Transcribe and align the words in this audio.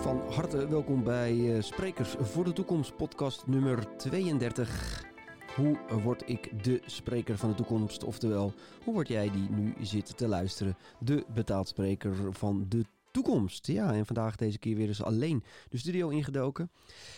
Van 0.00 0.22
harte 0.30 0.68
welkom 0.68 1.04
bij 1.04 1.56
eh, 1.56 1.62
Sprekers 1.62 2.14
voor 2.20 2.44
de 2.44 2.52
Toekomst, 2.52 2.96
podcast 2.96 3.46
nummer 3.46 3.96
32. 3.96 5.04
Hoe 5.56 5.78
word 6.02 6.28
ik 6.28 6.64
de 6.64 6.82
spreker 6.86 7.38
van 7.38 7.48
de 7.48 7.54
toekomst? 7.54 8.04
Oftewel, 8.04 8.52
hoe 8.84 8.94
word 8.94 9.08
jij 9.08 9.30
die 9.30 9.50
nu 9.50 9.74
zit 9.80 10.16
te 10.16 10.28
luisteren, 10.28 10.76
de 10.98 11.24
betaald 11.34 11.68
spreker 11.68 12.32
van 12.32 12.66
de 12.68 12.84
toekomst? 13.10 13.66
Ja, 13.66 13.92
en 13.92 14.06
vandaag 14.06 14.36
deze 14.36 14.58
keer 14.58 14.76
weer 14.76 14.88
eens 14.88 15.02
alleen 15.02 15.44
de 15.68 15.78
studio 15.78 16.08
ingedoken. 16.08 16.70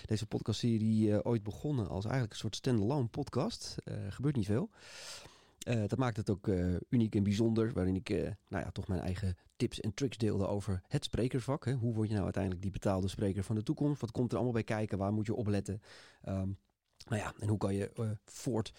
Deze 0.06 0.26
podcastserie 0.26 1.08
uh, 1.08 1.18
ooit 1.22 1.42
begonnen 1.42 1.88
als 1.88 2.04
eigenlijk 2.04 2.32
een 2.32 2.38
soort 2.38 2.56
standalone 2.56 3.06
podcast. 3.06 3.76
Uh, 3.84 3.94
gebeurt 4.08 4.36
niet 4.36 4.46
veel. 4.46 4.70
Uh, 5.64 5.82
dat 5.86 5.98
maakt 5.98 6.16
het 6.16 6.30
ook 6.30 6.46
uh, 6.46 6.76
uniek 6.88 7.14
en 7.14 7.22
bijzonder, 7.22 7.72
waarin 7.72 7.94
ik 7.94 8.10
uh, 8.10 8.22
nou 8.48 8.64
ja, 8.64 8.70
toch 8.70 8.88
mijn 8.88 9.00
eigen 9.00 9.36
tips 9.56 9.80
en 9.80 9.94
tricks 9.94 10.16
deelde 10.16 10.46
over 10.46 10.82
het 10.88 11.04
sprekersvak. 11.04 11.64
Hè. 11.64 11.72
Hoe 11.72 11.94
word 11.94 12.06
je 12.06 12.12
nou 12.12 12.24
uiteindelijk 12.24 12.62
die 12.62 12.70
betaalde 12.70 13.08
spreker 13.08 13.44
van 13.44 13.54
de 13.54 13.62
toekomst? 13.62 14.00
Wat 14.00 14.10
komt 14.10 14.30
er 14.30 14.36
allemaal 14.36 14.54
bij 14.54 14.64
kijken? 14.64 14.98
Waar 14.98 15.12
moet 15.12 15.26
je 15.26 15.34
opletten? 15.34 15.80
Um, 16.28 16.58
nou 17.04 17.22
ja, 17.22 17.34
en 17.38 17.48
hoe 17.48 17.58
kan 17.58 17.74
je 17.74 17.90
uh, 18.00 18.10
voort, 18.24 18.72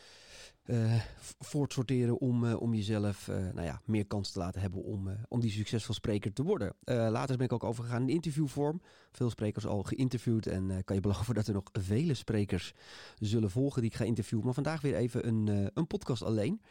uh, 0.65 1.02
voortsorteren 1.39 2.20
om, 2.20 2.43
uh, 2.43 2.61
om 2.61 2.73
jezelf 2.73 3.27
nou 3.27 3.61
ja, 3.61 3.81
meer 3.85 4.05
kans 4.05 4.31
te 4.31 4.39
laten 4.39 4.61
hebben 4.61 4.84
om, 4.84 5.09
om 5.27 5.39
die 5.39 5.51
succesvol 5.51 5.93
spreker 5.93 6.34
te 6.34 6.43
worden. 6.43 6.75
later 6.85 7.38
ben 7.38 7.45
ik 7.45 7.53
ook 7.53 7.63
overgegaan 7.63 8.01
in 8.01 8.09
interviewvorm. 8.09 8.81
Veel 9.11 9.29
sprekers 9.29 9.65
al 9.65 9.84
geïnterviewd 9.84 10.48
en 10.48 10.84
kan 10.84 10.95
je 10.95 11.01
beloven 11.01 11.34
dat 11.34 11.48
er 11.48 11.53
nog 11.53 11.70
vele 11.71 12.13
sprekers 12.13 12.73
zullen 13.20 13.49
volgen 13.49 13.81
die 13.81 13.91
ik 13.91 13.98
ga 13.98 14.03
interviewen. 14.03 14.45
Maar 14.45 14.53
vandaag 14.53 14.81
weer 14.81 14.95
even 14.95 15.27
een, 15.27 15.70
een 15.73 15.87
podcast 15.87 16.23
alleen. 16.23 16.62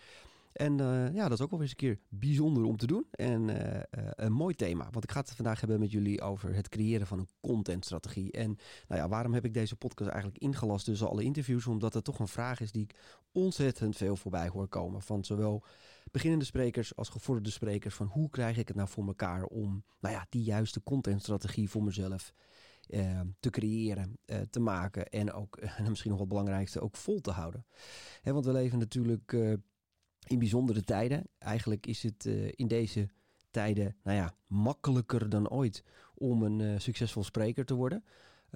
En 0.55 0.79
uh, 0.79 1.15
ja, 1.15 1.29
dat 1.29 1.39
is 1.39 1.45
ook 1.45 1.51
wel 1.51 1.61
eens 1.61 1.71
een 1.71 1.77
keer 1.77 1.99
bijzonder 2.09 2.65
om 2.65 2.77
te 2.77 2.87
doen. 2.87 3.07
En 3.11 3.49
uh, 3.49 3.75
uh, 3.75 3.81
een 3.91 4.33
mooi 4.33 4.55
thema. 4.55 4.89
Want 4.91 5.05
ik 5.05 5.11
ga 5.11 5.21
het 5.21 5.31
vandaag 5.31 5.61
hebben 5.61 5.81
met 5.81 5.91
jullie 5.91 6.21
over 6.21 6.55
het 6.55 6.69
creëren 6.69 7.07
van 7.07 7.19
een 7.19 7.29
contentstrategie. 7.41 8.33
En 8.33 8.57
nou 8.89 9.01
ja, 9.01 9.09
waarom 9.09 9.35
heb 9.35 9.45
ik 9.45 9.55
deze 9.55 9.77
podcast 9.77 10.11
eigenlijk 10.11 10.43
ingelast 10.43 10.85
tussen 10.85 11.09
alle 11.09 11.23
interviews? 11.23 11.67
Omdat 11.67 11.95
het 11.95 12.05
toch 12.05 12.19
een 12.19 12.29
vraag 12.29 12.61
is 12.61 12.73
die 12.73 12.83
ik 12.83 12.95
ontzettend 13.33 13.97
veel 13.97 14.17
voorbij 14.17 14.49
hoor 14.49 14.69
komen. 14.69 15.03
Van 15.03 15.25
zowel 15.25 15.65
beginnende 16.11 16.45
sprekers 16.45 16.97
als 16.97 17.09
gevorderde 17.09 17.51
sprekers. 17.51 17.95
Van 17.95 18.07
hoe 18.07 18.31
krijg 18.31 18.57
ik 18.57 18.69
het 18.69 18.77
nou 18.77 18.89
voor 18.89 19.07
elkaar 19.07 19.45
om 19.45 19.85
nou 20.01 20.15
ja, 20.15 20.27
die 20.29 20.43
juiste 20.43 20.83
contentstrategie 20.83 21.71
voor 21.71 21.83
mezelf 21.83 22.33
te 23.41 23.51
creëren, 23.51 24.19
te 24.51 24.61
maken 24.61 25.09
en 25.09 25.33
ook, 25.33 25.59
uh, 25.63 25.89
misschien 25.89 26.11
nog 26.11 26.19
wat 26.19 26.29
belangrijkste, 26.29 26.81
ook 26.81 26.97
vol 26.97 27.21
te 27.21 27.31
houden. 27.31 27.67
He, 28.23 28.33
want 28.33 28.45
we 28.45 28.53
leven 28.53 28.79
natuurlijk 28.79 29.37
in 30.27 30.39
bijzondere 30.39 30.83
tijden. 30.83 31.27
Eigenlijk 31.39 31.87
is 31.87 32.03
het 32.03 32.25
uh, 32.25 32.53
in 32.55 32.69
deze 32.69 33.09
tijden 33.51 33.97
nou 34.03 34.17
ja, 34.17 34.35
makkelijker 34.47 35.29
dan 35.29 35.49
ooit 35.49 35.85
om 36.15 36.43
een 36.43 36.61
uh, 36.61 36.79
succesvol 36.79 37.25
spreker 37.25 37.65
te 37.65 37.75
worden. 37.75 38.05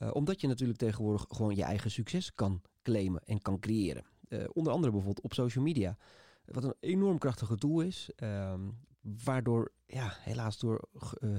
Uh, 0.03 0.11
omdat 0.13 0.41
je 0.41 0.47
natuurlijk 0.47 0.79
tegenwoordig 0.79 1.27
gewoon 1.29 1.55
je 1.55 1.63
eigen 1.63 1.91
succes 1.91 2.35
kan 2.35 2.63
claimen 2.83 3.21
en 3.25 3.43
kan 3.43 3.59
creëren. 3.59 4.05
onder 4.53 4.73
andere 4.73 4.93
bijvoorbeeld 4.93 5.25
op 5.25 5.35
social 5.35 5.65
media. 5.65 5.97
Wat 6.45 6.65
een 6.65 6.75
enorm 6.81 7.19
krachtige 7.19 7.57
tool 7.57 7.81
is. 7.81 8.11
Ehm, 8.17 8.61
waardoor 9.01 9.73
ja, 9.87 10.17
helaas 10.21 10.59
door 10.59 10.89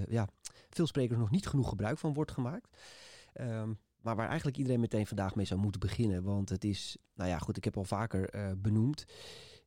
ja, 0.07 0.27
veel 0.69 0.88
sprekers 0.88 1.19
nog 1.19 1.30
niet 1.31 1.47
genoeg 1.47 1.69
gebruik 1.69 1.97
van 1.97 2.13
wordt 2.13 2.31
gemaakt. 2.31 2.77
Um, 3.41 3.80
maar 4.02 4.16
waar 4.16 4.27
eigenlijk 4.27 4.57
iedereen 4.57 4.80
meteen 4.80 5.07
vandaag 5.07 5.35
mee 5.35 5.45
zou 5.45 5.59
moeten 5.59 5.80
beginnen. 5.80 6.23
Want 6.23 6.50
het 6.50 6.63
is, 6.63 6.97
nou 7.13 7.30
ja, 7.30 7.38
goed, 7.38 7.57
ik 7.57 7.63
heb 7.63 7.77
al 7.77 7.83
vaker 7.83 8.57
benoemd. 8.57 9.05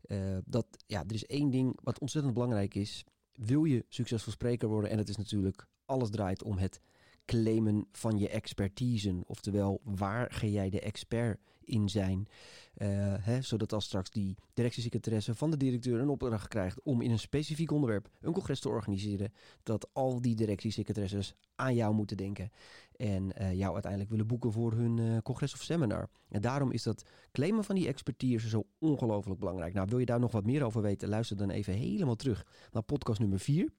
Uh, 0.07 0.39
dat 0.45 0.67
ja, 0.87 1.05
er 1.07 1.15
is 1.15 1.27
één 1.27 1.51
ding 1.51 1.79
wat 1.83 1.99
ontzettend 1.99 2.35
belangrijk 2.35 2.75
is. 2.75 3.05
Wil 3.33 3.65
je 3.65 3.85
succesvol 3.89 4.33
spreker 4.33 4.69
worden? 4.69 4.91
En 4.91 4.99
het 4.99 5.09
is 5.09 5.17
natuurlijk, 5.17 5.67
alles 5.85 6.11
draait 6.11 6.43
om 6.43 6.59
het 6.59 6.81
claimen 7.25 7.87
van 7.93 8.19
je 8.19 8.29
expertise. 8.29 9.23
Oftewel, 9.27 9.81
waar 9.85 10.33
ga 10.33 10.47
jij 10.47 10.71
de 10.71 10.81
expert 10.81 11.41
in 11.65 11.89
zijn? 11.89 12.29
Uh, 12.77 12.89
hè, 13.21 13.43
zodat 13.43 13.73
als 13.73 13.85
straks 13.85 14.11
die 14.11 14.37
directiesecretaresse 14.55 15.35
van 15.35 15.51
de 15.51 15.57
directeur 15.57 16.01
een 16.01 16.09
opdracht 16.09 16.49
krijgt 16.49 16.83
om 16.83 17.01
in 17.01 17.11
een 17.11 17.19
specifiek 17.19 17.71
onderwerp 17.71 18.09
een 18.21 18.33
congres 18.33 18.61
te 18.61 18.69
organiseren, 18.69 19.33
dat 19.63 19.89
al 19.93 20.21
die 20.21 20.35
directiesecretaresses 20.35 21.35
aan 21.55 21.75
jou 21.75 21.95
moeten 21.95 22.17
denken 22.17 22.51
en 22.97 23.33
uh, 23.41 23.53
jou 23.55 23.73
uiteindelijk 23.73 24.11
willen 24.11 24.27
boeken 24.27 24.53
voor 24.53 24.73
hun 24.73 24.97
uh, 24.97 25.19
congres 25.23 25.55
of 25.55 25.63
seminar. 25.63 26.09
En 26.29 26.41
daarom 26.41 26.73
is 26.73 26.83
dat 26.83 27.05
claimen 27.33 27.65
van 27.65 27.75
die 27.75 27.87
expertise 27.87 28.49
zo 28.49 28.67
ongelooflijk 28.79 29.41
belangrijk. 29.41 29.75
Nou, 29.75 29.87
wil 29.91 29.99
je 29.99 30.07
daar 30.07 30.21
nog 30.21 30.33
wat 30.33 30.47
meer 30.47 30.65
over 30.65 30.83
weten? 30.83 31.09
Luister 31.09 31.37
dan 31.37 31.51
even 31.51 31.73
helemaal 31.73 32.17
terug 32.17 32.47
naar 32.73 32.83
podcast 32.83 33.21
nummer 33.21 33.41
4. 33.41 33.73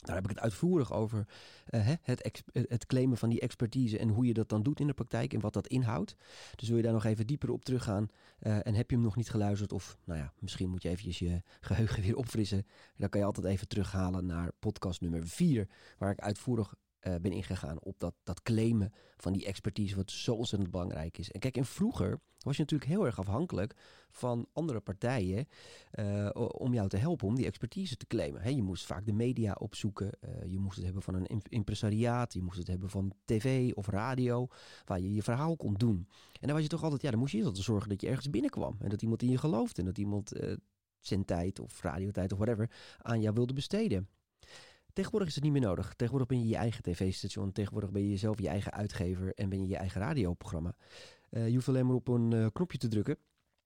Daar 0.00 0.14
heb 0.14 0.24
ik 0.24 0.30
het 0.30 0.40
uitvoerig 0.40 0.92
over 0.92 1.26
uh, 1.70 1.88
het, 2.02 2.42
het 2.52 2.86
claimen 2.86 3.16
van 3.16 3.28
die 3.28 3.40
expertise 3.40 3.98
en 3.98 4.08
hoe 4.08 4.26
je 4.26 4.34
dat 4.34 4.48
dan 4.48 4.62
doet 4.62 4.80
in 4.80 4.86
de 4.86 4.92
praktijk 4.92 5.32
en 5.32 5.40
wat 5.40 5.52
dat 5.52 5.66
inhoudt. 5.66 6.16
Dus 6.56 6.68
wil 6.68 6.76
je 6.76 6.82
daar 6.82 6.92
nog 6.92 7.04
even 7.04 7.26
dieper 7.26 7.50
op 7.50 7.64
teruggaan 7.64 8.10
uh, 8.40 8.66
en 8.66 8.74
heb 8.74 8.90
je 8.90 8.96
hem 8.96 9.04
nog 9.04 9.16
niet 9.16 9.30
geluisterd 9.30 9.72
of 9.72 9.98
nou 10.04 10.18
ja, 10.18 10.32
misschien 10.38 10.70
moet 10.70 10.82
je 10.82 10.88
eventjes 10.88 11.18
je 11.18 11.42
geheugen 11.60 12.02
weer 12.02 12.16
opfrissen. 12.16 12.66
Dan 12.96 13.08
kan 13.08 13.20
je 13.20 13.26
altijd 13.26 13.46
even 13.46 13.68
terughalen 13.68 14.26
naar 14.26 14.52
podcast 14.58 15.00
nummer 15.00 15.26
4 15.26 15.68
waar 15.98 16.10
ik 16.10 16.20
uitvoerig 16.20 16.74
uh, 17.06 17.14
ben 17.20 17.32
ingegaan 17.32 17.82
op 17.82 17.98
dat, 17.98 18.14
dat 18.22 18.42
claimen 18.42 18.92
van 19.16 19.32
die 19.32 19.44
expertise, 19.44 19.96
wat 19.96 20.10
zo 20.10 20.34
ontzettend 20.34 20.70
belangrijk 20.70 21.18
is. 21.18 21.30
En 21.30 21.40
kijk, 21.40 21.56
en 21.56 21.64
vroeger 21.64 22.20
was 22.38 22.56
je 22.56 22.62
natuurlijk 22.62 22.90
heel 22.90 23.06
erg 23.06 23.18
afhankelijk 23.18 23.74
van 24.10 24.46
andere 24.52 24.80
partijen 24.80 25.48
uh, 25.94 26.28
om 26.34 26.74
jou 26.74 26.88
te 26.88 26.96
helpen 26.96 27.26
om 27.26 27.34
die 27.34 27.46
expertise 27.46 27.96
te 27.96 28.06
claimen. 28.06 28.56
Je 28.56 28.62
moest 28.62 28.86
vaak 28.86 29.06
de 29.06 29.12
media 29.12 29.52
opzoeken, 29.52 30.10
uh, 30.24 30.50
je 30.50 30.58
moest 30.58 30.76
het 30.76 30.84
hebben 30.84 31.02
van 31.02 31.14
een 31.14 31.42
impresariaat, 31.48 32.32
je 32.32 32.42
moest 32.42 32.58
het 32.58 32.66
hebben 32.66 32.90
van 32.90 33.12
tv 33.24 33.72
of 33.72 33.86
radio, 33.86 34.46
waar 34.84 35.00
je 35.00 35.14
je 35.14 35.22
verhaal 35.22 35.56
kon 35.56 35.74
doen. 35.74 36.08
En 36.40 36.46
dan 36.46 36.52
was 36.52 36.62
je 36.62 36.68
toch 36.68 36.82
altijd, 36.82 37.02
ja, 37.02 37.10
dan 37.10 37.18
moest 37.18 37.32
je 37.32 37.44
altijd 37.44 37.64
zorgen 37.64 37.88
dat 37.88 38.00
je 38.00 38.08
ergens 38.08 38.30
binnenkwam 38.30 38.76
en 38.80 38.88
dat 38.88 39.02
iemand 39.02 39.22
in 39.22 39.30
je 39.30 39.38
geloofde 39.38 39.80
en 39.80 39.86
dat 39.86 39.98
iemand 39.98 40.32
zijn 41.00 41.24
tijd 41.24 41.60
of 41.60 41.82
radiotijd 41.82 42.32
of 42.32 42.38
whatever 42.38 42.70
aan 42.98 43.20
jou 43.20 43.34
wilde 43.34 43.52
besteden. 43.52 44.08
Tegenwoordig 44.92 45.28
is 45.28 45.34
het 45.34 45.44
niet 45.44 45.52
meer 45.52 45.62
nodig. 45.62 45.94
Tegenwoordig 45.94 46.28
ben 46.28 46.40
je 46.40 46.48
je 46.48 46.56
eigen 46.56 46.82
tv-station. 46.82 47.52
Tegenwoordig 47.52 47.90
ben 47.90 48.08
je 48.08 48.16
zelf 48.16 48.40
je 48.40 48.48
eigen 48.48 48.72
uitgever 48.72 49.34
en 49.34 49.48
ben 49.48 49.60
je 49.60 49.68
je 49.68 49.76
eigen 49.76 50.00
radioprogramma. 50.00 50.74
Uh, 51.30 51.48
je 51.48 51.54
hoeft 51.54 51.68
alleen 51.68 51.86
maar 51.86 51.94
op 51.94 52.08
een 52.08 52.30
uh, 52.30 52.46
knopje 52.52 52.78
te 52.78 52.88
drukken. 52.88 53.16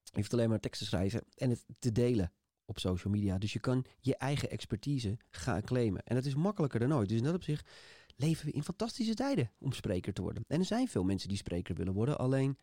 Je 0.02 0.16
hoeft 0.16 0.32
alleen 0.32 0.48
maar 0.48 0.60
tekst 0.60 0.80
te 0.80 0.86
schrijven 0.86 1.24
en 1.34 1.50
het 1.50 1.64
te 1.78 1.92
delen 1.92 2.32
op 2.64 2.78
social 2.78 3.12
media. 3.12 3.38
Dus 3.38 3.52
je 3.52 3.58
kan 3.58 3.84
je 4.00 4.16
eigen 4.16 4.50
expertise 4.50 5.18
gaan 5.30 5.62
claimen. 5.62 6.02
En 6.02 6.14
dat 6.14 6.24
is 6.24 6.34
makkelijker 6.34 6.80
dan 6.80 6.94
ooit. 6.94 7.08
Dus 7.08 7.18
in 7.18 7.24
dat 7.24 7.34
opzicht 7.34 7.70
leven 8.16 8.46
we 8.46 8.52
in 8.52 8.62
fantastische 8.62 9.14
tijden 9.14 9.50
om 9.58 9.72
spreker 9.72 10.12
te 10.12 10.22
worden. 10.22 10.44
En 10.48 10.58
er 10.58 10.64
zijn 10.64 10.88
veel 10.88 11.04
mensen 11.04 11.28
die 11.28 11.36
spreker 11.36 11.74
willen 11.74 11.92
worden. 11.92 12.18
Alleen 12.18 12.58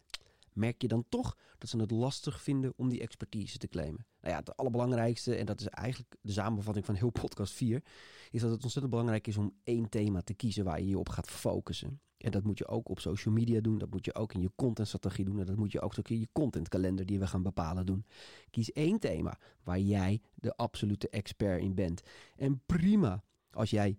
merk 0.56 0.81
je 0.81 0.88
dan 0.88 1.06
toch 1.09 1.38
dat 1.58 1.69
ze 1.69 1.78
het 1.78 1.91
lastig 1.91 2.41
vinden 2.41 2.74
om 2.75 2.90
die 2.90 3.02
expertise 3.02 3.58
te 3.58 3.68
claimen. 3.68 4.06
Nou 4.22 4.34
ja, 4.34 4.40
het 4.40 4.58
allerbelangrijkste, 4.58 5.36
en 5.36 5.46
dat 5.46 5.59
is 5.59 5.68
eigenlijk 5.68 6.16
de 6.22 6.31
samenvatting 6.31 6.86
van 6.86 6.96
heel 6.96 7.09
podcast 7.09 7.53
4, 7.53 7.84
is 8.31 8.41
dat 8.41 8.52
het 8.52 8.64
ontzettend 8.64 8.90
belangrijk 8.90 9.28
is 9.28 9.38
om 9.38 9.53
één 9.64 9.90
thema 9.90 10.22
te 10.22 10.34
kiezen 10.34 10.64
waar 10.64 10.80
je 10.80 10.88
je 10.88 11.00
op 11.00 11.09
gaat 11.09 11.30
focussen. 11.30 12.02
En 12.18 12.31
dat 12.31 12.44
moet 12.44 12.58
je 12.58 12.68
ook 12.68 12.90
op 12.90 13.00
social 13.00 13.34
media 13.34 13.62
doen, 13.62 13.78
dat 13.78 13.90
moet 13.90 14.06
je 14.06 14.16
ook 14.16 14.34
in 14.34 14.41
je 14.41 14.52
contentstrategie 14.56 15.25
doen 15.25 15.40
en 15.40 15.46
dat 15.46 15.56
moet 15.56 15.72
je 15.72 15.81
ook 15.81 15.96
in 16.09 16.19
je 16.19 16.30
contentkalender 16.31 17.06
die 17.06 17.20
we 17.20 17.28
gaan 17.28 17.44
bepalen 17.44 17.85
doen. 17.85 18.06
Kies 18.50 18.72
één 18.72 19.00
thema 19.00 19.38
waar 19.64 19.80
jij 19.80 20.22
de 20.35 20.56
absolute 20.56 21.09
expert 21.09 21.62
in 21.62 21.75
bent. 21.75 22.02
En 22.35 22.62
prima 22.66 23.24
als 23.52 23.70
jij 23.70 23.97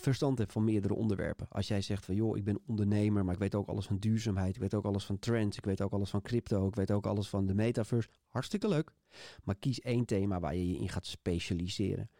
verstand 0.00 0.38
hebt 0.38 0.52
van 0.52 0.64
meerdere 0.64 0.94
onderwerpen. 0.94 1.46
Als 1.48 1.68
jij 1.68 1.80
zegt 1.80 2.04
van 2.04 2.14
joh, 2.14 2.36
ik 2.36 2.44
ben 2.44 2.60
ondernemer, 2.66 3.24
maar 3.24 3.34
ik 3.34 3.40
weet 3.40 3.54
ook 3.54 3.68
alles 3.68 3.86
van 3.86 3.98
duurzaamheid, 3.98 4.54
ik 4.54 4.60
weet 4.60 4.74
ook 4.74 4.84
alles 4.84 5.04
van 5.04 5.18
trends, 5.18 5.56
ik 5.56 5.64
weet 5.64 5.82
ook 5.82 5.92
alles 5.92 6.10
van 6.10 6.22
crypto, 6.22 6.66
ik 6.66 6.74
weet 6.74 6.90
ook 6.90 7.06
alles 7.06 7.28
van 7.28 7.46
de 7.46 7.54
metaverse. 7.54 8.08
Hartstikke 8.28 8.68
leuk. 8.68 8.92
Maar 9.44 9.54
kies 9.54 9.80
één 9.80 10.04
thema 10.04 10.40
waar 10.40 10.56
je 10.56 10.68
je 10.68 10.78
in 10.78 10.88
gaat 10.88 11.06
specialiseren. 11.06 12.10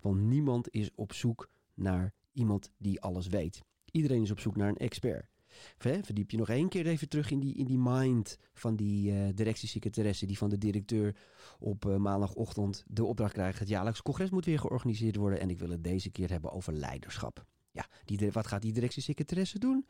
Want 0.00 0.20
niemand 0.20 0.70
is 0.70 0.90
op 0.94 1.12
zoek 1.12 1.50
naar 1.74 2.12
iemand 2.32 2.70
die 2.76 3.00
alles 3.00 3.26
weet. 3.26 3.62
Iedereen 3.90 4.22
is 4.22 4.30
op 4.30 4.40
zoek 4.40 4.56
naar 4.56 4.68
een 4.68 4.76
expert. 4.76 5.28
Verdiep 5.78 6.30
je 6.30 6.36
nog 6.36 6.48
één 6.48 6.68
keer 6.68 6.86
even 6.86 7.08
terug 7.08 7.30
in 7.30 7.40
die, 7.40 7.54
in 7.54 7.66
die 7.66 7.78
mind 7.78 8.38
van 8.52 8.76
die 8.76 9.12
uh, 9.12 9.28
directiesecretaresse, 9.34 10.26
die 10.26 10.38
van 10.38 10.48
de 10.48 10.58
directeur 10.58 11.16
op 11.58 11.84
uh, 11.84 11.96
maandagochtend 11.96 12.84
de 12.86 13.04
opdracht 13.04 13.32
krijgt. 13.32 13.58
Het 13.58 13.68
jaarlijks 13.68 14.02
congres 14.02 14.30
moet 14.30 14.44
weer 14.44 14.58
georganiseerd 14.58 15.16
worden 15.16 15.40
en 15.40 15.50
ik 15.50 15.58
wil 15.58 15.70
het 15.70 15.84
deze 15.84 16.10
keer 16.10 16.30
hebben 16.30 16.52
over 16.52 16.72
leiderschap. 16.72 17.44
Ja, 17.70 17.86
die, 18.04 18.32
wat 18.32 18.46
gaat 18.46 18.62
die 18.62 18.72
directiesecretaresse 18.72 19.58
doen? 19.58 19.86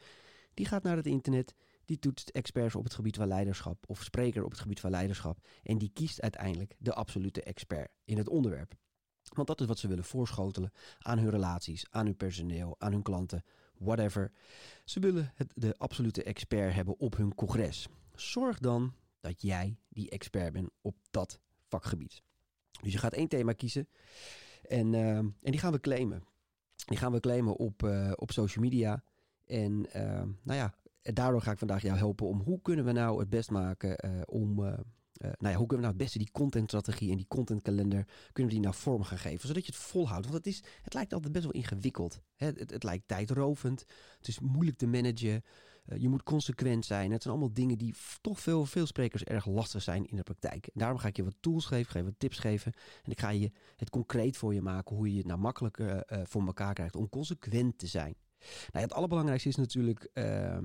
Die 0.54 0.66
gaat 0.66 0.82
naar 0.82 0.96
het 0.96 1.06
internet, 1.06 1.54
die 1.84 1.98
toetst 1.98 2.28
experts 2.28 2.74
op 2.74 2.84
het 2.84 2.94
gebied 2.94 3.16
van 3.16 3.28
leiderschap 3.28 3.84
of 3.86 4.02
spreker 4.02 4.44
op 4.44 4.50
het 4.50 4.60
gebied 4.60 4.80
van 4.80 4.90
leiderschap 4.90 5.46
en 5.62 5.78
die 5.78 5.90
kiest 5.92 6.20
uiteindelijk 6.20 6.74
de 6.78 6.94
absolute 6.94 7.42
expert 7.42 7.90
in 8.04 8.16
het 8.16 8.28
onderwerp. 8.28 8.74
Want 9.34 9.48
dat 9.48 9.60
is 9.60 9.66
wat 9.66 9.78
ze 9.78 9.88
willen 9.88 10.04
voorschotelen 10.04 10.72
aan 10.98 11.18
hun 11.18 11.30
relaties, 11.30 11.86
aan 11.90 12.04
hun 12.04 12.16
personeel, 12.16 12.76
aan 12.78 12.92
hun 12.92 13.02
klanten, 13.02 13.44
whatever. 13.78 14.32
Ze 14.84 15.00
willen 15.00 15.32
het, 15.34 15.48
de 15.54 15.74
absolute 15.78 16.22
expert 16.22 16.74
hebben 16.74 16.98
op 16.98 17.16
hun 17.16 17.34
congres. 17.34 17.88
Zorg 18.14 18.58
dan 18.58 18.94
dat 19.20 19.42
jij 19.42 19.78
die 19.88 20.10
expert 20.10 20.52
bent 20.52 20.70
op 20.80 20.96
dat 21.10 21.40
vakgebied. 21.66 22.22
Dus 22.82 22.92
je 22.92 22.98
gaat 22.98 23.12
één 23.12 23.28
thema 23.28 23.52
kiezen 23.52 23.88
en, 24.62 24.92
uh, 24.92 25.16
en 25.16 25.34
die 25.42 25.58
gaan 25.58 25.72
we 25.72 25.80
claimen. 25.80 26.24
Die 26.86 26.98
gaan 26.98 27.12
we 27.12 27.20
claimen 27.20 27.56
op, 27.56 27.82
uh, 27.82 28.12
op 28.14 28.32
social 28.32 28.64
media. 28.64 29.02
En 29.44 29.92
ehm, 29.92 30.28
nou 30.42 30.58
ja, 30.58 30.74
daardoor 31.02 31.42
ga 31.42 31.50
ik 31.50 31.58
vandaag 31.58 31.82
jou 31.82 31.96
helpen 31.96 32.26
om 32.26 32.40
hoe 32.40 32.62
kunnen 32.62 32.84
we 32.84 32.92
nou 32.92 33.20
het 33.20 33.30
best 33.30 33.50
maken 33.50 34.28
om 34.28 34.76
nou 35.18 35.36
ja, 35.40 35.54
hoe 35.54 35.66
kunnen 35.66 35.68
we 35.68 35.76
nou 35.76 35.86
het 35.86 35.96
beste 35.96 36.18
die 36.18 36.30
contentstrategie 36.30 37.10
en 37.10 37.16
die 37.16 37.28
contentkalender 37.28 38.04
kunnen 38.32 38.52
we 38.52 38.58
die 38.58 38.68
nou 38.68 38.74
vorm 38.74 39.02
gaan 39.02 39.18
geven, 39.18 39.48
zodat 39.48 39.66
je 39.66 39.72
het 39.72 39.80
volhoudt. 39.80 40.24
Want 40.24 40.36
het, 40.36 40.46
is, 40.46 40.62
het 40.82 40.94
lijkt 40.94 41.12
altijd 41.12 41.32
best 41.32 41.44
wel 41.44 41.54
ingewikkeld. 41.54 42.20
Hè? 42.36 42.46
Het, 42.46 42.70
het, 42.70 42.82
lijkt 42.82 43.08
tijdrovend, 43.08 43.84
het 44.18 44.28
is 44.28 44.40
moeilijk 44.40 44.78
te 44.78 44.86
managen, 44.86 45.42
uh, 45.86 45.98
je 45.98 46.08
moet 46.08 46.22
consequent 46.22 46.84
zijn. 46.84 47.12
Het 47.12 47.22
zijn 47.22 47.34
allemaal 47.34 47.54
dingen 47.54 47.78
die 47.78 47.94
toch 48.20 48.40
veel, 48.40 48.66
veel 48.66 48.86
sprekers 48.86 49.24
erg 49.24 49.46
lastig 49.46 49.82
zijn 49.82 50.06
in 50.06 50.16
de 50.16 50.22
praktijk. 50.22 50.66
En 50.66 50.72
daarom 50.74 50.98
ga 50.98 51.08
ik 51.08 51.16
je 51.16 51.24
wat 51.24 51.36
tools 51.40 51.64
geven, 51.64 51.92
ga 51.92 51.98
je 51.98 52.04
wat 52.04 52.18
tips 52.18 52.38
geven 52.38 52.72
en 53.02 53.10
ik 53.10 53.20
ga 53.20 53.30
je 53.30 53.50
het 53.76 53.90
concreet 53.90 54.36
voor 54.36 54.54
je 54.54 54.62
maken 54.62 54.96
hoe 54.96 55.10
je 55.12 55.18
het 55.18 55.26
nou 55.26 55.38
makkelijker 55.38 56.12
uh, 56.12 56.20
voor 56.24 56.46
elkaar 56.46 56.74
krijgt 56.74 56.96
om 56.96 57.08
consequent 57.08 57.78
te 57.78 57.86
zijn. 57.86 58.14
Nou, 58.72 58.84
het 58.84 58.92
allerbelangrijkste 58.92 59.48
is 59.48 59.56
natuurlijk 59.56 60.10
uh, 60.14 60.58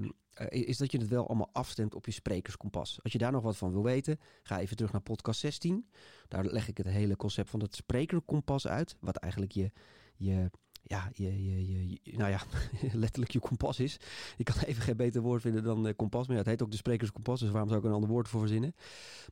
is 0.49 0.77
dat 0.77 0.91
je 0.91 0.97
het 0.97 1.07
wel 1.07 1.27
allemaal 1.27 1.49
afstemt 1.51 1.95
op 1.95 2.05
je 2.05 2.11
sprekerskompas. 2.11 2.99
Als 3.03 3.11
je 3.11 3.17
daar 3.17 3.31
nog 3.31 3.43
wat 3.43 3.57
van 3.57 3.71
wil 3.71 3.83
weten, 3.83 4.19
ga 4.43 4.59
even 4.59 4.75
terug 4.75 4.91
naar 4.91 5.01
podcast 5.01 5.39
16. 5.39 5.89
Daar 6.27 6.45
leg 6.45 6.67
ik 6.67 6.77
het 6.77 6.87
hele 6.87 7.15
concept 7.15 7.49
van 7.49 7.61
het 7.61 7.75
sprekerkompas 7.75 8.67
uit. 8.67 8.95
Wat 8.99 9.15
eigenlijk 9.15 9.53
je, 9.53 9.71
je 10.15 10.49
ja, 10.93 11.09
je, 11.13 11.45
je, 11.45 11.89
je, 12.03 12.17
nou 12.17 12.29
ja, 12.29 12.41
letterlijk 13.03 13.31
je 13.31 13.39
kompas 13.39 13.79
is. 13.79 13.99
Ik 14.37 14.45
kan 14.45 14.55
even 14.65 14.81
geen 14.81 14.97
beter 14.97 15.21
woord 15.21 15.41
vinden 15.41 15.63
dan 15.63 15.87
uh, 15.87 15.93
kompas. 15.95 16.27
Maar 16.27 16.37
het 16.37 16.45
heet 16.45 16.61
ook 16.61 16.71
de 16.71 16.77
sprekerskompas, 16.77 17.39
dus 17.39 17.49
waarom 17.49 17.69
zou 17.69 17.81
ik 17.81 17.87
een 17.87 17.93
ander 17.93 18.09
woord 18.09 18.27
voor 18.27 18.39
verzinnen? 18.39 18.73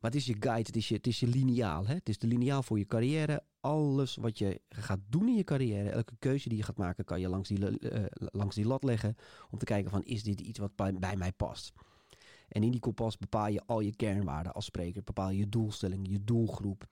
Maar 0.02 0.12
het 0.12 0.16
is 0.16 0.26
je 0.26 0.36
guide, 0.40 0.68
het 0.68 0.76
is 0.76 0.88
je, 0.88 0.96
het 0.96 1.08
is 1.08 1.20
je 1.20 1.28
lineaal. 1.28 1.88
Hè? 1.88 1.94
Het 1.94 2.10
is 2.10 2.18
de 2.18 2.28
lineaal 2.28 2.64
voor 2.64 2.78
je 2.78 2.86
carrière. 2.86 3.44
Alles 3.60 4.16
wat 4.16 4.38
je 4.38 4.62
gaat 4.70 5.00
doen 5.10 5.28
in 5.28 5.36
je 5.36 5.44
carrière, 5.44 5.90
elke 5.90 6.16
keuze 6.20 6.50
die 6.50 6.58
je 6.58 6.64
gaat 6.64 6.78
maken, 6.78 7.06
kan 7.06 7.20
je 7.20 7.30
langs 7.30 7.50
die, 7.50 7.60
uh, 7.60 8.06
langs 8.16 8.56
die 8.56 8.66
lat 8.66 8.84
leggen. 8.84 9.16
Om 9.52 9.58
te 9.58 9.66
kijken 9.66 9.92
van, 9.92 10.04
is 10.04 10.24
dit 10.24 10.42
iets 10.42 10.60
wat 10.60 10.76
bij, 10.76 10.94
bij 10.94 11.16
mij 11.16 11.32
past? 11.32 11.74
En 12.48 12.64
in 12.64 12.72
die 12.72 12.80
kompas 12.80 13.18
bepaal 13.18 13.48
je 13.48 13.62
al 13.66 13.80
je 13.80 13.96
kernwaarden 13.96 14.54
als 14.54 14.66
spreker. 14.66 15.04
Bepaal 15.04 15.30
je 15.30 15.50
doelstelling, 15.50 16.08
je 16.10 16.24
doelgroep, 16.24 16.88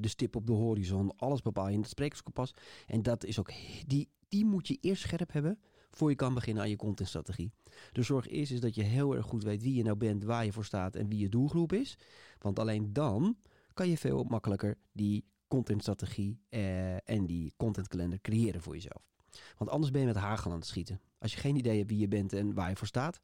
de 0.00 0.08
stip 0.08 0.36
op 0.36 0.46
de 0.46 0.52
horizon, 0.52 1.16
alles 1.16 1.42
bepaal 1.42 1.68
je 1.68 1.74
in 1.74 1.80
het 1.80 1.88
sprekerskompas. 1.88 2.54
En 2.86 3.02
dat 3.02 3.24
is 3.24 3.38
ook, 3.38 3.50
die, 3.86 4.08
die 4.28 4.44
moet 4.44 4.68
je 4.68 4.78
eerst 4.80 5.02
scherp 5.02 5.32
hebben 5.32 5.58
voor 5.90 6.10
je 6.10 6.16
kan 6.16 6.34
beginnen 6.34 6.62
aan 6.62 6.68
je 6.68 6.76
contentstrategie. 6.76 7.52
De 7.92 8.02
zorg 8.02 8.28
is, 8.28 8.50
is 8.50 8.60
dat 8.60 8.74
je 8.74 8.82
heel 8.82 9.16
erg 9.16 9.26
goed 9.26 9.42
weet 9.42 9.62
wie 9.62 9.74
je 9.74 9.82
nou 9.82 9.96
bent, 9.96 10.24
waar 10.24 10.44
je 10.44 10.52
voor 10.52 10.64
staat 10.64 10.96
en 10.96 11.08
wie 11.08 11.18
je 11.18 11.28
doelgroep 11.28 11.72
is. 11.72 11.98
Want 12.38 12.58
alleen 12.58 12.92
dan 12.92 13.36
kan 13.74 13.88
je 13.88 13.98
veel 13.98 14.24
makkelijker 14.24 14.78
die 14.92 15.24
contentstrategie 15.48 16.40
uh, 16.50 17.08
en 17.08 17.26
die 17.26 17.52
contentkalender 17.56 18.20
creëren 18.20 18.62
voor 18.62 18.74
jezelf. 18.74 19.10
Want 19.56 19.70
anders 19.70 19.90
ben 19.90 20.00
je 20.00 20.06
met 20.06 20.16
hagel 20.16 20.50
aan 20.50 20.58
het 20.58 20.66
schieten. 20.66 21.00
Als 21.18 21.32
je 21.32 21.38
geen 21.38 21.56
idee 21.56 21.78
hebt 21.78 21.90
wie 21.90 21.98
je 21.98 22.08
bent 22.08 22.32
en 22.32 22.54
waar 22.54 22.68
je 22.68 22.76
voor 22.76 22.86
staat, 22.86 23.20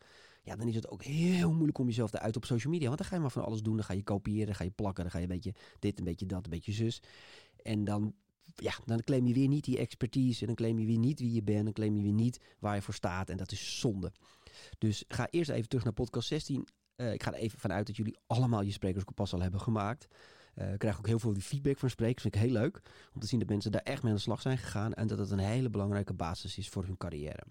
ja, 0.48 0.56
dan 0.56 0.68
is 0.68 0.74
het 0.74 0.88
ook 0.88 1.02
heel 1.02 1.52
moeilijk 1.52 1.78
om 1.78 1.86
jezelf 1.86 2.10
te 2.10 2.18
uit 2.18 2.36
op 2.36 2.44
social 2.44 2.72
media. 2.72 2.86
Want 2.86 2.98
dan 2.98 3.08
ga 3.08 3.14
je 3.14 3.20
maar 3.20 3.30
van 3.30 3.44
alles 3.44 3.62
doen. 3.62 3.76
Dan 3.76 3.84
ga 3.84 3.92
je 3.92 4.02
kopiëren, 4.02 4.46
dan 4.46 4.54
ga 4.54 4.64
je 4.64 4.70
plakken, 4.70 5.02
dan 5.02 5.12
ga 5.12 5.18
je 5.18 5.24
een 5.24 5.30
beetje 5.30 5.54
dit, 5.78 5.98
een 5.98 6.04
beetje 6.04 6.26
dat, 6.26 6.44
een 6.44 6.50
beetje 6.50 6.72
zus. 6.72 7.02
En 7.62 7.84
dan, 7.84 8.14
ja, 8.54 8.72
dan 8.84 9.02
claim 9.02 9.26
je 9.26 9.34
weer 9.34 9.48
niet 9.48 9.64
die 9.64 9.78
expertise. 9.78 10.40
En 10.40 10.46
dan 10.46 10.54
claim 10.54 10.78
je 10.78 10.86
weer 10.86 10.98
niet 10.98 11.20
wie 11.20 11.32
je 11.32 11.42
bent. 11.42 11.64
Dan 11.64 11.72
claim 11.72 11.96
je 11.96 12.02
weer 12.02 12.12
niet 12.12 12.40
waar 12.58 12.74
je 12.74 12.82
voor 12.82 12.94
staat. 12.94 13.30
En 13.30 13.36
dat 13.36 13.52
is 13.52 13.80
zonde. 13.80 14.12
Dus 14.78 15.04
ga 15.08 15.28
eerst 15.30 15.50
even 15.50 15.68
terug 15.68 15.84
naar 15.84 15.92
podcast 15.92 16.28
16. 16.28 16.68
Uh, 16.96 17.12
ik 17.12 17.22
ga 17.22 17.32
er 17.32 17.38
even 17.38 17.58
vanuit 17.58 17.86
dat 17.86 17.96
jullie 17.96 18.18
allemaal 18.26 18.62
je 18.62 18.72
sprekerskompas 18.72 19.32
al 19.32 19.40
hebben 19.40 19.60
gemaakt. 19.60 20.06
Uh, 20.54 20.72
ik 20.72 20.78
krijg 20.78 20.98
ook 20.98 21.06
heel 21.06 21.18
veel 21.18 21.34
feedback 21.34 21.78
van 21.78 21.90
sprekers. 21.90 22.22
Vind 22.22 22.34
ik 22.34 22.40
heel 22.40 22.52
leuk 22.52 22.82
om 23.14 23.20
te 23.20 23.26
zien 23.26 23.38
dat 23.38 23.48
mensen 23.48 23.72
daar 23.72 23.82
echt 23.82 24.02
mee 24.02 24.10
aan 24.10 24.16
de 24.16 24.22
slag 24.22 24.40
zijn 24.40 24.58
gegaan. 24.58 24.94
En 24.94 25.06
dat 25.06 25.18
het 25.18 25.30
een 25.30 25.38
hele 25.38 25.70
belangrijke 25.70 26.14
basis 26.14 26.58
is 26.58 26.68
voor 26.68 26.84
hun 26.84 26.96
carrière. 26.96 27.42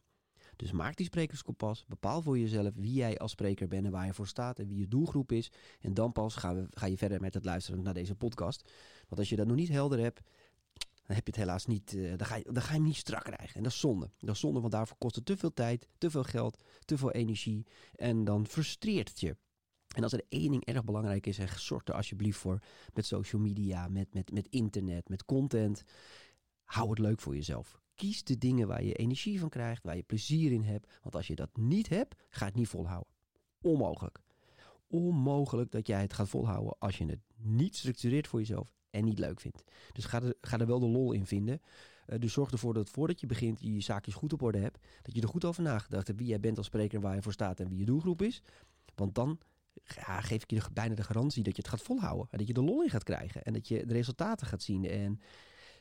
Dus 0.57 0.71
maak 0.71 0.95
die 0.95 1.06
sprekerskompas. 1.06 1.86
Bepaal 1.88 2.21
voor 2.21 2.39
jezelf 2.39 2.74
wie 2.75 2.94
jij 2.94 3.18
als 3.18 3.31
spreker 3.31 3.68
bent 3.68 3.86
en 3.86 3.92
waar 3.92 4.06
je 4.06 4.13
voor 4.13 4.27
staat 4.27 4.59
en 4.59 4.68
wie 4.68 4.80
je 4.80 4.88
doelgroep 4.88 5.31
is. 5.31 5.51
En 5.80 5.94
dan 5.94 6.12
pas 6.12 6.36
we, 6.36 6.68
ga 6.71 6.86
je 6.86 6.98
verder 6.98 7.21
met 7.21 7.33
het 7.33 7.45
luisteren 7.45 7.83
naar 7.83 7.94
deze 7.94 8.15
podcast. 8.15 8.71
Want 9.07 9.19
als 9.19 9.30
je 9.30 9.36
dat 9.36 9.48
nog 9.48 9.56
niet 9.56 9.69
helder 9.69 10.00
hebt, 10.00 10.21
dan 11.07 11.15
heb 11.15 11.25
je 11.25 11.31
het 11.31 11.36
helaas 11.36 11.65
niet. 11.65 11.94
Uh, 11.94 12.18
dan, 12.18 12.27
ga 12.27 12.36
je, 12.36 12.44
dan 12.44 12.62
ga 12.62 12.69
je 12.69 12.77
hem 12.77 12.83
niet 12.83 12.95
strak 12.95 13.24
krijgen. 13.24 13.56
En 13.56 13.63
dat 13.63 13.71
is 13.71 13.80
zonde. 13.80 14.09
Dat 14.19 14.36
is 14.36 14.39
zonde, 14.39 14.59
want 14.59 14.71
daarvoor 14.71 14.98
kost 14.98 15.15
het 15.15 15.25
te 15.25 15.38
veel 15.38 15.54
tijd, 15.54 15.88
te 15.98 16.09
veel 16.09 16.24
geld, 16.24 16.63
te 16.86 16.98
veel 16.98 17.12
energie. 17.12 17.65
En 17.95 18.24
dan 18.24 18.48
frustreert 18.48 19.09
het 19.09 19.19
je. 19.19 19.38
En 19.95 20.04
als 20.04 20.13
er 20.13 20.25
één 20.30 20.51
ding 20.51 20.65
erg 20.65 20.83
belangrijk 20.83 21.25
is, 21.25 21.38
en 21.38 21.59
zorg 21.59 21.86
er 21.86 21.94
alsjeblieft 21.94 22.39
voor 22.39 22.59
met 22.94 23.06
social 23.06 23.42
media, 23.42 23.88
met, 23.88 24.13
met, 24.13 24.31
met 24.31 24.48
internet, 24.50 25.09
met 25.09 25.25
content. 25.25 25.83
Hou 26.63 26.89
het 26.89 27.00
leuk 27.00 27.19
voor 27.19 27.36
jezelf. 27.36 27.80
Kies 27.98 28.24
de 28.24 28.38
dingen 28.38 28.68
waar 28.68 28.84
je 28.84 28.94
energie 28.94 29.40
van 29.40 29.50
krijgt, 29.50 29.84
waar 29.84 29.96
je 29.96 30.04
plezier 30.04 30.52
in 30.52 30.62
hebt. 30.62 31.00
Want 31.04 31.16
als 31.16 31.28
je 31.28 31.36
dat 31.36 31.58
niet 31.58 31.90
hebt, 31.90 32.16
ga 32.30 32.46
het 32.46 32.56
niet 32.56 32.68
volhouden. 32.68 33.14
Onmogelijk. 33.62 34.20
Onmogelijk 34.88 35.72
dat 35.72 35.88
jij 35.88 36.02
het 36.02 36.14
gaat 36.14 36.30
volhouden 36.30 36.76
als 36.80 36.98
je 36.98 37.06
het 37.06 37.20
niet 37.38 37.76
structureert 37.76 38.28
voor 38.28 38.40
jezelf 38.40 38.72
en 38.90 39.04
niet 39.04 39.20
leuk 39.20 39.40
vindt. 39.40 39.64
Dus 39.94 40.06
ga 40.06 40.22
er, 40.22 40.36
ga 40.42 40.60
er 40.60 40.68
wel 40.68 40.80
de 40.80 40.88
lol 40.88 41.12
in 41.12 41.26
vinden. 41.26 41.62
Uh, 42.08 42.20
dus 42.20 42.34
zorg 42.34 42.52
ervoor 42.52 42.74
dat 42.74 42.90
voordat 42.90 43.20
je 43.20 43.28
begint 43.28 43.62
je 43.62 43.74
je 43.74 43.82
zaakjes 43.82 44.14
goed 44.14 44.34
op 44.34 44.42
orde 44.42 44.58
hebt. 44.58 44.88
Dat 45.02 45.16
je 45.16 45.22
er 45.22 45.28
goed 45.28 45.46
over 45.46 45.64
nagedacht 45.64 46.08
hebt 46.08 46.20
wie 46.20 46.28
jij 46.28 46.40
bent 46.40 46.58
als 46.58 46.66
spreker 46.66 46.96
en 46.96 47.04
waar 47.04 47.16
je 47.16 47.22
voor 47.22 47.34
staat 47.34 47.60
en 47.60 47.70
wie 47.70 47.80
je 47.80 47.86
doelgroep 47.86 48.22
is. 48.22 48.42
Want 48.96 49.16
dan 49.16 49.40
geef 49.84 50.44
ik 50.44 50.52
je 50.52 50.62
bijna 50.74 50.96
de 50.96 51.04
garantie 51.04 51.44
dat 51.44 51.56
je 51.56 51.62
het 51.62 51.72
gaat 51.72 51.82
volhouden. 51.82 52.28
En 52.30 52.38
dat 52.38 52.48
je 52.48 52.54
de 52.54 52.64
lol 52.64 52.84
in 52.84 52.90
gaat 52.90 53.04
krijgen. 53.04 53.44
En 53.44 53.54
dat 53.54 53.68
je 53.68 53.86
de 53.86 53.94
resultaten 53.94 54.48
gaat 54.48 54.62
zien. 54.62 54.86
En 54.86 55.20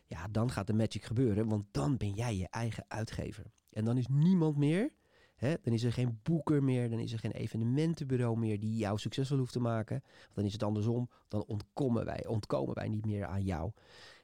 ja, 0.07 0.29
dan 0.31 0.51
gaat 0.51 0.67
de 0.67 0.73
magic 0.73 1.05
gebeuren, 1.05 1.49
want 1.49 1.65
dan 1.71 1.97
ben 1.97 2.13
jij 2.13 2.37
je 2.37 2.49
eigen 2.51 2.85
uitgever. 2.89 3.45
En 3.71 3.85
dan 3.85 3.97
is 3.97 4.07
niemand 4.07 4.57
meer, 4.57 4.93
hè, 5.37 5.55
dan 5.63 5.73
is 5.73 5.83
er 5.83 5.93
geen 5.93 6.19
boeker 6.23 6.63
meer, 6.63 6.91
dan 6.91 6.99
is 6.99 7.13
er 7.13 7.19
geen 7.19 7.33
evenementenbureau 7.33 8.39
meer 8.39 8.61
die 8.61 8.77
jou 8.77 8.99
succesvol 8.99 9.39
hoeft 9.39 9.53
te 9.53 9.61
maken. 9.61 10.03
Dan 10.33 10.45
is 10.45 10.53
het 10.53 10.63
andersom, 10.63 11.11
dan 11.29 11.45
ontkomen 11.45 12.05
wij, 12.05 12.27
ontkomen 12.27 12.75
wij 12.75 12.89
niet 12.89 13.07
meer 13.07 13.27
aan 13.27 13.45
jou. 13.45 13.71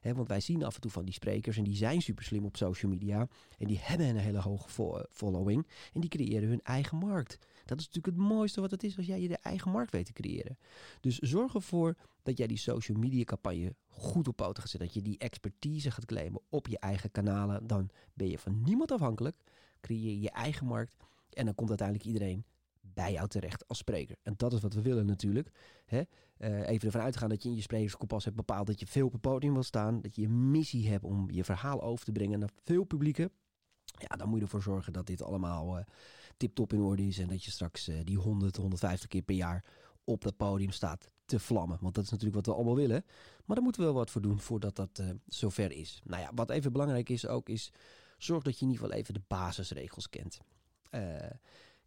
Hè, 0.01 0.15
want 0.15 0.29
wij 0.29 0.41
zien 0.41 0.65
af 0.65 0.75
en 0.75 0.81
toe 0.81 0.91
van 0.91 1.05
die 1.05 1.15
sprekers 1.15 1.57
en 1.57 1.65
die 1.65 1.77
zijn 1.77 2.01
super 2.01 2.25
slim 2.25 2.45
op 2.45 2.57
social 2.57 2.91
media 2.91 3.29
en 3.59 3.67
die 3.67 3.79
hebben 3.81 4.07
een 4.07 4.17
hele 4.17 4.41
hoge 4.41 5.07
following 5.11 5.67
en 5.93 6.01
die 6.01 6.11
creëren 6.11 6.49
hun 6.49 6.63
eigen 6.63 6.97
markt. 6.97 7.39
Dat 7.65 7.81
is 7.81 7.87
natuurlijk 7.87 8.17
het 8.17 8.27
mooiste 8.27 8.61
wat 8.61 8.71
het 8.71 8.83
is 8.83 8.97
als 8.97 9.07
jij 9.07 9.21
je 9.21 9.37
eigen 9.37 9.71
markt 9.71 9.93
weet 9.93 10.07
te 10.07 10.13
creëren. 10.13 10.59
Dus 11.01 11.19
zorg 11.19 11.55
ervoor 11.55 11.97
dat 12.23 12.39
jij 12.39 12.47
die 12.47 12.57
social 12.57 12.99
media 12.99 13.25
campagne 13.25 13.75
goed 13.89 14.29
op 14.29 14.37
poten 14.37 14.63
gaat 14.63 14.71
zetten. 14.71 14.89
Dat 14.89 14.97
je 14.97 15.11
die 15.11 15.19
expertise 15.19 15.91
gaat 15.91 16.05
claimen 16.05 16.41
op 16.49 16.69
je 16.69 16.79
eigen 16.79 17.11
kanalen. 17.11 17.67
Dan 17.67 17.91
ben 18.15 18.29
je 18.29 18.39
van 18.39 18.63
niemand 18.63 18.91
afhankelijk. 18.91 19.37
Creëer 19.81 20.19
je 20.19 20.31
eigen 20.31 20.67
markt. 20.67 20.97
En 21.31 21.45
dan 21.45 21.55
komt 21.55 21.69
uiteindelijk 21.69 22.09
iedereen 22.09 22.45
bij 22.81 23.13
jou 23.13 23.29
terecht 23.29 23.69
als 23.69 23.79
spreker. 23.79 24.17
En 24.23 24.35
dat 24.37 24.53
is 24.53 24.61
wat 24.61 24.75
we 24.75 24.83
willen 24.83 25.07
natuurlijk. 25.07 25.51
Hè? 25.85 26.03
Uh, 26.39 26.69
even 26.69 26.87
ervan 26.87 27.01
uitgaan 27.01 27.29
dat 27.29 27.43
je 27.43 27.49
in 27.49 27.55
je 27.55 27.63
sprekerskompas 27.63 28.25
hebt 28.25 28.37
bepaald 28.37 28.67
dat 28.67 28.81
je 28.81 28.87
veel 28.87 29.07
op 29.07 29.13
het 29.13 29.21
podium 29.21 29.53
wil 29.53 29.63
staan. 29.63 30.01
Dat 30.01 30.17
je 30.17 30.25
een 30.25 30.51
missie 30.51 30.89
hebt 30.89 31.05
om 31.05 31.31
je 31.31 31.45
verhaal 31.45 31.83
over 31.83 32.05
te 32.05 32.13
brengen 32.13 32.39
naar 32.39 32.51
veel 32.65 32.85
publieken. 32.85 33.31
Ja, 33.85 34.17
dan 34.17 34.29
moet 34.29 34.39
je 34.39 34.45
ervoor 34.45 34.63
zorgen 34.63 34.93
dat 34.93 35.07
dit 35.07 35.23
allemaal 35.23 35.79
uh, 35.79 35.85
tip-top 36.37 36.73
in 36.73 36.81
orde 36.81 37.07
is. 37.07 37.19
En 37.19 37.29
dat 37.29 37.45
je 37.45 37.51
straks 37.51 37.89
uh, 37.89 38.01
die 38.05 38.17
100, 38.17 38.57
150 38.57 39.09
keer 39.09 39.23
per 39.23 39.35
jaar 39.35 39.65
op 40.05 40.23
dat 40.23 40.37
podium 40.37 40.71
staat 40.71 41.11
te 41.25 41.39
vlammen. 41.41 41.79
Want 41.81 41.95
dat 41.95 42.05
is 42.05 42.11
natuurlijk 42.11 42.37
wat 42.37 42.47
we 42.47 42.55
allemaal 42.55 42.77
willen. 42.77 43.05
Maar 43.45 43.57
daar 43.57 43.65
moeten 43.65 43.83
we 43.83 43.89
wel 43.89 43.97
wat 43.97 44.11
voor 44.11 44.23
doen 44.23 44.41
voordat 44.41 44.77
dat 44.77 44.99
uh, 45.01 45.11
zover 45.27 45.73
is. 45.73 46.01
Nou 46.05 46.23
ja, 46.23 46.31
wat 46.35 46.51
even 46.51 46.73
belangrijk 46.73 47.09
is 47.09 47.27
ook, 47.27 47.49
is 47.49 47.73
zorg 48.19 48.43
dat 48.43 48.59
je 48.59 48.65
in 48.65 48.71
ieder 48.71 48.85
geval 48.85 49.01
even 49.01 49.15
de 49.15 49.23
basisregels 49.27 50.09
kent. 50.09 50.41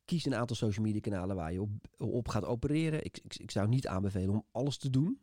Kies 0.05 0.25
een 0.25 0.35
aantal 0.35 0.55
social 0.55 0.85
media 0.85 1.01
kanalen 1.01 1.35
waar 1.35 1.51
je 1.51 1.61
op, 1.61 1.69
op 1.97 2.27
gaat 2.27 2.45
opereren. 2.45 3.03
Ik, 3.03 3.19
ik, 3.23 3.35
ik, 3.35 3.51
zou 3.51 3.67
niet 3.67 3.87
aanbevelen 3.87 4.29
om 4.29 4.45
alles 4.51 4.77
te 4.77 4.89
doen. 4.89 5.19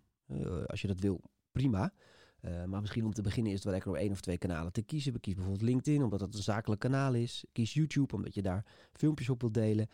Als 0.67 0.81
je 0.81 0.87
dat 0.87 1.01
wil, 1.01 1.21
prima. 1.53 1.93
Uh, 2.43 2.65
maar 2.65 2.81
misschien 2.81 3.05
om 3.05 3.13
te 3.13 3.23
beginnen 3.23 3.53
is 3.53 3.57
het 3.57 3.65
wel 3.65 3.73
lekker 3.73 3.91
om 3.91 3.97
één 3.97 4.11
of 4.11 4.21
twee 4.21 4.39
kanalen 4.39 4.73
te 4.73 4.83
kiezen. 4.83 5.21
Kies 5.21 5.35
bijvoorbeeld 5.35 5.65
LinkedIn, 5.65 6.03
omdat 6.03 6.19
dat 6.19 6.35
een 6.35 6.43
zakelijk 6.43 6.81
kanaal 6.81 7.15
is. 7.15 7.45
Kies 7.53 7.75
YouTube, 7.75 8.15
omdat 8.15 8.35
je 8.35 8.43
daar 8.43 8.67
filmpjes 8.93 9.29
op 9.29 9.41
wilt 9.41 9.55
delen. 9.55 9.89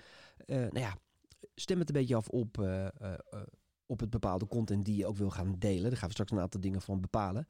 Uh, 0.46 0.56
nou 0.56 0.78
ja, 0.78 0.96
stem 1.54 1.78
het 1.78 1.88
een 1.88 1.94
beetje 1.94 2.16
af 2.16 2.28
op, 2.28 2.58
uh, 2.60 2.88
op 3.86 4.00
het 4.00 4.10
bepaalde 4.10 4.46
content 4.46 4.84
die 4.84 4.96
je 4.96 5.06
ook 5.06 5.16
wil 5.16 5.30
gaan 5.30 5.54
delen. 5.58 5.82
Daar 5.82 5.98
gaan 5.98 6.06
we 6.06 6.12
straks 6.12 6.30
een 6.30 6.40
aantal 6.40 6.60
dingen 6.60 6.80
van 6.80 7.00
bepalen. 7.00 7.48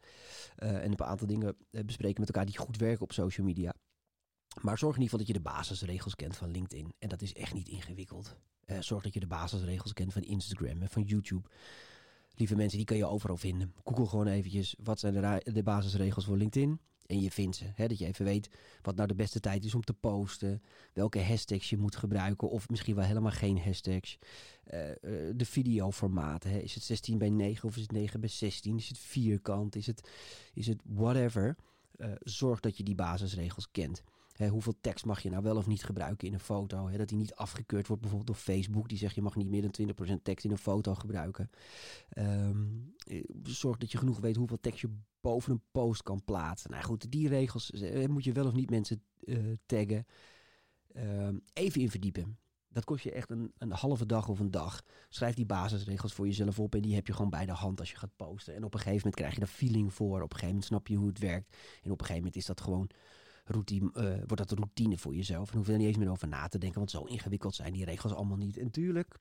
en 0.56 0.90
een 0.90 1.00
aantal 1.00 1.26
dingen 1.26 1.56
bespreken 1.70 2.20
met 2.20 2.28
elkaar 2.28 2.46
die 2.46 2.58
goed 2.58 2.76
werken 2.76 3.02
op 3.02 3.12
social 3.12 3.46
media. 3.46 3.74
Maar 4.60 4.78
zorg 4.78 4.96
in 4.96 5.02
ieder 5.02 5.18
geval 5.18 5.18
dat 5.18 5.26
je 5.26 5.42
de 5.42 5.58
basisregels 5.58 6.14
kent 6.14 6.36
van 6.36 6.50
LinkedIn. 6.50 6.92
En 6.98 7.08
dat 7.08 7.22
is 7.22 7.34
echt 7.34 7.54
niet 7.54 7.68
ingewikkeld. 7.68 8.36
zorg 8.80 9.02
dat 9.02 9.14
je 9.14 9.20
de 9.20 9.26
basisregels 9.26 9.92
kent 9.92 10.12
van 10.12 10.22
Instagram 10.22 10.82
en 10.82 10.88
van 10.88 11.02
YouTube 11.02 11.48
lieve 12.38 12.56
mensen, 12.56 12.76
die 12.76 12.86
kan 12.86 12.96
je 12.96 13.06
overal 13.06 13.36
vinden. 13.36 13.72
Google 13.84 14.06
gewoon 14.06 14.26
eventjes, 14.26 14.74
wat 14.82 15.00
zijn 15.00 15.14
de, 15.14 15.52
de 15.52 15.62
basisregels 15.62 16.24
voor 16.24 16.36
LinkedIn? 16.36 16.80
En 17.08 17.20
je 17.20 17.30
vindt 17.30 17.56
ze. 17.56 17.64
Hè? 17.74 17.88
Dat 17.88 17.98
je 17.98 18.06
even 18.06 18.24
weet 18.24 18.48
wat 18.82 18.96
nou 18.96 19.08
de 19.08 19.14
beste 19.14 19.40
tijd 19.40 19.64
is 19.64 19.74
om 19.74 19.84
te 19.84 19.94
posten. 19.94 20.62
Welke 20.92 21.22
hashtags 21.22 21.70
je 21.70 21.76
moet 21.76 21.96
gebruiken. 21.96 22.50
Of 22.50 22.68
misschien 22.68 22.94
wel 22.94 23.04
helemaal 23.04 23.32
geen 23.32 23.58
hashtags. 23.58 24.18
Uh, 24.74 24.88
uh, 24.88 24.94
de 25.34 25.44
videoformaten. 25.44 26.50
Hè? 26.50 26.58
Is 26.58 26.74
het 26.74 26.82
16 26.82 27.18
bij 27.18 27.30
9 27.30 27.68
of 27.68 27.76
is 27.76 27.82
het 27.82 27.92
9 27.92 28.20
bij 28.20 28.28
16? 28.28 28.76
Is 28.76 28.88
het 28.88 28.98
vierkant? 28.98 29.76
Is 29.76 29.86
het, 29.86 30.10
is 30.54 30.66
het 30.66 30.80
whatever? 30.84 31.56
Uh, 31.96 32.12
zorg 32.18 32.60
dat 32.60 32.76
je 32.76 32.82
die 32.82 32.94
basisregels 32.94 33.70
kent. 33.70 34.02
Hoeveel 34.46 34.74
tekst 34.80 35.04
mag 35.04 35.20
je 35.20 35.30
nou 35.30 35.42
wel 35.42 35.56
of 35.56 35.66
niet 35.66 35.84
gebruiken 35.84 36.26
in 36.26 36.34
een 36.34 36.40
foto? 36.40 36.90
dat 36.90 37.08
die 37.08 37.18
niet 37.18 37.34
afgekeurd 37.34 37.86
wordt 37.86 38.02
bijvoorbeeld 38.02 38.36
door 38.36 38.54
Facebook. 38.54 38.88
Die 38.88 38.98
zegt 38.98 39.14
je 39.14 39.22
mag 39.22 39.36
niet 39.36 39.48
meer 39.48 39.62
dan 39.62 40.16
20% 40.18 40.22
tekst 40.22 40.44
in 40.44 40.50
een 40.50 40.58
foto 40.58 40.94
gebruiken. 40.94 41.50
Ehm, 42.08 42.66
zorg 43.42 43.76
dat 43.76 43.92
je 43.92 43.98
genoeg 43.98 44.20
weet 44.20 44.36
hoeveel 44.36 44.60
tekst 44.60 44.80
je 44.80 44.96
boven 45.20 45.52
een 45.52 45.62
post 45.70 46.02
kan 46.02 46.24
plaatsen. 46.24 46.70
Nou 46.70 46.82
goed, 46.82 47.10
die 47.10 47.28
regels 47.28 47.70
moet 48.06 48.24
je 48.24 48.32
wel 48.32 48.46
of 48.46 48.54
niet 48.54 48.70
mensen 48.70 49.02
taggen. 49.66 50.06
Ehm, 50.92 51.38
even 51.52 51.80
in 51.80 51.90
verdiepen. 51.90 52.38
Dat 52.68 52.84
kost 52.84 53.04
je 53.04 53.12
echt 53.12 53.30
een, 53.30 53.52
een 53.58 53.72
halve 53.72 54.06
dag 54.06 54.28
of 54.28 54.38
een 54.38 54.50
dag. 54.50 54.82
Schrijf 55.08 55.34
die 55.34 55.46
basisregels 55.46 56.12
voor 56.12 56.26
jezelf 56.26 56.60
op 56.60 56.74
en 56.74 56.82
die 56.82 56.94
heb 56.94 57.06
je 57.06 57.12
gewoon 57.12 57.30
bij 57.30 57.46
de 57.46 57.52
hand 57.52 57.80
als 57.80 57.90
je 57.90 57.96
gaat 57.96 58.16
posten. 58.16 58.54
En 58.54 58.64
op 58.64 58.74
een 58.74 58.80
gegeven 58.80 58.96
moment 58.96 59.14
krijg 59.14 59.34
je 59.34 59.40
er 59.40 59.46
feeling 59.46 59.94
voor. 59.94 60.16
Op 60.16 60.22
een 60.22 60.38
gegeven 60.38 60.48
moment 60.48 60.64
snap 60.64 60.86
je 60.86 60.96
hoe 60.96 61.08
het 61.08 61.18
werkt. 61.18 61.56
En 61.82 61.90
op 61.90 62.00
een 62.00 62.06
gegeven 62.06 62.16
moment 62.16 62.36
is 62.36 62.46
dat 62.46 62.60
gewoon 62.60 62.90
routine, 63.50 63.90
uh, 63.94 64.02
wordt 64.02 64.36
dat 64.36 64.50
routine 64.50 64.98
voor 64.98 65.14
jezelf. 65.14 65.50
En 65.50 65.56
hoef 65.56 65.66
je 65.66 65.72
er 65.72 65.78
niet 65.78 65.86
eens 65.86 65.96
meer 65.96 66.10
over 66.10 66.28
na 66.28 66.48
te 66.48 66.58
denken, 66.58 66.78
want 66.78 66.90
zo 66.90 67.04
ingewikkeld 67.04 67.54
zijn 67.54 67.72
die 67.72 67.84
regels 67.84 68.12
allemaal 68.12 68.36
niet. 68.36 68.56
En 68.56 68.70
tuurlijk, 68.70 69.18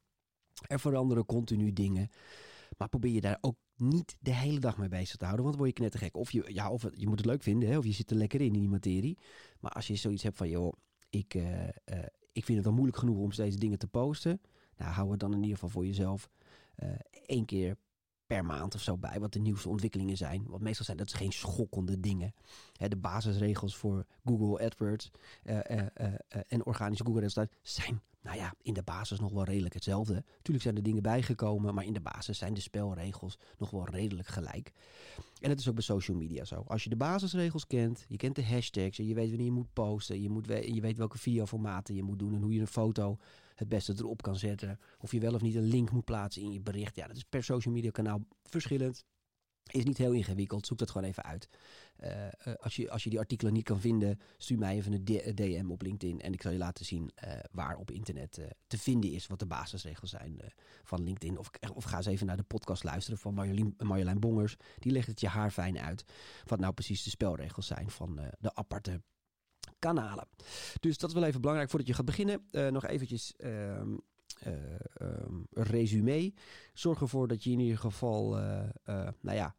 er 0.67 0.79
veranderen 0.79 1.25
continu 1.25 1.73
dingen. 1.73 2.09
Maar 2.77 2.89
probeer 2.89 3.11
je 3.11 3.21
daar 3.21 3.37
ook 3.41 3.57
niet 3.75 4.17
de 4.19 4.33
hele 4.33 4.59
dag 4.59 4.77
mee 4.77 4.89
bezig 4.89 5.15
te 5.15 5.25
houden, 5.25 5.45
want 5.45 5.57
dan 5.57 5.65
word 5.65 5.77
je 5.77 5.83
knettergek. 5.83 6.17
Of 6.17 6.31
je, 6.31 6.53
ja, 6.53 6.71
of 6.71 6.85
je 6.93 7.07
moet 7.07 7.17
het 7.17 7.25
leuk 7.25 7.43
vinden, 7.43 7.69
hè, 7.69 7.77
of 7.77 7.85
je 7.85 7.91
zit 7.91 8.11
er 8.11 8.17
lekker 8.17 8.41
in, 8.41 8.53
in 8.53 8.59
die 8.59 8.69
materie. 8.69 9.17
Maar 9.59 9.71
als 9.71 9.87
je 9.87 9.95
zoiets 9.95 10.23
hebt 10.23 10.37
van, 10.37 10.49
joh, 10.49 10.73
ik, 11.09 11.33
uh, 11.33 11.63
uh, 11.63 11.69
ik 12.31 12.45
vind 12.45 12.57
het 12.57 12.67
al 12.67 12.73
moeilijk 12.73 12.97
genoeg 12.97 13.17
om 13.17 13.31
steeds 13.31 13.55
dingen 13.55 13.79
te 13.79 13.87
posten. 13.87 14.41
Nou, 14.77 14.91
hou 14.91 15.11
het 15.11 15.19
dan 15.19 15.31
in 15.31 15.41
ieder 15.41 15.53
geval 15.53 15.69
voor 15.69 15.85
jezelf 15.85 16.29
uh, 16.83 16.89
één 17.25 17.45
keer 17.45 17.77
per 18.27 18.45
maand 18.45 18.75
of 18.75 18.81
zo 18.81 18.97
bij 18.97 19.19
wat 19.19 19.33
de 19.33 19.39
nieuwste 19.39 19.69
ontwikkelingen 19.69 20.17
zijn. 20.17 20.43
Want 20.47 20.61
meestal 20.61 20.85
zijn 20.85 20.97
dat 20.97 21.13
geen 21.13 21.31
schokkende 21.31 21.99
dingen. 21.99 22.33
De 22.87 22.95
basisregels 22.95 23.75
voor 23.75 24.05
Google 24.25 24.65
AdWords 24.65 25.11
uh, 25.43 25.59
uh, 25.71 25.83
en 26.47 26.65
organische 26.65 27.05
Google 27.05 27.21
resultaten 27.21 27.57
zijn, 27.61 28.01
nou 28.21 28.37
ja, 28.37 28.53
in 28.61 28.73
de 28.73 28.83
basis 28.83 29.19
nog 29.19 29.31
wel 29.31 29.43
redelijk 29.43 29.73
hetzelfde. 29.73 30.23
Tuurlijk 30.41 30.63
zijn 30.63 30.75
er 30.75 30.83
dingen 30.83 31.03
bijgekomen, 31.03 31.73
maar 31.73 31.85
in 31.85 31.93
de 31.93 31.99
basis 31.99 32.37
zijn 32.37 32.53
de 32.53 32.61
spelregels 32.61 33.37
nog 33.57 33.69
wel 33.69 33.85
redelijk 33.89 34.27
gelijk. 34.27 34.71
En 35.41 35.49
het 35.49 35.59
is 35.59 35.67
ook 35.67 35.75
bij 35.75 35.83
social 35.83 36.17
media 36.17 36.45
zo. 36.45 36.63
Als 36.67 36.83
je 36.83 36.89
de 36.89 36.95
basisregels 36.95 37.67
kent, 37.67 38.05
je 38.07 38.17
kent 38.17 38.35
de 38.35 38.45
hashtags 38.45 38.99
en 38.99 39.07
je 39.07 39.13
weet 39.13 39.27
wanneer 39.27 39.45
je 39.45 39.51
moet 39.51 39.73
posten, 39.73 40.21
je, 40.21 40.29
moet 40.29 40.47
we 40.47 40.73
je 40.73 40.81
weet 40.81 40.97
welke 40.97 41.17
videoformaten 41.17 41.95
je 41.95 42.03
moet 42.03 42.19
doen 42.19 42.33
en 42.33 42.41
hoe 42.41 42.53
je 42.53 42.59
een 42.59 42.67
foto 42.67 43.17
het 43.59 43.69
beste 43.69 43.93
erop 43.97 44.21
kan 44.21 44.35
zetten. 44.35 44.79
Of 44.99 45.11
je 45.11 45.19
wel 45.19 45.33
of 45.33 45.41
niet 45.41 45.55
een 45.55 45.67
link 45.67 45.91
moet 45.91 46.05
plaatsen 46.05 46.41
in 46.41 46.51
je 46.51 46.61
bericht. 46.61 46.95
Ja, 46.95 47.07
dat 47.07 47.15
is 47.15 47.23
per 47.23 47.43
social 47.43 47.73
media 47.73 47.91
kanaal 47.91 48.25
verschillend. 48.43 49.05
Is 49.67 49.83
niet 49.83 49.97
heel 49.97 50.11
ingewikkeld. 50.11 50.65
Zoek 50.65 50.77
dat 50.77 50.89
gewoon 50.89 51.07
even 51.07 51.23
uit. 51.23 51.49
Uh, 52.03 52.27
als, 52.59 52.75
je, 52.75 52.91
als 52.91 53.03
je 53.03 53.09
die 53.09 53.19
artikelen 53.19 53.53
niet 53.53 53.63
kan 53.63 53.79
vinden, 53.79 54.19
stuur 54.37 54.57
mij 54.57 54.75
even 54.75 54.93
een 54.93 55.35
DM 55.35 55.69
op 55.69 55.81
LinkedIn. 55.81 56.21
En 56.21 56.33
ik 56.33 56.41
zal 56.41 56.51
je 56.51 56.57
laten 56.57 56.85
zien 56.85 57.11
uh, 57.23 57.33
waar 57.51 57.77
op 57.77 57.91
internet 57.91 58.39
te 58.67 58.77
vinden 58.77 59.11
is 59.11 59.27
wat 59.27 59.39
de 59.39 59.45
basisregels 59.45 60.09
zijn 60.09 60.39
van 60.83 61.03
LinkedIn. 61.03 61.37
Of, 61.37 61.49
of 61.73 61.83
ga 61.83 61.97
eens 61.97 62.05
even 62.05 62.25
naar 62.25 62.37
de 62.37 62.43
podcast 62.43 62.83
luisteren 62.83 63.19
van 63.19 63.33
Marjolein, 63.33 63.73
Marjolein 63.77 64.19
Bongers. 64.19 64.55
Die 64.79 64.91
legt 64.91 65.07
het 65.07 65.19
je 65.19 65.27
haar 65.27 65.51
fijn 65.51 65.79
uit. 65.79 66.03
Wat 66.45 66.59
nou 66.59 66.73
precies 66.73 67.03
de 67.03 67.09
spelregels 67.09 67.67
zijn 67.67 67.89
van 67.89 68.19
de 68.39 68.55
aparte 68.55 69.01
kanalen. 69.87 70.27
Dus 70.79 70.97
dat 70.97 71.09
is 71.09 71.15
wel 71.15 71.25
even 71.25 71.39
belangrijk 71.41 71.69
voordat 71.69 71.87
je 71.87 71.95
gaat 71.95 72.05
beginnen. 72.05 72.41
Uh, 72.51 72.67
nog 72.67 72.85
eventjes 72.85 73.33
um, 73.37 73.99
uh, 74.47 74.53
um, 75.01 75.47
een 75.53 75.63
resume. 75.63 76.33
Zorg 76.73 77.01
ervoor 77.01 77.27
dat 77.27 77.43
je 77.43 77.51
in 77.51 77.59
ieder 77.59 77.77
geval, 77.77 78.39
uh, 78.39 78.63
nou 79.21 79.37
ja, 79.37 79.55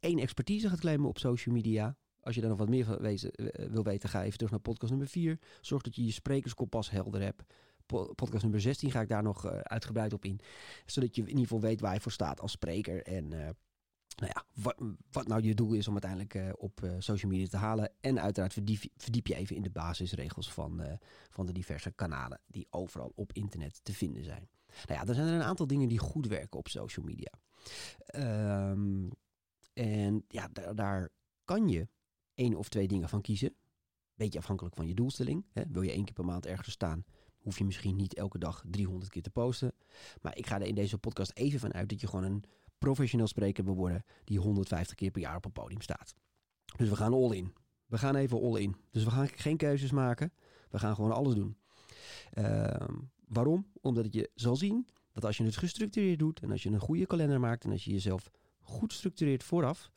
één 0.00 0.18
expertise 0.18 0.68
gaat 0.68 0.80
claimen 0.80 1.08
op 1.08 1.18
social 1.18 1.54
media. 1.54 1.96
Als 2.20 2.34
je 2.34 2.40
daar 2.40 2.50
nog 2.50 2.58
wat 2.58 2.68
meer 2.68 2.84
van 2.84 2.96
wezen, 2.98 3.30
wil 3.70 3.82
weten, 3.82 4.08
ga 4.08 4.22
even 4.22 4.36
terug 4.36 4.50
naar 4.50 4.60
podcast 4.60 4.90
nummer 4.90 5.08
4. 5.08 5.38
Zorg 5.60 5.82
dat 5.82 5.96
je 5.96 6.04
je 6.04 6.12
sprekerskompas 6.12 6.90
helder 6.90 7.20
hebt. 7.20 7.42
Podcast 8.14 8.42
nummer 8.42 8.60
16 8.60 8.90
ga 8.90 9.00
ik 9.00 9.08
daar 9.08 9.22
nog 9.22 9.46
uitgebreid 9.46 10.12
op 10.12 10.24
in. 10.24 10.40
Zodat 10.86 11.14
je 11.14 11.22
in 11.22 11.28
ieder 11.28 11.42
geval 11.42 11.60
weet 11.60 11.80
waar 11.80 11.94
je 11.94 12.00
voor 12.00 12.12
staat 12.12 12.40
als 12.40 12.52
spreker. 12.52 13.02
En 13.02 13.56
nou 14.20 14.32
ja, 14.34 14.62
wat, 14.62 14.76
wat, 15.10 15.26
nou 15.26 15.42
je 15.42 15.54
doel 15.54 15.72
is 15.72 15.88
om 15.88 15.92
uiteindelijk 15.92 16.34
uh, 16.34 16.52
op 16.56 16.80
uh, 16.84 16.94
social 16.98 17.30
media 17.30 17.46
te 17.46 17.56
halen. 17.56 17.92
En 18.00 18.20
uiteraard 18.20 18.52
verdiep, 18.52 19.26
je 19.26 19.34
even 19.34 19.56
in 19.56 19.62
de 19.62 19.70
basisregels 19.70 20.52
van, 20.52 20.80
uh, 20.80 20.92
van 21.30 21.46
de 21.46 21.52
diverse 21.52 21.90
kanalen 21.90 22.40
die 22.46 22.66
overal 22.70 23.12
op 23.14 23.32
internet 23.32 23.80
te 23.84 23.92
vinden 23.92 24.24
zijn. 24.24 24.48
Nou 24.86 25.00
ja, 25.00 25.06
er 25.06 25.14
zijn 25.14 25.26
er 25.26 25.34
een 25.34 25.42
aantal 25.42 25.66
dingen 25.66 25.88
die 25.88 25.98
goed 25.98 26.26
werken 26.26 26.58
op 26.58 26.68
social 26.68 27.06
media. 27.06 27.32
Um, 28.70 29.10
en 29.72 30.24
ja, 30.28 30.48
daar, 30.52 30.74
daar, 30.74 31.08
kan 31.44 31.68
je 31.68 31.88
één 32.34 32.54
of 32.54 32.68
twee 32.68 32.88
dingen 32.88 33.08
van 33.08 33.20
kiezen. 33.20 33.54
Beetje 34.14 34.38
afhankelijk 34.38 34.74
van 34.74 34.86
je 34.86 34.94
doelstelling. 34.94 35.46
Hè. 35.52 35.62
Wil 35.68 35.82
je 35.82 35.92
één 35.92 36.04
keer 36.04 36.14
per 36.14 36.24
maand 36.24 36.46
ergens 36.46 36.74
staan, 36.74 37.04
hoef 37.38 37.58
je 37.58 37.64
misschien 37.64 37.96
niet 37.96 38.14
elke 38.14 38.38
dag 38.38 38.62
300 38.66 39.10
keer 39.10 39.22
te 39.22 39.30
posten. 39.30 39.74
Maar 40.20 40.36
ik 40.36 40.46
ga 40.46 40.60
er 40.60 40.66
in 40.66 40.74
deze 40.74 40.98
podcast 40.98 41.30
even 41.34 41.60
van 41.60 41.74
uit 41.74 41.88
dat 41.88 42.00
je 42.00 42.06
gewoon 42.06 42.24
een 42.24 42.44
professioneel 42.78 43.26
spreker 43.26 43.64
wil 43.64 43.74
worden 43.74 44.04
die 44.24 44.38
150 44.38 44.96
keer 44.96 45.10
per 45.10 45.20
jaar 45.20 45.36
op 45.36 45.44
een 45.44 45.52
podium 45.52 45.80
staat. 45.80 46.14
Dus 46.76 46.88
we 46.88 46.96
gaan 46.96 47.12
all 47.12 47.36
in. 47.36 47.54
We 47.86 47.98
gaan 47.98 48.16
even 48.16 48.42
all 48.42 48.60
in. 48.60 48.76
Dus 48.90 49.04
we 49.04 49.10
gaan 49.10 49.28
geen 49.28 49.56
keuzes 49.56 49.90
maken. 49.90 50.32
We 50.70 50.78
gaan 50.78 50.94
gewoon 50.94 51.12
alles 51.12 51.34
doen. 51.34 51.56
Uh, 52.34 52.74
waarom? 53.28 53.66
Omdat 53.80 54.12
je 54.14 54.30
zal 54.34 54.56
zien 54.56 54.88
dat 55.12 55.24
als 55.24 55.36
je 55.36 55.44
het 55.44 55.56
gestructureerd 55.56 56.18
doet 56.18 56.40
en 56.40 56.50
als 56.50 56.62
je 56.62 56.70
een 56.70 56.80
goede 56.80 57.06
kalender 57.06 57.40
maakt 57.40 57.64
en 57.64 57.70
als 57.70 57.84
je 57.84 57.90
jezelf 57.90 58.30
goed 58.60 58.92
structureert 58.92 59.42
vooraf, 59.42 59.90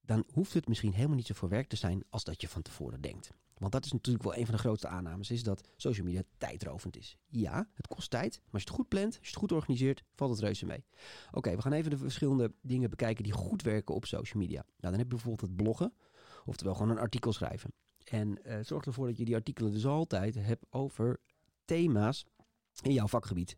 dan 0.00 0.24
hoeft 0.32 0.54
het 0.54 0.68
misschien 0.68 0.92
helemaal 0.92 1.16
niet 1.16 1.26
zo 1.26 1.34
voor 1.34 1.48
werk 1.48 1.68
te 1.68 1.76
zijn 1.76 2.04
als 2.08 2.24
dat 2.24 2.40
je 2.40 2.48
van 2.48 2.62
tevoren 2.62 3.00
denkt. 3.00 3.32
Want 3.62 3.74
dat 3.74 3.84
is 3.84 3.92
natuurlijk 3.92 4.24
wel 4.24 4.36
een 4.36 4.44
van 4.44 4.54
de 4.54 4.60
grootste 4.60 4.88
aannames, 4.88 5.30
is 5.30 5.42
dat 5.42 5.68
social 5.76 6.06
media 6.06 6.22
tijdrovend 6.38 6.96
is. 6.96 7.16
Ja, 7.28 7.68
het 7.74 7.86
kost 7.86 8.10
tijd, 8.10 8.40
maar 8.44 8.52
als 8.52 8.62
je 8.62 8.68
het 8.68 8.78
goed 8.78 8.88
plant, 8.88 9.06
als 9.06 9.18
je 9.20 9.30
het 9.30 9.36
goed 9.36 9.52
organiseert, 9.52 10.02
valt 10.14 10.30
het 10.30 10.40
reuze 10.40 10.66
mee. 10.66 10.84
Oké, 11.30 11.56
we 11.56 11.62
gaan 11.62 11.72
even 11.72 11.90
de 11.90 11.96
verschillende 11.96 12.52
dingen 12.60 12.90
bekijken 12.90 13.24
die 13.24 13.32
goed 13.32 13.62
werken 13.62 13.94
op 13.94 14.04
social 14.04 14.42
media. 14.42 14.62
Nou, 14.62 14.76
dan 14.78 14.92
heb 14.92 15.00
je 15.00 15.06
bijvoorbeeld 15.06 15.48
het 15.48 15.56
bloggen, 15.56 15.94
oftewel 16.44 16.74
gewoon 16.74 16.90
een 16.90 16.98
artikel 16.98 17.32
schrijven. 17.32 17.72
En 18.04 18.38
uh, 18.46 18.58
zorg 18.62 18.84
ervoor 18.84 19.06
dat 19.06 19.16
je 19.16 19.24
die 19.24 19.34
artikelen 19.34 19.72
dus 19.72 19.86
altijd 19.86 20.34
hebt 20.34 20.66
over 20.70 21.20
thema's 21.64 22.24
in 22.80 22.92
jouw 22.92 23.06
vakgebied. 23.06 23.56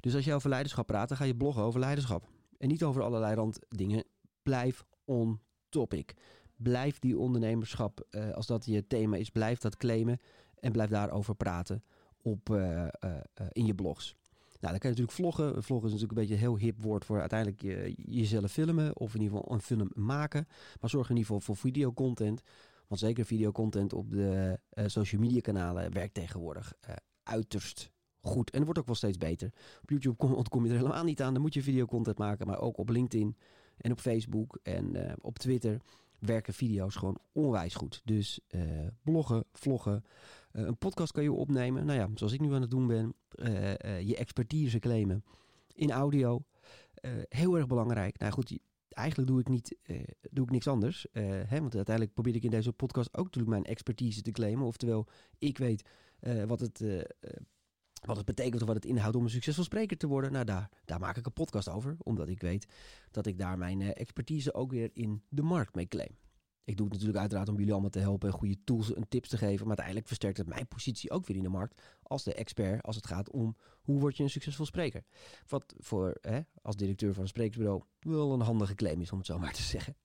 Dus 0.00 0.14
als 0.14 0.24
je 0.24 0.34
over 0.34 0.48
leiderschap 0.48 0.86
praat, 0.86 1.08
dan 1.08 1.16
ga 1.16 1.24
je 1.24 1.36
bloggen 1.36 1.62
over 1.62 1.80
leiderschap. 1.80 2.28
En 2.58 2.68
niet 2.68 2.84
over 2.84 3.02
allerlei 3.02 3.34
randdingen. 3.34 4.04
Blijf 4.42 4.84
on 5.04 5.40
topic. 5.68 6.14
Blijf 6.56 6.98
die 6.98 7.18
ondernemerschap, 7.18 8.06
uh, 8.10 8.30
als 8.30 8.46
dat 8.46 8.64
je 8.64 8.86
thema 8.86 9.16
is, 9.16 9.30
blijf 9.30 9.58
dat 9.58 9.76
claimen. 9.76 10.20
En 10.60 10.72
blijf 10.72 10.90
daarover 10.90 11.34
praten 11.34 11.82
op, 12.22 12.50
uh, 12.50 12.86
uh, 13.04 13.16
in 13.52 13.66
je 13.66 13.74
blogs. 13.74 14.16
Nou, 14.60 14.72
dan 14.72 14.78
kan 14.78 14.90
je 14.90 14.96
natuurlijk 14.96 15.12
vloggen. 15.12 15.62
Vloggen 15.62 15.88
is 15.88 15.92
natuurlijk 15.92 16.12
een 16.12 16.26
beetje 16.26 16.34
een 16.34 16.50
heel 16.50 16.58
hip 16.58 16.82
woord 16.82 17.04
voor 17.04 17.20
uiteindelijk 17.20 17.62
je, 17.62 17.94
jezelf 17.96 18.52
filmen. 18.52 18.96
Of 18.96 19.14
in 19.14 19.20
ieder 19.20 19.36
geval 19.36 19.54
een 19.54 19.60
film 19.60 19.90
maken. 19.94 20.46
Maar 20.80 20.90
zorg 20.90 21.10
in 21.10 21.16
ieder 21.16 21.32
geval 21.32 21.40
voor 21.40 21.56
videocontent. 21.56 22.42
Want 22.86 23.00
zeker 23.00 23.24
videocontent 23.24 23.92
op 23.92 24.10
de 24.10 24.58
social 24.86 25.20
media 25.20 25.40
kanalen 25.40 25.92
werkt 25.92 26.14
tegenwoordig 26.14 26.74
uiterst 27.22 27.90
goed. 28.20 28.50
En 28.50 28.56
het 28.56 28.64
wordt 28.64 28.78
ook 28.78 28.86
wel 28.86 28.94
steeds 28.94 29.18
beter. 29.18 29.52
Op 29.82 29.90
YouTube 29.90 30.16
kom, 30.16 30.32
ontkom 30.32 30.64
je 30.64 30.70
er 30.70 30.76
helemaal 30.76 31.04
niet 31.04 31.22
aan. 31.22 31.32
Dan 31.32 31.42
moet 31.42 31.54
je 31.54 31.62
videocontent 31.62 32.18
maken. 32.18 32.46
Maar 32.46 32.60
ook 32.60 32.78
op 32.78 32.88
LinkedIn 32.88 33.36
en 33.76 33.92
op 33.92 34.00
Facebook 34.00 34.58
en 34.62 35.16
op 35.20 35.38
Twitter 35.38 35.80
werken 36.18 36.54
video's 36.54 36.96
gewoon 36.96 37.18
onwijs 37.32 37.74
goed. 37.74 38.00
Dus 38.04 38.40
uh, 38.50 38.62
bloggen, 39.02 39.44
vloggen, 39.52 40.04
uh, 40.52 40.66
een 40.66 40.78
podcast 40.78 41.12
kan 41.12 41.22
je 41.22 41.32
opnemen. 41.32 41.86
Nou 41.86 41.98
ja, 41.98 42.08
zoals 42.14 42.32
ik 42.32 42.40
nu 42.40 42.52
aan 42.52 42.60
het 42.60 42.70
doen 42.70 42.86
ben, 42.86 43.14
uh, 43.34 44.00
je 44.00 44.16
expertise 44.16 44.78
claimen 44.78 45.24
in 45.74 45.90
audio. 45.90 46.44
heel 47.28 47.56
erg 47.56 47.66
belangrijk. 47.66 48.18
Nou 48.18 48.32
goed, 48.32 48.58
eigenlijk 48.88 49.30
doe 49.30 49.40
ik, 49.40 49.48
niet, 49.48 49.76
doe 50.30 50.44
ik 50.44 50.50
niks 50.50 50.68
anders. 50.68 51.06
Hè, 51.12 51.60
want 51.60 51.74
uiteindelijk 51.74 52.14
probeer 52.14 52.34
ik 52.34 52.44
in 52.44 52.50
deze 52.50 52.72
podcast 52.72 53.16
ook 53.16 53.24
natuurlijk 53.24 53.52
mijn 53.52 53.64
expertise 53.64 54.22
te 54.22 54.30
claimen. 54.30 54.66
Oftewel, 54.66 55.06
ik 55.38 55.58
weet 55.58 55.88
wat 56.46 56.60
het 56.60 56.82
wat 58.04 58.16
het 58.16 58.26
betekent 58.26 58.60
of 58.60 58.66
wat 58.66 58.76
het 58.76 58.84
inhoudt 58.84 59.16
om 59.16 59.24
een 59.24 59.30
succesvol 59.30 59.64
spreker 59.64 59.96
te 59.96 60.06
worden. 60.06 60.32
Nou, 60.32 60.44
daar, 60.44 60.70
daar 60.84 61.00
maak 61.00 61.16
ik 61.16 61.26
een 61.26 61.32
podcast 61.32 61.68
over. 61.68 61.96
Omdat 61.98 62.28
ik 62.28 62.40
weet 62.40 62.66
dat 63.10 63.26
ik 63.26 63.38
daar 63.38 63.58
mijn 63.58 63.80
uh, 63.80 63.88
expertise 63.94 64.54
ook 64.54 64.70
weer 64.70 64.90
in 64.92 65.22
de 65.28 65.42
markt 65.42 65.74
mee 65.74 65.88
claim. 65.88 66.16
Ik 66.64 66.76
doe 66.76 66.84
het 66.84 66.94
natuurlijk 66.94 67.20
uiteraard 67.20 67.48
om 67.48 67.56
jullie 67.56 67.72
allemaal 67.72 67.90
te 67.90 67.98
helpen, 67.98 68.32
goede 68.32 68.56
tools 68.64 68.94
en 68.94 69.08
tips 69.08 69.28
te 69.28 69.36
geven. 69.36 69.58
Maar 69.58 69.66
uiteindelijk 69.66 70.06
versterkt 70.06 70.38
het 70.38 70.46
mijn 70.46 70.68
positie 70.68 71.10
ook 71.10 71.26
weer 71.26 71.36
in 71.36 71.42
de 71.42 71.48
markt 71.48 71.82
als 72.02 72.24
de 72.24 72.34
expert 72.34 72.82
als 72.82 72.96
het 72.96 73.06
gaat 73.06 73.30
om 73.30 73.56
hoe 73.82 74.00
word 74.00 74.16
je 74.16 74.22
een 74.22 74.30
succesvol 74.30 74.66
spreker. 74.66 75.04
Wat 75.48 75.74
voor 75.78 76.18
hè, 76.20 76.40
als 76.62 76.76
directeur 76.76 77.14
van 77.14 77.22
een 77.22 77.28
sprekersbureau 77.28 77.82
wel 78.00 78.32
een 78.32 78.40
handige 78.40 78.74
claim 78.74 79.00
is 79.00 79.12
om 79.12 79.18
het 79.18 79.26
zo 79.26 79.38
maar 79.38 79.52
te 79.52 79.62
zeggen. 79.62 79.96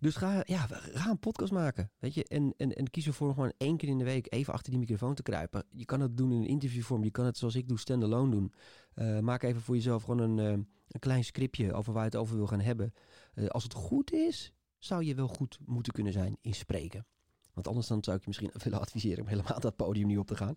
Dus 0.00 0.16
ga, 0.16 0.42
ja, 0.46 0.66
ga 0.70 1.10
een 1.10 1.18
podcast 1.18 1.52
maken. 1.52 1.90
Weet 1.98 2.14
je? 2.14 2.24
En, 2.24 2.54
en, 2.56 2.72
en 2.72 2.90
kies 2.90 3.06
ervoor 3.06 3.34
gewoon 3.34 3.52
één 3.56 3.76
keer 3.76 3.88
in 3.88 3.98
de 3.98 4.04
week 4.04 4.32
even 4.32 4.52
achter 4.52 4.70
die 4.70 4.80
microfoon 4.80 5.14
te 5.14 5.22
kruipen. 5.22 5.64
Je 5.70 5.84
kan 5.84 6.00
het 6.00 6.16
doen 6.16 6.32
in 6.32 6.40
een 6.40 6.46
interviewvorm. 6.46 7.04
Je 7.04 7.10
kan 7.10 7.24
het 7.24 7.36
zoals 7.36 7.54
ik 7.54 7.68
doe, 7.68 7.78
standalone 7.78 8.30
doen. 8.30 8.52
Uh, 8.94 9.18
maak 9.18 9.42
even 9.42 9.60
voor 9.60 9.74
jezelf 9.74 10.02
gewoon 10.02 10.18
een, 10.18 10.38
uh, 10.38 10.64
een 10.88 11.00
klein 11.00 11.24
scriptje 11.24 11.72
over 11.72 11.92
waar 11.92 12.02
je 12.02 12.08
het 12.08 12.18
over 12.18 12.36
wil 12.36 12.46
gaan 12.46 12.60
hebben. 12.60 12.92
Uh, 13.34 13.46
als 13.46 13.62
het 13.62 13.74
goed 13.74 14.12
is, 14.12 14.52
zou 14.78 15.04
je 15.04 15.14
wel 15.14 15.28
goed 15.28 15.58
moeten 15.66 15.92
kunnen 15.92 16.12
zijn 16.12 16.36
in 16.40 16.54
spreken. 16.54 17.06
Want 17.52 17.68
anders 17.68 17.86
dan 17.86 18.04
zou 18.04 18.16
ik 18.16 18.22
je 18.22 18.28
misschien 18.28 18.50
willen 18.64 18.80
adviseren 18.80 19.20
om 19.20 19.28
helemaal 19.28 19.60
dat 19.60 19.76
podium 19.76 20.06
niet 20.06 20.18
op 20.18 20.26
te 20.26 20.36
gaan. 20.36 20.54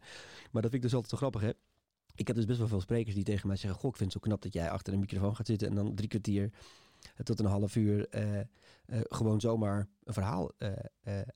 Maar 0.51 0.61
dat 0.61 0.71
vind 0.71 0.73
ik 0.73 0.81
dus 0.81 0.93
altijd 0.93 1.11
zo 1.11 1.17
grappig, 1.17 1.41
hè. 1.41 1.51
Ik 2.15 2.27
heb 2.27 2.35
dus 2.35 2.45
best 2.45 2.59
wel 2.59 2.67
veel 2.67 2.81
sprekers 2.81 3.15
die 3.15 3.23
tegen 3.23 3.47
mij 3.47 3.55
zeggen... 3.55 3.79
Goh, 3.79 3.89
ik 3.89 3.97
vind 3.97 4.13
het 4.13 4.21
zo 4.21 4.27
knap 4.27 4.41
dat 4.41 4.53
jij 4.53 4.69
achter 4.69 4.93
een 4.93 4.99
microfoon 4.99 5.35
gaat 5.35 5.47
zitten... 5.47 5.67
en 5.67 5.75
dan 5.75 5.95
drie 5.95 6.09
kwartier 6.09 6.51
tot 7.23 7.39
een 7.39 7.45
half 7.45 7.75
uur 7.75 8.15
uh, 8.15 8.39
uh, 8.39 8.43
gewoon 9.03 9.41
zomaar 9.41 9.87
een 10.03 10.13
verhaal 10.13 10.51
uh, 10.57 10.69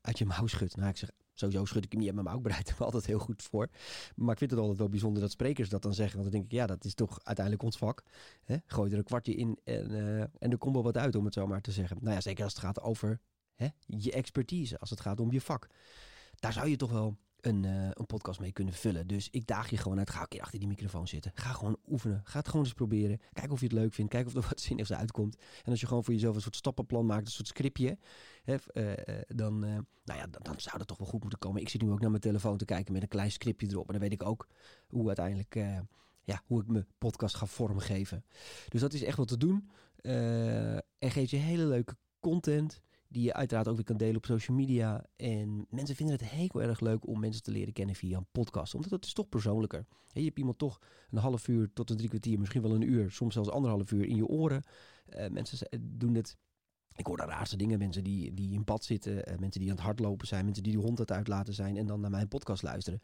uit 0.02 0.18
je 0.18 0.26
mouw 0.26 0.48
schudt. 0.48 0.76
Nou, 0.76 0.90
ik 0.90 0.98
zeg, 0.98 1.12
sowieso 1.34 1.66
schud 1.66 1.84
ik 1.84 1.92
hem 1.92 2.00
niet 2.00 2.10
uit 2.10 2.18
mijn 2.18 2.28
mouw. 2.28 2.38
Ik 2.38 2.44
bereid 2.44 2.70
hem 2.70 2.78
altijd 2.88 3.06
heel 3.06 3.20
goed 3.20 3.44
voor. 3.44 3.68
Maar 4.16 4.32
ik 4.32 4.38
vind 4.38 4.52
het 4.52 4.60
altijd 4.60 4.78
wel 4.78 4.90
bijzonder 4.90 5.22
dat 5.22 5.32
sprekers 5.32 5.70
dat 5.70 5.82
dan 5.82 5.94
zeggen. 5.94 6.20
Want 6.20 6.32
dan 6.32 6.40
denk 6.40 6.52
ik, 6.52 6.58
ja, 6.60 6.66
dat 6.68 6.86
is 6.86 6.94
toch 6.94 7.20
uiteindelijk 7.24 7.66
ons 7.66 7.78
vak. 7.78 8.04
Hè? 8.44 8.58
Gooi 8.66 8.92
er 8.92 8.98
een 8.98 9.04
kwartje 9.04 9.36
in 9.36 9.60
en, 9.64 9.92
en 10.40 10.52
er 10.52 10.58
komt 10.58 10.74
wel 10.74 10.84
wat 10.84 10.98
uit, 10.98 11.16
om 11.16 11.26
het 11.26 11.34
zo 11.34 11.48
maar 11.48 11.62
te 11.62 11.72
zeggen. 11.72 11.98
Nou 12.02 12.14
ja, 12.16 12.22
zeker 12.22 12.44
als 12.44 12.54
het 12.54 12.62
gaat 12.62 12.82
over 12.82 13.20
hè, 13.56 13.68
je 13.86 14.12
expertise. 14.12 14.80
Als 14.80 14.90
het 14.90 15.00
gaat 15.00 15.20
om 15.20 15.32
je 15.32 15.42
vak. 15.42 15.68
Daar 16.36 16.54
zou 16.54 16.70
je 16.70 16.76
toch 16.76 16.92
wel 16.92 17.18
een, 17.48 17.63
uh, 17.63 17.89
een 17.94 18.06
podcast 18.06 18.39
mee 18.39 18.51
kunnen 18.51 18.74
vullen. 18.74 19.08
Dus 19.08 19.30
ik 19.32 19.48
daag 19.48 19.70
je 19.70 19.77
gewoon 19.77 19.98
uit. 19.98 20.10
Ga 20.10 20.22
een 20.22 20.27
keer 20.27 20.42
achter 20.42 20.60
die 20.60 20.68
microfoon 20.68 21.08
zitten. 21.08 21.32
Ga 21.36 21.51
gewoon 21.51 21.77
oefenen. 21.88 22.22
Ga 22.24 22.38
het 22.38 22.48
gewoon 22.48 22.66
eens 22.66 22.74
proberen. 22.74 23.20
Kijk 23.34 23.51
of 23.51 23.60
je 23.60 23.66
het 23.66 23.74
leuk 23.74 23.94
vindt. 23.94 24.12
Kijk 24.12 24.27
of 24.27 24.36
er 24.36 24.46
wat 24.50 24.62
zinnigs 24.62 24.94
uitkomt. 24.94 25.38
En 25.63 25.72
als 25.72 25.80
je 25.80 25.88
gewoon 25.88 26.04
voor 26.04 26.13
jezelf 26.13 26.36
een 26.36 26.42
soort 26.42 26.56
stappenplan 26.56 27.06
maakt, 27.06 27.25
een 27.25 27.32
soort 27.32 27.48
scriptje, 27.48 27.98
hè, 28.44 28.56
uh, 28.74 29.22
dan, 29.27 29.66
uh, 29.66 29.70
nou 30.04 30.20
ja, 30.20 30.27
dan, 30.27 30.42
dan, 30.44 30.60
zou 30.60 30.77
dat 30.77 30.88
toch 30.88 30.98
wel 30.98 31.08
goed 31.08 31.22
moeten 31.22 31.39
komen. 31.39 31.62
Ik 31.62 31.70
zit 31.70 31.82
nu 31.82 31.92
ook 31.92 32.00
naar 32.00 32.10
mijn 32.10 32.22
telefoon 32.22 32.58
te 32.58 32.66
kijken 32.66 32.94
met 32.94 33.01
een 33.01 33.08
klein 33.08 33.32
scriptje 33.32 33.68
erop. 33.68 33.86
En 33.86 33.92
dan 33.92 34.01
weet 34.01 34.22
ik 34.22 34.24
ook 34.24 34.48
hoe 34.88 35.08
uiteindelijk, 35.08 35.56
ja, 36.24 36.42
hoe 36.46 36.62
ik 36.62 36.68
mijn 36.68 36.88
podcast 36.98 37.36
ga 37.36 37.46
vormgeven. 37.46 38.25
Dus 38.70 38.82
dat 38.82 38.94
is 38.94 39.04
echt 39.04 39.18
wat 39.18 39.27
te 39.27 39.38
doen. 39.38 39.70
en 40.98 41.12
geeft 41.12 41.30
je 41.30 41.38
hele 41.38 41.66
leuke 41.66 41.96
content 42.20 42.82
die 43.10 43.24
je 43.24 43.34
uiteraard 43.34 43.68
ook 43.68 43.76
weer 43.76 43.86
kan 43.86 43.98
delen 43.98 44.16
op 44.16 44.26
social 44.26 44.58
media. 44.58 45.06
En 45.16 45.66
mensen 45.70 45.96
vinden 45.96 46.16
het 46.16 46.30
heel 46.30 46.62
erg 46.62 46.80
leuk 46.80 47.08
om 47.08 47.20
mensen 47.20 47.44
te 47.44 47.52
leren 47.52 47.74
kennen 47.74 47.96
via 47.96 48.18
een 48.18 48.28
podcast. 48.32 48.76
Omdat 48.76 48.92
het 48.92 49.06
is 49.06 49.14
toch 49.14 49.30
persoonlijker. 49.30 49.86
Je 50.08 50.24
hebt 50.24 50.38
iemand 50.38 50.58
toch 50.58 50.82
een 51.12 51.18
half 51.18 51.48
uur 51.48 51.74
tot 51.74 51.90
een 51.90 51.98
drie 51.98 52.10
kwartier, 52.10 52.40
misschien 52.40 52.62
wel 52.62 52.76
een 52.76 52.90
uur, 52.90 53.12
soms 53.12 53.34
zelfs 53.34 53.50
anderhalf 53.50 53.92
uur 53.92 54.06
in 54.06 54.16
je 54.16 54.26
oren. 54.26 54.64
Uh, 55.10 55.28
mensen 55.28 55.70
doen 55.82 56.16
het 56.16 56.38
ik 56.98 57.06
hoor 57.06 57.18
de 57.18 57.25
raarste 57.25 57.58
dingen. 57.58 57.80
Mensen 57.80 58.04
die, 58.04 58.34
die 58.34 58.54
in 58.54 58.63
pad 58.63 58.84
zitten. 58.84 59.13
Uh, 59.13 59.38
mensen 59.38 59.62
die 59.62 59.70
aan 59.70 59.75
het 59.75 59.86
hardlopen 59.86 60.27
zijn. 60.27 60.46
Mensen 60.46 60.63
die 60.63 60.72
de 60.72 60.80
hond 60.80 60.98
het 60.98 61.12
uitlaten 61.12 61.54
zijn. 61.54 61.77
En 61.77 61.88
dan 61.88 62.00
naar 62.00 62.10
mijn 62.10 62.27
podcast 62.27 62.63
luisteren. 62.63 63.01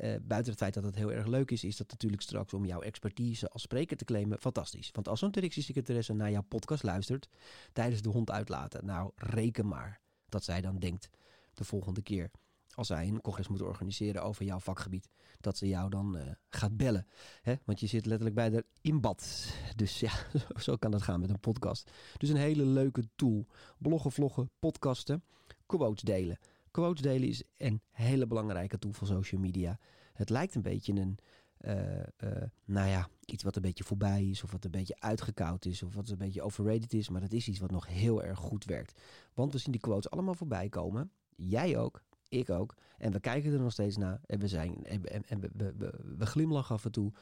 Uh, 0.00 0.14
buiten 0.22 0.50
het 0.50 0.60
feit 0.60 0.74
dat 0.74 0.84
het 0.84 0.94
heel 0.94 1.12
erg 1.12 1.26
leuk 1.26 1.50
is. 1.50 1.64
Is 1.64 1.76
dat 1.76 1.90
natuurlijk 1.90 2.22
straks 2.22 2.54
om 2.54 2.64
jouw 2.64 2.80
expertise 2.80 3.48
als 3.48 3.62
spreker 3.62 3.96
te 3.96 4.04
claimen. 4.04 4.38
Fantastisch. 4.38 4.90
Want 4.92 5.08
als 5.08 5.18
zo'n 5.18 5.30
directiesecretaresse 5.30 6.12
naar 6.12 6.30
jouw 6.30 6.44
podcast 6.48 6.82
luistert. 6.82 7.28
Tijdens 7.72 8.02
de 8.02 8.08
hond 8.08 8.30
uitlaten. 8.30 8.84
Nou, 8.84 9.10
reken 9.16 9.68
maar 9.68 10.00
dat 10.28 10.44
zij 10.44 10.60
dan 10.60 10.78
denkt 10.78 11.10
de 11.54 11.64
volgende 11.64 12.02
keer 12.02 12.30
als 12.76 12.86
zij 12.86 13.08
een 13.08 13.20
congres 13.20 13.48
moeten 13.48 13.66
organiseren 13.66 14.22
over 14.22 14.44
jouw 14.44 14.58
vakgebied, 14.58 15.08
dat 15.40 15.56
ze 15.56 15.68
jou 15.68 15.90
dan 15.90 16.16
uh, 16.16 16.22
gaat 16.48 16.76
bellen. 16.76 17.06
Hè? 17.42 17.54
Want 17.64 17.80
je 17.80 17.86
zit 17.86 18.06
letterlijk 18.06 18.36
bij 18.36 18.50
de 18.50 18.64
inbad. 18.80 19.46
Dus 19.76 20.00
ja, 20.00 20.12
zo 20.56 20.76
kan 20.76 20.90
dat 20.90 21.02
gaan 21.02 21.20
met 21.20 21.30
een 21.30 21.40
podcast. 21.40 21.90
Dus 22.16 22.28
een 22.28 22.36
hele 22.36 22.64
leuke 22.64 23.08
tool. 23.14 23.46
Bloggen, 23.78 24.12
vloggen, 24.12 24.50
podcasten, 24.58 25.22
quotes 25.66 26.02
delen. 26.02 26.38
Quotes 26.70 27.02
delen 27.02 27.28
is 27.28 27.42
een 27.56 27.80
hele 27.90 28.26
belangrijke 28.26 28.78
tool 28.78 28.92
van 28.92 29.06
social 29.06 29.40
media. 29.40 29.78
Het 30.12 30.30
lijkt 30.30 30.54
een 30.54 30.62
beetje 30.62 30.92
een, 30.92 31.18
uh, 31.60 31.98
uh, 31.98 32.42
nou 32.64 32.88
ja, 32.88 33.08
iets 33.24 33.42
wat 33.42 33.56
een 33.56 33.62
beetje 33.62 33.84
voorbij 33.84 34.24
is, 34.24 34.42
of 34.42 34.52
wat 34.52 34.64
een 34.64 34.70
beetje 34.70 35.00
uitgekoud 35.00 35.64
is, 35.64 35.82
of 35.82 35.94
wat 35.94 36.08
een 36.08 36.18
beetje 36.18 36.42
overrated 36.42 36.92
is. 36.92 37.08
Maar 37.08 37.20
dat 37.20 37.32
is 37.32 37.48
iets 37.48 37.58
wat 37.58 37.70
nog 37.70 37.86
heel 37.86 38.22
erg 38.22 38.38
goed 38.38 38.64
werkt. 38.64 39.00
Want 39.34 39.52
we 39.52 39.58
zien 39.58 39.72
die 39.72 39.80
quotes 39.80 40.10
allemaal 40.10 40.34
voorbij 40.34 40.68
komen. 40.68 41.10
Jij 41.36 41.78
ook, 41.78 42.02
ik 42.28 42.50
ook. 42.50 42.74
En 42.98 43.12
we 43.12 43.20
kijken 43.20 43.52
er 43.52 43.60
nog 43.60 43.72
steeds 43.72 43.96
naar. 43.96 44.20
En 44.26 44.38
we, 44.38 44.48
zijn, 44.48 44.84
en, 44.84 45.04
en, 45.04 45.24
en 45.26 45.40
we, 45.40 45.50
we, 45.54 46.14
we, 46.16 46.26
glimlachen 46.26 46.74
af 46.74 46.84
en 46.84 46.92
toe. 46.92 47.12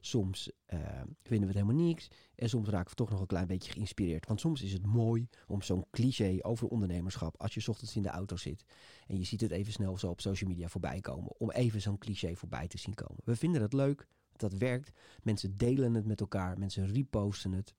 Soms 0.00 0.50
uh, 0.74 0.80
vinden 1.22 1.48
we 1.48 1.54
het 1.58 1.64
helemaal 1.64 1.86
niks. 1.86 2.08
En 2.34 2.48
soms 2.48 2.68
raken 2.68 2.90
we 2.90 2.94
toch 2.94 3.10
nog 3.10 3.20
een 3.20 3.26
klein 3.26 3.46
beetje 3.46 3.72
geïnspireerd. 3.72 4.26
Want 4.26 4.40
soms 4.40 4.62
is 4.62 4.72
het 4.72 4.86
mooi 4.86 5.28
om 5.46 5.62
zo'n 5.62 5.84
cliché 5.90 6.38
over 6.40 6.68
ondernemerschap. 6.68 7.40
Als 7.40 7.54
je 7.54 7.68
ochtends 7.68 7.96
in 7.96 8.02
de 8.02 8.08
auto 8.08 8.36
zit. 8.36 8.64
En 9.06 9.18
je 9.18 9.24
ziet 9.24 9.40
het 9.40 9.50
even 9.50 9.72
snel 9.72 9.98
zo 9.98 10.08
op 10.08 10.20
social 10.20 10.50
media 10.50 10.68
voorbij 10.68 11.00
komen. 11.00 11.40
Om 11.40 11.50
even 11.50 11.80
zo'n 11.80 11.98
cliché 11.98 12.34
voorbij 12.34 12.68
te 12.68 12.78
zien 12.78 12.94
komen. 12.94 13.22
We 13.24 13.36
vinden 13.36 13.62
het 13.62 13.72
leuk. 13.72 14.06
Dat 14.32 14.52
werkt. 14.52 14.90
Mensen 15.22 15.56
delen 15.56 15.94
het 15.94 16.06
met 16.06 16.20
elkaar. 16.20 16.58
Mensen 16.58 16.92
reposten 16.92 17.52
het. 17.52 17.74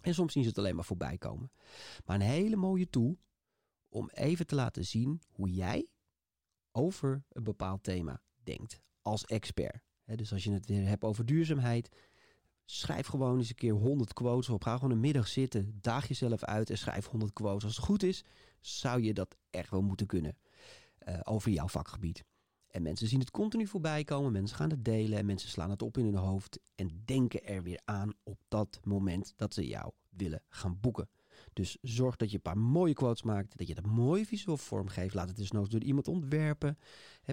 En 0.00 0.14
soms 0.14 0.32
zien 0.32 0.42
ze 0.42 0.48
het 0.48 0.58
alleen 0.58 0.74
maar 0.74 0.84
voorbij 0.84 1.18
komen. 1.18 1.50
Maar 2.04 2.16
een 2.16 2.26
hele 2.26 2.56
mooie 2.56 2.90
tool 2.90 3.18
om 3.88 4.10
even 4.12 4.46
te 4.46 4.54
laten 4.54 4.84
zien 4.84 5.20
hoe 5.30 5.50
jij 5.50 5.86
over 6.76 7.24
een 7.28 7.42
bepaald 7.42 7.82
thema 7.82 8.20
denkt 8.42 8.80
als 9.02 9.24
expert. 9.24 9.82
dus 10.04 10.32
als 10.32 10.44
je 10.44 10.52
het 10.52 10.66
weer 10.66 10.86
hebt 10.86 11.04
over 11.04 11.26
duurzaamheid, 11.26 11.88
schrijf 12.64 13.06
gewoon 13.06 13.38
eens 13.38 13.48
een 13.48 13.54
keer 13.54 13.72
100 13.72 14.12
quotes 14.12 14.48
op. 14.48 14.62
Ga 14.62 14.74
gewoon 14.74 14.90
een 14.90 15.00
middag 15.00 15.28
zitten, 15.28 15.78
daag 15.80 16.08
jezelf 16.08 16.44
uit 16.44 16.70
en 16.70 16.78
schrijf 16.78 17.06
100 17.06 17.32
quotes. 17.32 17.64
Als 17.64 17.76
het 17.76 17.84
goed 17.84 18.02
is, 18.02 18.24
zou 18.60 19.02
je 19.02 19.14
dat 19.14 19.36
echt 19.50 19.70
wel 19.70 19.82
moeten 19.82 20.06
kunnen 20.06 20.38
uh, 21.08 21.20
over 21.22 21.50
jouw 21.50 21.68
vakgebied. 21.68 22.24
En 22.66 22.82
mensen 22.82 23.08
zien 23.08 23.20
het 23.20 23.30
continu 23.30 23.66
voorbij 23.66 24.04
komen, 24.04 24.32
mensen 24.32 24.56
gaan 24.56 24.70
het 24.70 24.84
delen 24.84 25.18
en 25.18 25.26
mensen 25.26 25.48
slaan 25.48 25.70
het 25.70 25.82
op 25.82 25.98
in 25.98 26.04
hun 26.04 26.16
hoofd 26.16 26.58
en 26.74 27.02
denken 27.04 27.44
er 27.44 27.62
weer 27.62 27.80
aan 27.84 28.12
op 28.22 28.38
dat 28.48 28.80
moment 28.84 29.32
dat 29.36 29.54
ze 29.54 29.66
jou 29.66 29.92
willen 30.08 30.42
gaan 30.48 30.80
boeken. 30.80 31.08
Dus 31.56 31.76
zorg 31.82 32.16
dat 32.16 32.30
je 32.30 32.36
een 32.36 32.42
paar 32.42 32.58
mooie 32.58 32.92
quotes 32.92 33.22
maakt. 33.22 33.58
Dat 33.58 33.66
je 33.66 33.74
dat 33.74 33.86
mooi 33.86 34.26
visueel 34.26 34.56
vormgeeft. 34.56 35.14
Laat 35.14 35.28
het 35.28 35.36
dus 35.36 35.50
nog 35.50 35.68
door 35.68 35.82
iemand 35.82 36.08
ontwerpen. 36.08 36.78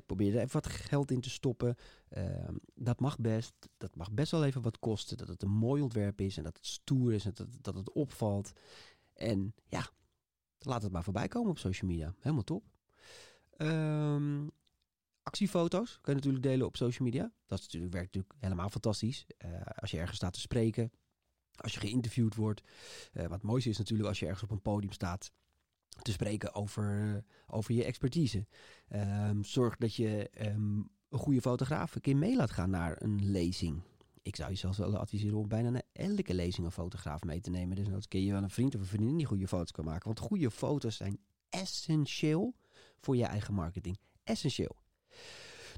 Probeer 0.06 0.36
er 0.36 0.42
even 0.42 0.54
wat 0.54 0.68
geld 0.68 1.12
in 1.12 1.22
te 1.22 1.30
stoppen. 1.30 1.76
Uh, 2.18 2.48
dat 2.76 3.00
mag 3.00 3.20
best. 3.20 3.54
Dat 3.78 3.96
mag 3.96 4.12
best 4.12 4.32
wel 4.32 4.46
even 4.46 4.62
wat 4.62 4.80
kosten. 4.80 5.18
Dat 5.18 5.28
het 5.28 5.44
een 5.44 5.52
mooi 5.52 5.82
ontwerp 5.82 6.22
is. 6.22 6.38
En 6.38 6.44
dat 6.44 6.56
het 6.56 6.66
stoer 6.66 7.14
is. 7.14 7.26
En 7.26 7.32
dat, 7.34 7.48
dat 7.62 7.76
het 7.76 7.92
opvalt. 7.92 8.52
En 9.14 9.54
ja, 9.68 9.90
laat 10.60 10.84
het 10.84 10.92
maar 10.92 11.04
voorbij 11.04 11.28
komen 11.28 11.50
op 11.50 11.58
social 11.60 11.92
media. 11.92 12.14
Helemaal 12.20 12.44
top. 12.44 12.64
Um, 13.58 14.52
actiefoto's 15.24 16.00
kun 16.02 16.14
je 16.14 16.20
natuurlijk 16.20 16.44
delen 16.44 16.68
op 16.68 16.78
social 16.78 17.08
media. 17.08 17.32
Dat 17.46 17.60
is 17.60 17.64
natuurlijk, 17.64 17.94
werkt 17.94 18.14
natuurlijk 18.14 18.44
helemaal 18.44 18.70
fantastisch. 18.70 19.26
Uh, 19.46 19.62
als 19.62 19.92
je 19.92 19.98
ergens 19.98 20.18
staat 20.18 20.34
te 20.34 20.40
spreken 20.40 20.92
als 21.56 21.74
je 21.74 21.80
geïnterviewd 21.80 22.36
wordt. 22.36 22.62
Uh, 23.14 23.22
wat 23.22 23.32
het 23.32 23.42
mooiste 23.42 23.70
is 23.70 23.78
natuurlijk 23.78 24.10
als 24.10 24.20
je 24.20 24.26
ergens 24.26 24.44
op 24.44 24.52
een 24.52 24.62
podium 24.62 24.92
staat 24.92 25.32
te 26.02 26.12
spreken 26.12 26.54
over, 26.54 27.02
uh, 27.02 27.18
over 27.48 27.74
je 27.74 27.84
expertise. 27.84 28.46
Um, 28.94 29.44
zorg 29.44 29.76
dat 29.78 29.96
je 29.96 30.30
um, 30.40 30.90
een 31.10 31.20
goede 31.20 31.42
fotograaf 31.42 31.96
een 31.96 32.02
keer 32.02 32.18
mee 32.18 32.36
laat 32.36 32.52
gaan 32.52 32.70
naar 32.70 33.02
een 33.02 33.32
lezing. 33.32 33.82
Ik 34.22 34.36
zou 34.36 34.50
je 34.50 34.58
zelfs 34.58 34.78
wel 34.78 34.98
adviseren 34.98 35.38
om 35.38 35.48
bijna 35.48 35.70
naar 35.70 35.84
elke 35.94 36.34
lezing 36.34 36.66
een 36.66 36.72
fotograaf 36.72 37.24
mee 37.24 37.40
te 37.40 37.50
nemen. 37.50 37.76
Dus 37.76 37.88
dan 37.88 38.02
kun 38.08 38.24
je 38.24 38.32
wel 38.32 38.44
een 38.44 38.50
vriend 38.50 38.76
of 38.76 38.82
een 38.82 38.88
vriendin 38.88 39.18
die 39.18 39.26
goede 39.26 39.48
foto's 39.48 39.72
kan 39.72 39.86
maken. 39.86 40.06
Want 40.06 40.20
goede 40.20 40.52
foto's 40.52 40.96
zijn 40.96 41.20
essentieel 41.50 42.56
voor 43.00 43.16
je 43.16 43.26
eigen 43.26 43.54
marketing. 43.54 43.98
Essentieel. 44.24 44.76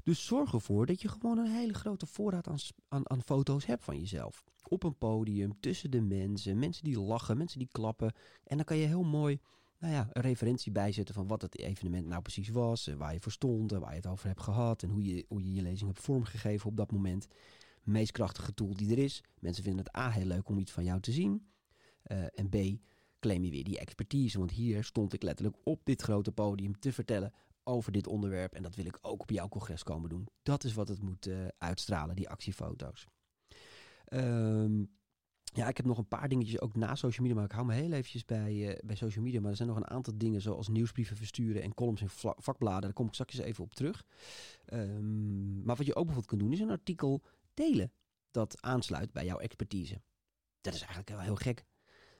Dus 0.06 0.26
zorg 0.26 0.52
ervoor 0.52 0.86
dat 0.86 1.00
je 1.00 1.08
gewoon 1.08 1.38
een 1.38 1.50
hele 1.50 1.74
grote 1.74 2.06
voorraad 2.06 2.48
aan, 2.48 2.58
aan, 2.88 3.10
aan 3.10 3.22
foto's 3.22 3.66
hebt 3.66 3.84
van 3.84 3.98
jezelf. 3.98 4.44
Op 4.68 4.82
een 4.82 4.98
podium, 4.98 5.60
tussen 5.60 5.90
de 5.90 6.00
mensen, 6.00 6.58
mensen 6.58 6.84
die 6.84 7.00
lachen, 7.00 7.36
mensen 7.36 7.58
die 7.58 7.68
klappen. 7.72 8.12
En 8.44 8.56
dan 8.56 8.64
kan 8.64 8.76
je 8.76 8.86
heel 8.86 9.02
mooi 9.02 9.40
nou 9.78 9.92
ja, 9.92 10.08
een 10.12 10.22
referentie 10.22 10.72
bijzetten 10.72 11.14
van 11.14 11.26
wat 11.26 11.42
het 11.42 11.58
evenement 11.58 12.06
nou 12.06 12.22
precies 12.22 12.48
was. 12.48 12.86
En 12.86 12.98
waar 12.98 13.12
je 13.12 13.20
voor 13.20 13.32
stond 13.32 13.72
en 13.72 13.80
waar 13.80 13.90
je 13.90 13.96
het 13.96 14.06
over 14.06 14.26
hebt 14.26 14.42
gehad. 14.42 14.82
En 14.82 14.88
hoe 14.88 15.04
je 15.04 15.24
hoe 15.28 15.44
je, 15.44 15.52
je 15.52 15.62
lezing 15.62 15.90
hebt 15.90 16.04
vormgegeven 16.04 16.70
op 16.70 16.76
dat 16.76 16.92
moment. 16.92 17.26
Meest 17.82 18.12
krachtige 18.12 18.54
tool 18.54 18.74
die 18.74 18.90
er 18.90 18.98
is. 18.98 19.22
Mensen 19.38 19.64
vinden 19.64 19.84
het 19.84 19.96
A 19.96 20.10
heel 20.10 20.26
leuk 20.26 20.48
om 20.48 20.58
iets 20.58 20.72
van 20.72 20.84
jou 20.84 21.00
te 21.00 21.12
zien. 21.12 21.46
Uh, 22.12 22.18
en 22.34 22.48
B, 22.48 22.56
claim 23.20 23.44
je 23.44 23.50
weer 23.50 23.64
die 23.64 23.78
expertise. 23.78 24.38
Want 24.38 24.50
hier 24.50 24.84
stond 24.84 25.12
ik 25.12 25.22
letterlijk 25.22 25.56
op 25.64 25.80
dit 25.84 26.02
grote 26.02 26.32
podium 26.32 26.78
te 26.78 26.92
vertellen 26.92 27.32
over 27.66 27.92
dit 27.92 28.06
onderwerp. 28.06 28.54
En 28.54 28.62
dat 28.62 28.74
wil 28.74 28.86
ik 28.86 28.98
ook 29.00 29.20
op 29.20 29.30
jouw 29.30 29.48
congres 29.48 29.82
komen 29.82 30.08
doen. 30.08 30.28
Dat 30.42 30.64
is 30.64 30.74
wat 30.74 30.88
het 30.88 31.02
moet 31.02 31.26
uh, 31.26 31.46
uitstralen, 31.58 32.16
die 32.16 32.28
actiefoto's. 32.28 33.06
Um, 34.12 34.94
ja, 35.42 35.68
ik 35.68 35.76
heb 35.76 35.86
nog 35.86 35.98
een 35.98 36.08
paar 36.08 36.28
dingetjes 36.28 36.60
ook 36.60 36.76
na 36.76 36.94
social 36.94 37.22
media, 37.22 37.34
maar 37.34 37.50
ik 37.50 37.54
hou 37.54 37.66
me 37.66 37.74
heel 37.74 37.92
eventjes 37.92 38.24
bij, 38.24 38.54
uh, 38.54 38.78
bij 38.84 38.96
social 38.96 39.24
media. 39.24 39.40
Maar 39.40 39.50
er 39.50 39.56
zijn 39.56 39.68
nog 39.68 39.76
een 39.76 39.88
aantal 39.88 40.18
dingen 40.18 40.40
zoals 40.40 40.68
nieuwsbrieven 40.68 41.16
versturen 41.16 41.62
en 41.62 41.74
columns 41.74 42.00
in 42.00 42.08
vakbladen. 42.36 42.82
Daar 42.82 42.92
kom 42.92 43.06
ik 43.06 43.12
straks 43.12 43.38
even 43.38 43.64
op 43.64 43.74
terug. 43.74 44.04
Um, 44.72 45.64
maar 45.64 45.76
wat 45.76 45.86
je 45.86 45.94
ook 45.94 46.04
bijvoorbeeld 46.04 46.26
kan 46.26 46.38
doen 46.38 46.52
is 46.52 46.60
een 46.60 46.70
artikel 46.70 47.22
delen 47.54 47.92
dat 48.30 48.62
aansluit 48.62 49.12
bij 49.12 49.24
jouw 49.24 49.38
expertise. 49.38 50.02
Dat 50.60 50.74
is 50.74 50.80
eigenlijk 50.80 51.10
wel 51.10 51.20
heel 51.20 51.36
gek 51.36 51.64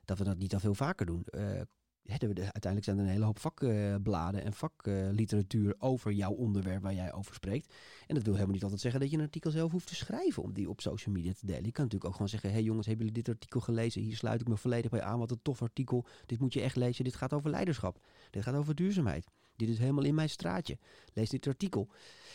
dat 0.04 0.18
we 0.18 0.24
dat 0.24 0.38
niet 0.38 0.54
al 0.54 0.61
veel 0.61 0.74
vaker 0.74 1.06
doen. 1.06 1.26
Uh, 1.30 1.61
uiteindelijk 2.09 2.85
zijn 2.85 2.99
er 2.99 3.05
een 3.05 3.11
hele 3.11 3.25
hoop 3.25 3.38
vakbladen 3.38 4.45
en 4.45 4.53
vakliteratuur 4.53 5.75
over 5.79 6.12
jouw 6.12 6.33
onderwerp 6.33 6.83
waar 6.83 6.95
jij 6.95 7.12
over 7.12 7.35
spreekt. 7.35 7.75
En 8.07 8.14
dat 8.14 8.25
wil 8.25 8.33
helemaal 8.33 8.55
niet 8.55 8.62
altijd 8.62 8.81
zeggen 8.81 9.01
dat 9.01 9.11
je 9.11 9.16
een 9.16 9.23
artikel 9.23 9.51
zelf 9.51 9.73
hoeft 9.73 9.87
te 9.87 9.95
schrijven 9.95 10.42
om 10.42 10.53
die 10.53 10.69
op 10.69 10.81
social 10.81 11.14
media 11.14 11.33
te 11.33 11.47
delen. 11.47 11.64
Je 11.64 11.73
kan 11.73 11.85
natuurlijk 11.85 12.05
ook 12.05 12.12
gewoon 12.12 12.29
zeggen, 12.29 12.53
hey 12.53 12.62
jongens, 12.62 12.87
hebben 12.87 13.07
jullie 13.07 13.23
dit 13.23 13.35
artikel 13.35 13.61
gelezen? 13.61 14.03
Hier 14.03 14.16
sluit 14.16 14.40
ik 14.40 14.49
me 14.49 14.57
volledig 14.57 14.90
bij 14.90 15.03
aan, 15.03 15.19
wat 15.19 15.31
een 15.31 15.42
tof 15.42 15.62
artikel. 15.62 16.07
Dit 16.27 16.38
moet 16.40 16.53
je 16.53 16.61
echt 16.61 16.77
lezen, 16.77 17.05
dit 17.05 17.14
gaat 17.14 17.33
over 17.33 17.51
leiderschap. 17.51 18.05
Dit 18.31 18.42
gaat 18.42 18.55
over 18.55 18.75
duurzaamheid. 18.75 19.27
Dit 19.57 19.69
is 19.69 19.79
helemaal 19.79 20.05
in 20.05 20.14
mijn 20.14 20.29
straatje. 20.29 20.79
Lees 21.12 21.31
dit 21.31 21.47
artikel. 21.47 21.88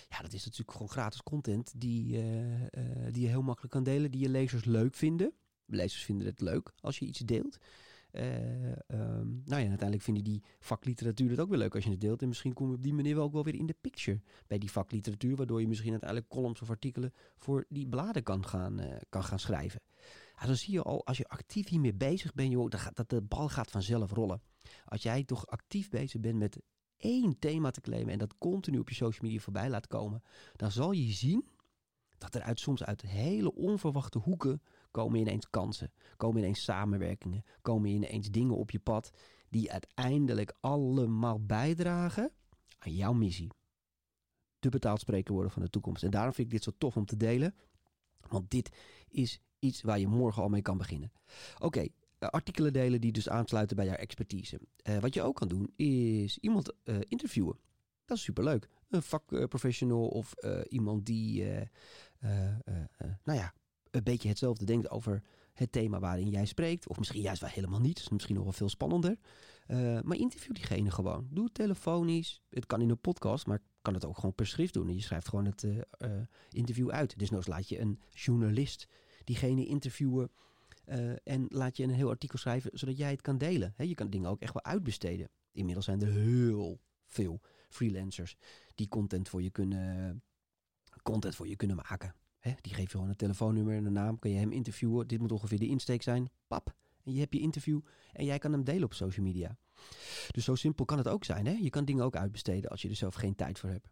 Ja, 0.09 0.21
dat 0.21 0.33
is 0.33 0.43
natuurlijk 0.43 0.71
gewoon 0.71 0.89
gratis 0.89 1.23
content 1.23 1.73
die, 1.77 2.17
uh, 2.17 2.61
uh, 2.61 2.61
die 3.11 3.21
je 3.21 3.27
heel 3.27 3.41
makkelijk 3.41 3.73
kan 3.73 3.83
delen, 3.83 4.11
die 4.11 4.21
je 4.21 4.29
lezers 4.29 4.65
leuk 4.65 4.95
vinden. 4.95 5.33
Lezers 5.65 6.03
vinden 6.03 6.27
het 6.27 6.41
leuk 6.41 6.73
als 6.79 6.99
je 6.99 7.05
iets 7.05 7.19
deelt. 7.19 7.57
Um, 8.13 9.41
nou 9.45 9.61
ja, 9.61 9.67
uiteindelijk 9.67 10.01
vinden 10.01 10.23
die 10.23 10.43
vakliteratuur 10.59 11.29
het 11.29 11.39
ook 11.39 11.49
weer 11.49 11.57
leuk 11.57 11.75
als 11.75 11.83
je 11.83 11.89
het 11.89 12.01
deelt. 12.01 12.21
En 12.21 12.27
misschien 12.27 12.53
kom 12.53 12.69
je 12.69 12.75
op 12.75 12.83
die 12.83 12.93
manier 12.93 13.15
wel 13.15 13.23
ook 13.23 13.33
wel 13.33 13.43
weer 13.43 13.55
in 13.55 13.65
de 13.65 13.75
picture 13.81 14.21
bij 14.47 14.57
die 14.57 14.71
vakliteratuur. 14.71 15.35
Waardoor 15.35 15.61
je 15.61 15.67
misschien 15.67 15.91
uiteindelijk 15.91 16.29
columns 16.29 16.61
of 16.61 16.69
artikelen 16.69 17.13
voor 17.37 17.65
die 17.69 17.87
bladen 17.87 18.23
kan 18.23 18.45
gaan, 18.45 18.81
uh, 18.81 18.95
kan 19.09 19.23
gaan 19.23 19.39
schrijven. 19.39 19.81
Dan 20.45 20.55
zie 20.55 20.73
je 20.73 20.81
al, 20.81 21.05
als 21.05 21.17
je 21.17 21.27
actief 21.27 21.67
hiermee 21.67 21.93
bezig 21.93 22.33
bent, 22.33 22.51
joh, 22.51 22.69
dat, 22.69 22.89
dat 22.93 23.09
de 23.09 23.21
bal 23.21 23.49
gaat 23.49 23.71
vanzelf 23.71 24.11
rollen. 24.11 24.41
Als 24.85 25.03
jij 25.03 25.23
toch 25.23 25.47
actief 25.47 25.89
bezig 25.89 26.21
bent 26.21 26.37
met 26.37 26.61
één 26.97 27.39
thema 27.39 27.71
te 27.71 27.81
claimen 27.81 28.13
en 28.13 28.19
dat 28.19 28.37
continu 28.37 28.79
op 28.79 28.89
je 28.89 28.95
social 28.95 29.25
media 29.25 29.39
voorbij 29.39 29.69
laat 29.69 29.87
komen, 29.87 30.23
dan 30.55 30.71
zal 30.71 30.91
je 30.91 31.11
zien 31.11 31.47
dat 32.17 32.35
er 32.35 32.41
uit, 32.41 32.59
soms 32.59 32.83
uit 32.83 33.01
hele 33.01 33.55
onverwachte 33.55 34.17
hoeken 34.17 34.61
komen 34.91 35.19
ineens 35.19 35.49
kansen, 35.49 35.91
komen 36.17 36.37
ineens 36.41 36.63
samenwerkingen, 36.63 37.43
komen 37.61 37.89
ineens 37.89 38.31
dingen 38.31 38.57
op 38.57 38.71
je 38.71 38.79
pad 38.79 39.11
die 39.49 39.71
uiteindelijk 39.71 40.53
allemaal 40.59 41.45
bijdragen 41.45 42.31
aan 42.77 42.93
jouw 42.95 43.13
missie. 43.13 43.49
De 44.59 44.69
betaald 44.69 44.99
spreker 44.99 45.33
worden 45.33 45.51
van 45.51 45.61
de 45.61 45.69
toekomst. 45.69 46.03
En 46.03 46.11
daarom 46.11 46.33
vind 46.33 46.47
ik 46.47 46.53
dit 46.53 46.63
zo 46.63 46.71
tof 46.77 46.97
om 46.97 47.05
te 47.05 47.17
delen, 47.17 47.55
want 48.29 48.51
dit 48.51 48.77
is 49.09 49.41
iets 49.59 49.81
waar 49.81 49.99
je 49.99 50.07
morgen 50.07 50.43
al 50.43 50.49
mee 50.49 50.61
kan 50.61 50.77
beginnen. 50.77 51.11
Oké, 51.55 51.65
okay, 51.65 51.93
artikelen 52.19 52.73
delen 52.73 53.01
die 53.01 53.11
dus 53.11 53.29
aansluiten 53.29 53.75
bij 53.75 53.85
jouw 53.85 53.95
expertise. 53.95 54.59
Uh, 54.83 54.97
wat 54.97 55.13
je 55.13 55.21
ook 55.21 55.35
kan 55.35 55.47
doen 55.47 55.73
is 55.75 56.37
iemand 56.37 56.73
uh, 56.83 56.97
interviewen. 57.07 57.59
Dat 58.05 58.17
is 58.17 58.23
superleuk. 58.23 58.69
Een 58.89 59.03
vakprofessional 59.03 60.07
of 60.07 60.33
iemand 60.69 61.05
die, 61.05 61.43
nou 63.23 63.39
ja, 63.39 63.53
een 63.91 64.03
beetje 64.03 64.29
hetzelfde 64.29 64.65
denkt 64.65 64.89
over 64.89 65.23
het 65.53 65.71
thema 65.71 65.99
waarin 65.99 66.29
jij 66.29 66.45
spreekt. 66.45 66.87
Of 66.87 66.97
misschien 66.97 67.21
juist 67.21 67.41
wel 67.41 67.49
helemaal 67.49 67.79
niet. 67.79 68.11
Misschien 68.11 68.35
nog 68.35 68.43
wel 68.43 68.53
veel 68.53 68.69
spannender. 68.69 69.17
maar 70.03 70.17
interview 70.17 70.53
diegene 70.53 70.91
gewoon. 70.91 71.27
Doe 71.29 71.43
het 71.43 71.53
telefonisch. 71.53 72.41
Het 72.49 72.65
kan 72.65 72.81
in 72.81 72.89
een 72.89 72.99
podcast, 72.99 73.45
maar 73.45 73.59
kan 73.81 73.93
het 73.93 74.05
ook 74.05 74.15
gewoon 74.15 74.35
per 74.35 74.47
schrift 74.47 74.73
doen. 74.73 74.87
En 74.87 74.95
je 74.95 75.01
schrijft 75.01 75.27
gewoon 75.27 75.45
het 75.45 75.65
interview 76.49 76.89
uit. 76.89 77.19
Dus 77.19 77.29
nou 77.29 77.43
laat 77.45 77.69
je 77.69 77.79
een 77.79 77.99
journalist 78.09 78.87
diegene 79.23 79.65
interviewen. 79.65 80.31
En 81.23 81.45
laat 81.47 81.77
je 81.77 81.83
een 81.83 81.89
heel 81.89 82.09
artikel 82.09 82.37
schrijven, 82.37 82.71
zodat 82.73 82.97
jij 82.97 83.11
het 83.11 83.21
kan 83.21 83.37
delen. 83.37 83.73
Je 83.77 83.95
kan 83.95 84.09
dingen 84.09 84.29
ook 84.29 84.41
echt 84.41 84.53
wel 84.53 84.63
uitbesteden. 84.63 85.29
Inmiddels 85.51 85.85
zijn 85.85 86.01
er 86.01 86.11
heel 86.11 86.79
veel 87.05 87.41
freelancers 87.69 88.35
die 88.75 88.87
content 88.87 89.29
voor 89.29 89.41
je 89.41 89.49
kunnen, 89.49 90.23
content 91.03 91.35
voor 91.35 91.47
je 91.47 91.55
kunnen 91.55 91.75
maken. 91.75 92.15
He, 92.41 92.53
die 92.61 92.73
geven 92.73 92.89
gewoon 92.89 93.09
een 93.09 93.15
telefoonnummer 93.15 93.75
en 93.75 93.85
een 93.85 93.93
naam. 93.93 94.19
Kan 94.19 94.31
je 94.31 94.37
hem 94.37 94.51
interviewen. 94.51 95.07
Dit 95.07 95.19
moet 95.19 95.31
ongeveer 95.31 95.59
de 95.59 95.67
insteek 95.67 96.01
zijn. 96.01 96.29
Pap. 96.47 96.73
En 97.03 97.13
je 97.13 97.19
hebt 97.19 97.33
je 97.33 97.39
interview 97.39 97.79
en 98.13 98.25
jij 98.25 98.39
kan 98.39 98.51
hem 98.51 98.63
delen 98.63 98.83
op 98.83 98.93
social 98.93 99.25
media. 99.25 99.57
Dus 100.31 100.43
zo 100.43 100.55
simpel 100.55 100.85
kan 100.85 100.97
het 100.97 101.07
ook 101.07 101.23
zijn. 101.23 101.45
Hè? 101.45 101.51
Je 101.51 101.69
kan 101.69 101.85
dingen 101.85 102.03
ook 102.03 102.15
uitbesteden 102.15 102.69
als 102.69 102.81
je 102.81 102.89
er 102.89 102.95
zelf 102.95 103.13
geen 103.15 103.35
tijd 103.35 103.59
voor 103.59 103.69
hebt. 103.69 103.89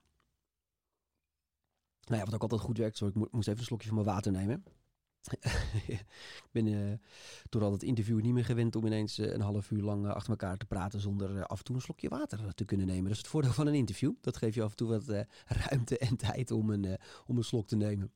Nou 2.03 2.19
ja, 2.19 2.25
wat 2.25 2.33
ook 2.33 2.41
altijd 2.41 2.61
goed 2.61 2.77
werkt. 2.77 2.97
Sorry, 2.97 3.21
ik 3.21 3.31
moest 3.31 3.47
even 3.47 3.59
een 3.59 3.65
slokje 3.65 3.87
van 3.87 3.95
mijn 3.95 4.07
water 4.07 4.31
nemen. 4.31 4.63
ik 5.87 6.49
ben 6.51 6.65
uh, 6.65 6.93
door 7.49 7.63
al 7.63 7.71
het 7.71 7.83
interview 7.83 8.21
niet 8.21 8.33
meer 8.33 8.45
gewend 8.45 8.75
om 8.75 8.85
ineens 8.85 9.19
uh, 9.19 9.33
een 9.33 9.41
half 9.41 9.71
uur 9.71 9.81
lang 9.81 10.05
uh, 10.05 10.11
achter 10.11 10.29
elkaar 10.29 10.57
te 10.57 10.65
praten 10.65 10.99
zonder 10.99 11.45
af 11.45 11.57
en 11.57 11.63
toe 11.63 11.75
een 11.75 11.81
slokje 11.81 12.09
water 12.09 12.53
te 12.53 12.65
kunnen 12.65 12.87
nemen. 12.87 13.03
Dat 13.03 13.11
is 13.11 13.17
het 13.17 13.27
voordeel 13.27 13.51
van 13.51 13.67
een 13.67 13.73
interview. 13.73 14.13
Dat 14.21 14.37
geeft 14.37 14.55
je 14.55 14.63
af 14.63 14.69
en 14.69 14.75
toe 14.75 14.87
wat 14.87 15.25
ruimte 15.45 15.97
en 15.97 16.15
tijd 16.15 16.51
om 16.51 16.69
een, 16.69 16.97
om 17.25 17.37
een 17.37 17.43
slok 17.43 17.67
te 17.67 17.75
nemen. 17.75 18.11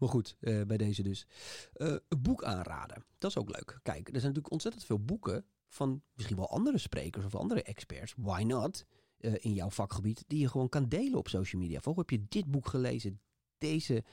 Maar 0.00 0.08
goed, 0.08 0.36
bij 0.40 0.76
deze 0.76 1.02
dus. 1.02 1.26
een 1.72 2.22
boek 2.22 2.44
aanraden. 2.44 3.04
Dat 3.18 3.30
is 3.30 3.36
ook 3.36 3.50
leuk. 3.50 3.78
Kijk, 3.82 3.98
er 3.98 4.12
zijn 4.12 4.22
natuurlijk 4.22 4.52
ontzettend 4.52 4.84
veel 4.84 5.04
boeken 5.04 5.44
van 5.68 6.02
misschien 6.14 6.36
wel 6.36 6.50
andere 6.50 6.78
sprekers 6.78 7.24
of 7.24 7.34
andere 7.34 7.62
experts. 7.62 8.14
Why 8.16 8.42
not? 8.42 8.86
in 9.20 9.54
jouw 9.54 9.70
vakgebied, 9.70 10.24
die 10.26 10.38
je 10.38 10.48
gewoon 10.48 10.68
kan 10.68 10.88
delen 10.88 11.18
op 11.18 11.28
social 11.28 11.62
media. 11.62 11.80
Volgens 11.80 12.06
heb 12.08 12.20
je 12.20 12.26
dit 12.28 12.50
boek 12.50 12.68
gelezen, 12.68 13.20
deze 13.58 14.04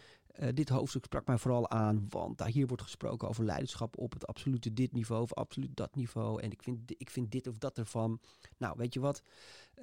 dit 0.53 0.69
hoofdstuk 0.69 1.03
sprak 1.03 1.27
mij 1.27 1.37
vooral 1.37 1.69
aan, 1.69 2.05
want 2.09 2.37
daar 2.37 2.47
hier 2.47 2.67
wordt 2.67 2.83
gesproken 2.83 3.27
over 3.27 3.43
leiderschap 3.43 3.97
op 3.97 4.13
het 4.13 4.27
absolute 4.27 4.73
dit 4.73 4.91
niveau 4.91 5.21
of 5.21 5.33
absoluut 5.33 5.75
dat 5.75 5.95
niveau. 5.95 6.41
En 6.41 6.51
ik 6.51 6.63
vind, 6.63 6.91
ik 6.97 7.09
vind 7.09 7.31
dit 7.31 7.47
of 7.47 7.57
dat 7.57 7.77
ervan. 7.77 8.19
Nou, 8.57 8.73
weet 8.77 8.93
je 8.93 8.99
wat? 8.99 9.21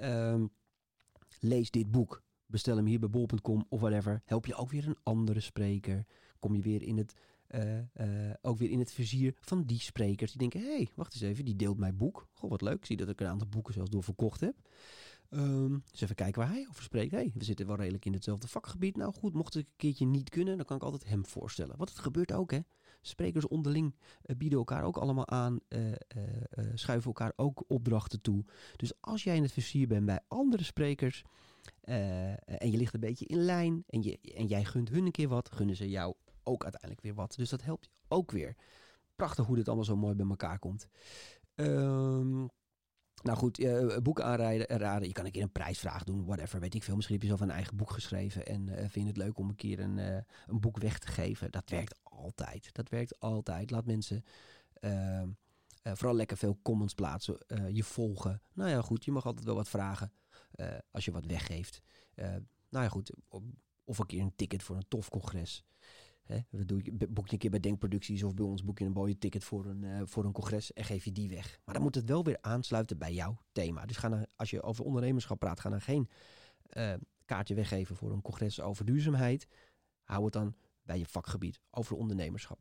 Um, 0.01 0.53
lees 1.41 1.71
dit 1.71 1.91
boek. 1.91 2.23
Bestel 2.47 2.77
hem 2.77 2.87
hier 2.87 3.01
bij 3.01 3.11
bol.com 3.11 3.67
of 3.69 3.81
whatever. 3.81 4.23
Help 4.25 4.47
je 4.47 4.55
ook 4.55 4.71
weer 4.71 4.87
een 4.87 4.99
andere 5.03 5.41
spreker. 5.41 6.05
Kom 6.39 6.55
je 6.55 6.63
weer 6.63 6.83
in 6.83 6.99
het, 6.99 7.15
uh, 7.51 7.79
uh, 7.79 8.35
ook 8.43 8.59
weer 8.59 8.71
in 8.71 8.79
het 8.79 8.93
vizier 8.93 9.35
van 9.41 9.65
die 9.65 9.81
sprekers. 9.81 10.31
Die 10.31 10.41
denken, 10.41 10.61
hé, 10.61 10.77
hey, 10.77 10.91
wacht 10.95 11.13
eens 11.13 11.23
even, 11.23 11.45
die 11.45 11.57
deelt 11.57 11.79
mijn 11.79 11.97
boek. 11.97 12.29
Goh, 12.33 12.51
wat 12.51 12.61
leuk. 12.61 12.77
Ik 12.77 12.85
zie 12.85 12.97
dat 12.97 13.09
ik 13.09 13.21
een 13.21 13.27
aantal 13.27 13.49
boeken 13.49 13.75
zelfs 13.75 13.91
door 13.91 14.03
verkocht 14.03 14.41
heb. 14.41 14.55
Dus 15.91 16.01
even 16.01 16.15
kijken 16.15 16.41
waar 16.41 16.51
hij 16.51 16.67
over 16.71 16.83
spreekt. 16.83 17.11
Hey, 17.11 17.31
we 17.35 17.45
zitten 17.45 17.67
wel 17.67 17.77
redelijk 17.77 18.05
in 18.05 18.13
hetzelfde 18.13 18.49
vakgebied. 18.49 18.97
Nou 18.97 19.13
goed, 19.13 19.35
mocht 19.35 19.55
het 19.55 19.67
een 19.67 19.73
keertje 19.77 20.07
niet 20.07 20.31
kunnen, 20.31 20.57
dan 20.57 20.67
kan 20.67 20.77
ik 20.77 20.83
altijd 20.83 21.05
hem 21.05 21.27
voorstellen. 21.27 21.77
Want 21.77 21.89
het 21.89 21.99
gebeurt 21.99 22.33
ook, 22.33 22.51
hè. 22.51 22.59
Sprekers 23.01 23.49
onderling 23.49 23.95
uh, 24.27 24.37
bieden 24.37 24.59
elkaar 24.59 24.83
ook 24.83 24.97
allemaal 24.97 25.29
aan, 25.29 25.59
schuiven 26.75 27.07
elkaar 27.07 27.33
ook 27.37 27.65
opdrachten 27.67 28.21
toe. 28.21 28.45
Dus 28.77 28.93
als 29.01 29.25
jij 29.25 29.37
in 29.37 29.43
het 29.43 29.53
vizier 29.53 29.87
bent 29.87 30.07
bij 30.07 30.21
andere 30.29 30.65
sprekers 30.65 31.25
en 31.81 32.71
je 32.71 32.77
ligt 32.77 32.95
een 32.95 33.01
beetje 33.01 33.27
in 33.27 33.39
lijn 33.39 33.85
en, 33.87 34.03
je, 34.03 34.19
en 34.35 34.47
jij 34.47 34.65
gunt 34.65 34.89
hun 34.89 35.05
een 35.05 35.13
keer 35.13 35.29
wat, 35.29 35.53
gunnen 35.53 35.77
ze 35.77 35.89
jou 35.89 36.15
ook 36.43 36.63
uiteindelijk 36.63 37.01
weer 37.01 37.15
wat. 37.15 37.35
Dus 37.37 37.51
dat 37.51 37.63
helpt 37.63 37.89
ook 38.09 38.31
weer. 38.31 38.57
Prachtig 39.17 39.47
hoe 39.47 39.57
dit 39.57 39.67
allemaal 39.67 39.85
zo 39.85 39.97
mooi 39.97 40.15
bij 40.15 40.29
elkaar 40.29 40.59
komt. 40.59 40.89
Um, 41.55 42.49
nou 43.23 43.39
goed, 43.39 43.59
uh, 43.59 43.97
boeken 43.97 44.25
aanraden. 44.25 44.67
Raden. 44.67 45.09
Je 45.09 45.15
kan 45.15 45.25
een 45.25 45.31
keer 45.31 45.43
een 45.43 45.53
prijsvraag 45.53 46.05
doen, 46.05 46.25
whatever. 46.25 46.61
Weet 46.61 46.75
ik 46.75 46.83
veel. 46.83 46.95
Misschien 46.95 47.17
heb 47.17 47.25
je 47.25 47.31
zelf 47.37 47.41
een 47.41 47.51
eigen 47.51 47.77
boek 47.77 47.91
geschreven. 47.91 48.47
En 48.47 48.69
vind 48.69 48.95
je 48.95 49.07
het 49.07 49.17
leuk 49.17 49.39
om 49.39 49.49
een 49.49 49.57
keer 49.57 49.81
een, 49.81 49.99
een 50.47 50.61
boek 50.61 50.79
weg 50.79 50.99
te 50.99 51.07
geven. 51.07 51.51
Dat 51.51 51.71
werkt 51.71 51.99
altijd. 52.03 52.69
Dat 52.73 52.89
werkt 52.89 53.21
altijd. 53.21 53.71
Laat 53.71 53.87
mensen 53.87 54.25
ehm, 54.81 55.29
vooral 55.83 56.15
lekker 56.15 56.37
veel 56.37 56.59
comments 56.63 56.95
plaatsen. 56.95 57.39
je 57.73 57.85
volgen. 57.85 58.43
Nou 58.53 58.71
ja, 58.71 58.81
goed. 58.81 59.05
Je 59.05 59.13
mag 59.13 59.27
altijd 59.27 59.47
wel 59.47 59.55
wat 59.55 59.69
vragen 59.69 60.13
als 60.91 61.05
je 61.05 61.13
wat 61.13 61.27
weggeeft. 61.27 61.83
nou 62.69 62.85
ja, 62.85 62.89
goed. 62.89 63.11
Of 63.85 63.99
een 63.99 64.07
keer 64.07 64.23
een 64.23 64.37
ticket 64.37 64.63
voor 64.63 64.77
een 64.77 64.89
tof 64.89 65.09
congres. 65.09 65.65
Hè, 66.25 66.39
boek 67.09 67.27
je 67.27 67.33
een 67.33 67.39
keer 67.39 67.51
bij 67.51 67.61
Denkproducties 67.61 68.23
of 68.23 68.35
bij 68.35 68.45
ons 68.45 68.65
boek 68.65 68.79
je 68.79 68.85
een 68.85 68.93
mooie 68.93 69.19
ticket 69.19 69.45
voor 69.45 69.67
een, 69.67 69.83
uh, 69.83 70.01
voor 70.05 70.25
een 70.25 70.33
congres 70.33 70.73
en 70.73 70.85
geef 70.85 71.05
je 71.05 71.13
die 71.13 71.29
weg. 71.29 71.61
Maar 71.65 71.75
dan 71.75 71.83
moet 71.83 71.95
het 71.95 72.09
wel 72.09 72.25
weer 72.25 72.39
aansluiten 72.41 72.99
bij 72.99 73.13
jouw 73.13 73.41
thema. 73.53 73.87
Dus 73.87 73.97
ga 73.97 74.09
naar, 74.09 74.27
als 74.37 74.51
je 74.51 74.63
over 74.63 74.85
ondernemerschap 74.85 75.39
praat, 75.39 75.61
ga 75.61 75.71
dan 75.71 75.81
geen 75.81 76.09
kaartje 77.25 77.55
weggeven 77.55 77.97
voor 77.97 78.13
een 78.13 78.23
congres 78.23 78.61
over 78.61 78.85
duurzaamheid. 78.85 79.47
Hou 80.03 80.25
het 80.25 80.33
dan 80.33 80.55
bij 80.83 80.99
je 80.99 81.07
vakgebied 81.07 81.61
over 81.71 81.97
ondernemerschap. 81.97 82.59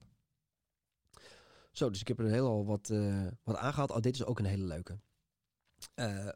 Zo, 1.72 1.90
dus 1.90 2.02
ik 2.02 2.08
heb 2.08 2.20
er 2.20 2.26
heel 2.26 2.48
al 2.48 2.66
wat, 2.66 2.90
uh, 2.90 3.28
wat 3.44 3.56
aangehaald. 3.56 3.92
Oh, 3.92 4.00
dit 4.00 4.16
is 4.16 4.26
ook 4.26 4.40
een 4.40 4.46
hele 4.46 4.64
leuke. 4.64 5.00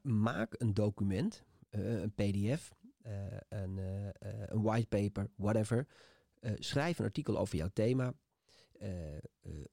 Maak 0.01 0.55
een 0.57 0.73
document, 0.73 1.43
een 1.69 2.13
PDF, 2.13 2.73
een, 3.49 3.77
een 4.47 4.61
whitepaper, 4.61 5.29
whatever 5.35 5.87
schrijf 6.55 6.99
een 6.99 7.05
artikel 7.05 7.37
over 7.37 7.57
jouw 7.57 7.69
thema. 7.73 8.13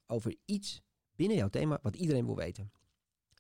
Over 0.07 0.37
iets 0.45 0.83
binnen 1.17 1.37
jouw 1.37 1.49
thema 1.49 1.79
wat 1.83 1.97
iedereen 1.97 2.27
wil 2.27 2.37
weten. 2.37 2.73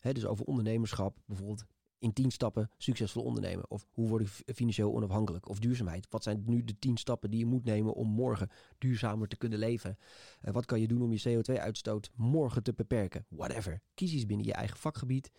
Hè, 0.00 0.12
dus 0.12 0.26
over 0.26 0.44
ondernemerschap, 0.44 1.18
bijvoorbeeld 1.26 1.64
in 1.98 2.12
tien 2.12 2.30
stappen 2.30 2.70
succesvol 2.76 3.22
ondernemen. 3.22 3.70
Of 3.70 3.86
hoe 3.90 4.08
word 4.08 4.22
ik 4.22 4.54
financieel 4.54 4.94
onafhankelijk? 4.94 5.48
Of 5.48 5.58
duurzaamheid. 5.58 6.06
Wat 6.10 6.22
zijn 6.22 6.42
nu 6.46 6.64
de 6.64 6.78
tien 6.78 6.96
stappen 6.96 7.30
die 7.30 7.38
je 7.38 7.46
moet 7.46 7.64
nemen 7.64 7.94
om 7.94 8.08
morgen 8.08 8.48
duurzamer 8.78 9.28
te 9.28 9.36
kunnen 9.36 9.58
leven? 9.58 9.98
wat 10.40 10.64
kan 10.64 10.80
je 10.80 10.88
doen 10.88 11.02
om 11.02 11.12
je 11.12 11.22
CO2-uitstoot 11.28 12.10
morgen 12.14 12.62
te 12.62 12.72
beperken? 12.72 13.26
Whatever. 13.28 13.80
Kies 13.94 14.12
iets 14.12 14.26
binnen 14.26 14.46
je 14.46 14.52
eigen 14.52 14.76
vakgebied. 14.76 15.30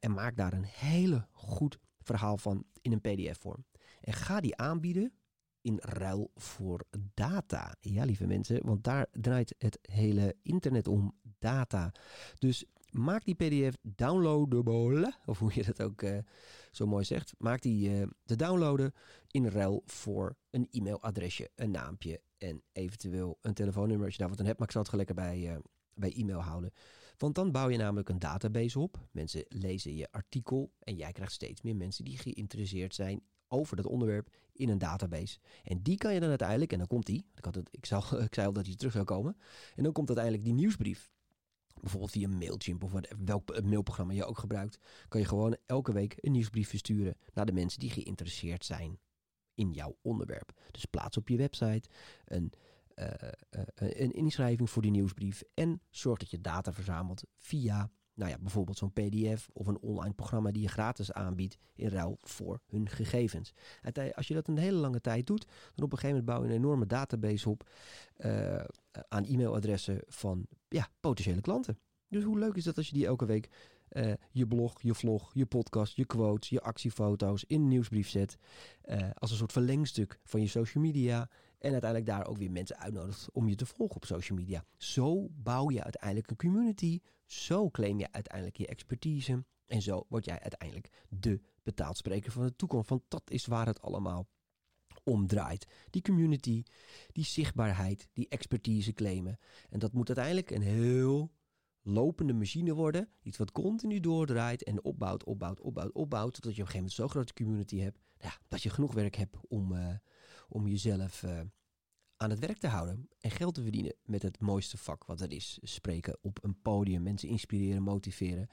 En 0.00 0.12
maak 0.12 0.36
daar 0.36 0.52
een 0.52 0.64
hele 0.64 1.28
goed 1.32 1.78
verhaal 1.98 2.36
van 2.36 2.64
in 2.80 2.92
een 2.92 3.00
PDF-vorm. 3.00 3.64
En 4.00 4.12
ga 4.12 4.40
die 4.40 4.56
aanbieden 4.56 5.12
in 5.64 5.78
ruil 5.80 6.30
voor 6.34 6.84
data. 7.14 7.76
Ja, 7.80 8.04
lieve 8.04 8.26
mensen, 8.26 8.66
want 8.66 8.84
daar 8.84 9.06
draait 9.12 9.54
het 9.58 9.78
hele 9.82 10.36
internet 10.42 10.88
om. 10.88 11.14
Data. 11.38 11.92
Dus 12.38 12.64
maak 12.90 13.24
die 13.24 13.34
PDF 13.34 13.76
downloadable, 13.82 15.14
of 15.26 15.38
hoe 15.38 15.54
je 15.54 15.64
dat 15.64 15.82
ook 15.82 16.02
uh, 16.02 16.18
zo 16.70 16.86
mooi 16.86 17.04
zegt. 17.04 17.34
Maak 17.38 17.62
die 17.62 17.90
uh, 17.90 18.06
te 18.24 18.36
downloaden 18.36 18.92
in 19.30 19.46
ruil 19.46 19.82
voor 19.86 20.36
een 20.50 20.68
e-mailadresje, 20.70 21.50
een 21.54 21.70
naampje 21.70 22.20
en 22.38 22.62
eventueel 22.72 23.38
een 23.42 23.54
telefoonnummer 23.54 24.04
als 24.04 24.14
je 24.14 24.20
daar 24.20 24.28
wat 24.30 24.40
aan 24.40 24.46
hebt. 24.46 24.58
Maar 24.58 24.66
ik 24.66 24.72
zal 24.72 24.82
het 24.82 24.90
gelijk 24.90 25.14
bij, 25.14 25.60
bij 25.94 26.12
e-mail 26.12 26.40
houden. 26.40 26.72
Want 27.16 27.34
dan 27.34 27.52
bouw 27.52 27.68
je 27.68 27.76
namelijk 27.76 28.08
een 28.08 28.18
database 28.18 28.78
op. 28.78 29.08
Mensen 29.10 29.44
lezen 29.48 29.96
je 29.96 30.12
artikel 30.12 30.72
en 30.78 30.96
jij 30.96 31.12
krijgt 31.12 31.32
steeds 31.32 31.62
meer 31.62 31.76
mensen 31.76 32.04
die 32.04 32.18
geïnteresseerd 32.18 32.94
zijn 32.94 33.22
over 33.48 33.76
dat 33.76 33.86
onderwerp 33.86 34.28
in 34.52 34.68
een 34.68 34.78
database. 34.78 35.38
En 35.64 35.82
die 35.82 35.96
kan 35.96 36.14
je 36.14 36.20
dan 36.20 36.28
uiteindelijk, 36.28 36.72
en 36.72 36.78
dan 36.78 36.86
komt 36.86 37.06
die, 37.06 37.26
ik, 37.34 37.44
had 37.44 37.54
het, 37.54 37.68
ik, 37.70 37.86
ik 38.28 38.34
zei 38.34 38.46
al 38.46 38.52
dat 38.52 38.66
hij 38.66 38.74
terug 38.74 38.92
zou 38.92 39.04
komen, 39.04 39.36
en 39.74 39.82
dan 39.82 39.92
komt 39.92 40.08
uiteindelijk 40.08 40.46
die 40.46 40.54
nieuwsbrief. 40.54 41.12
Bijvoorbeeld 41.80 42.12
via 42.12 42.28
Mailchimp 42.28 42.84
of 42.84 42.92
welk 43.24 43.62
mailprogramma 43.62 44.12
je 44.12 44.24
ook 44.24 44.38
gebruikt, 44.38 44.78
kan 45.08 45.20
je 45.20 45.26
gewoon 45.26 45.56
elke 45.66 45.92
week 45.92 46.14
een 46.20 46.32
nieuwsbrief 46.32 46.68
versturen 46.68 47.16
naar 47.32 47.46
de 47.46 47.52
mensen 47.52 47.80
die 47.80 47.90
geïnteresseerd 47.90 48.64
zijn 48.64 48.98
in 49.54 49.72
jouw 49.72 49.96
onderwerp. 50.02 50.60
Dus 50.70 50.84
plaats 50.84 51.16
op 51.16 51.28
je 51.28 51.36
website 51.36 51.88
een, 52.24 52.52
uh, 52.98 53.06
uh, 53.50 53.62
een 54.00 54.12
inschrijving 54.12 54.70
voor 54.70 54.82
die 54.82 54.90
nieuwsbrief 54.90 55.42
en 55.54 55.80
zorg 55.90 56.18
dat 56.18 56.30
je 56.30 56.40
data 56.40 56.72
verzamelt 56.72 57.24
via 57.38 57.90
nou 58.14 58.30
ja, 58.30 58.38
bijvoorbeeld 58.38 58.78
zo'n 58.78 58.92
PDF 58.92 59.48
of 59.52 59.66
een 59.66 59.78
online 59.78 60.14
programma 60.14 60.50
die 60.50 60.62
je 60.62 60.68
gratis 60.68 61.12
aanbiedt 61.12 61.58
in 61.74 61.88
ruil 61.88 62.18
voor 62.20 62.60
hun 62.66 62.88
gegevens. 62.88 63.52
Als 64.14 64.28
je 64.28 64.34
dat 64.34 64.48
een 64.48 64.58
hele 64.58 64.76
lange 64.76 65.00
tijd 65.00 65.26
doet, 65.26 65.46
dan 65.74 65.84
op 65.84 65.92
een 65.92 65.98
gegeven 65.98 66.08
moment 66.08 66.24
bouw 66.26 66.42
je 66.42 66.48
een 66.48 66.62
enorme 66.62 66.86
database 66.86 67.48
op 67.48 67.70
aan 69.08 69.24
e-mailadressen 69.24 70.02
van 70.06 70.46
ja, 70.68 70.88
potentiële 71.00 71.40
klanten. 71.40 71.78
Dus 72.08 72.24
hoe 72.24 72.38
leuk 72.38 72.54
is 72.54 72.64
dat 72.64 72.76
als 72.76 72.88
je 72.88 72.94
die 72.94 73.06
elke 73.06 73.26
week 73.26 73.48
je 74.30 74.46
blog, 74.46 74.82
je 74.82 74.94
vlog, 74.94 75.30
je 75.34 75.46
podcast, 75.46 75.96
je 75.96 76.04
quotes, 76.04 76.48
je 76.48 76.60
actiefoto's 76.60 77.44
in 77.44 77.60
een 77.60 77.68
nieuwsbrief 77.68 78.08
zet. 78.08 78.36
Als 79.14 79.30
een 79.30 79.36
soort 79.36 79.52
verlengstuk 79.52 80.20
van 80.24 80.40
je 80.40 80.46
social 80.46 80.84
media. 80.84 81.28
En 81.64 81.72
uiteindelijk 81.72 82.10
daar 82.10 82.26
ook 82.26 82.36
weer 82.36 82.50
mensen 82.50 82.78
uitnodigt 82.78 83.28
om 83.32 83.48
je 83.48 83.54
te 83.54 83.66
volgen 83.66 83.96
op 83.96 84.04
social 84.04 84.38
media. 84.38 84.64
Zo 84.76 85.28
bouw 85.30 85.70
je 85.70 85.82
uiteindelijk 85.82 86.30
een 86.30 86.36
community. 86.36 87.00
Zo 87.26 87.70
claim 87.70 87.98
je 87.98 88.12
uiteindelijk 88.12 88.56
je 88.56 88.66
expertise. 88.66 89.44
En 89.66 89.82
zo 89.82 90.06
word 90.08 90.24
jij 90.24 90.40
uiteindelijk 90.40 91.04
de 91.08 91.40
betaald 91.62 91.96
spreker 91.96 92.32
van 92.32 92.42
de 92.42 92.56
toekomst. 92.56 92.88
Want 92.88 93.02
dat 93.08 93.30
is 93.30 93.46
waar 93.46 93.66
het 93.66 93.80
allemaal 93.80 94.28
om 95.04 95.26
draait. 95.26 95.66
Die 95.90 96.02
community, 96.02 96.62
die 97.12 97.24
zichtbaarheid, 97.24 98.08
die 98.12 98.28
expertise 98.28 98.92
claimen. 98.92 99.38
En 99.70 99.78
dat 99.78 99.92
moet 99.92 100.06
uiteindelijk 100.06 100.50
een 100.50 100.62
heel 100.62 101.32
lopende 101.82 102.32
machine 102.32 102.74
worden. 102.74 103.08
Iets 103.22 103.38
wat 103.38 103.52
continu 103.52 104.00
doordraait 104.00 104.62
en 104.62 104.84
opbouwt, 104.84 105.24
opbouwt, 105.24 105.60
opbouwt, 105.60 105.92
opbouwt. 105.92 106.34
Totdat 106.34 106.54
je 106.56 106.62
op 106.62 106.66
een 106.66 106.72
gegeven 106.72 106.76
moment 106.76 106.92
zo'n 106.92 107.08
grote 107.08 107.34
community 107.34 107.78
hebt. 107.78 107.98
Ja, 108.18 108.38
dat 108.48 108.62
je 108.62 108.70
genoeg 108.70 108.94
werk 108.94 109.16
hebt 109.16 109.36
om, 109.48 109.72
uh, 109.72 109.94
om 110.48 110.68
jezelf 110.68 111.22
uh, 111.22 111.40
aan 112.16 112.30
het 112.30 112.38
werk 112.38 112.58
te 112.58 112.66
houden. 112.66 113.08
En 113.20 113.30
geld 113.30 113.54
te 113.54 113.62
verdienen 113.62 113.94
met 114.04 114.22
het 114.22 114.40
mooiste 114.40 114.76
vak 114.76 115.04
wat 115.04 115.20
er 115.20 115.32
is. 115.32 115.58
Spreken 115.62 116.18
op 116.20 116.44
een 116.44 116.60
podium, 116.62 117.02
mensen 117.02 117.28
inspireren, 117.28 117.82
motiveren. 117.82 118.48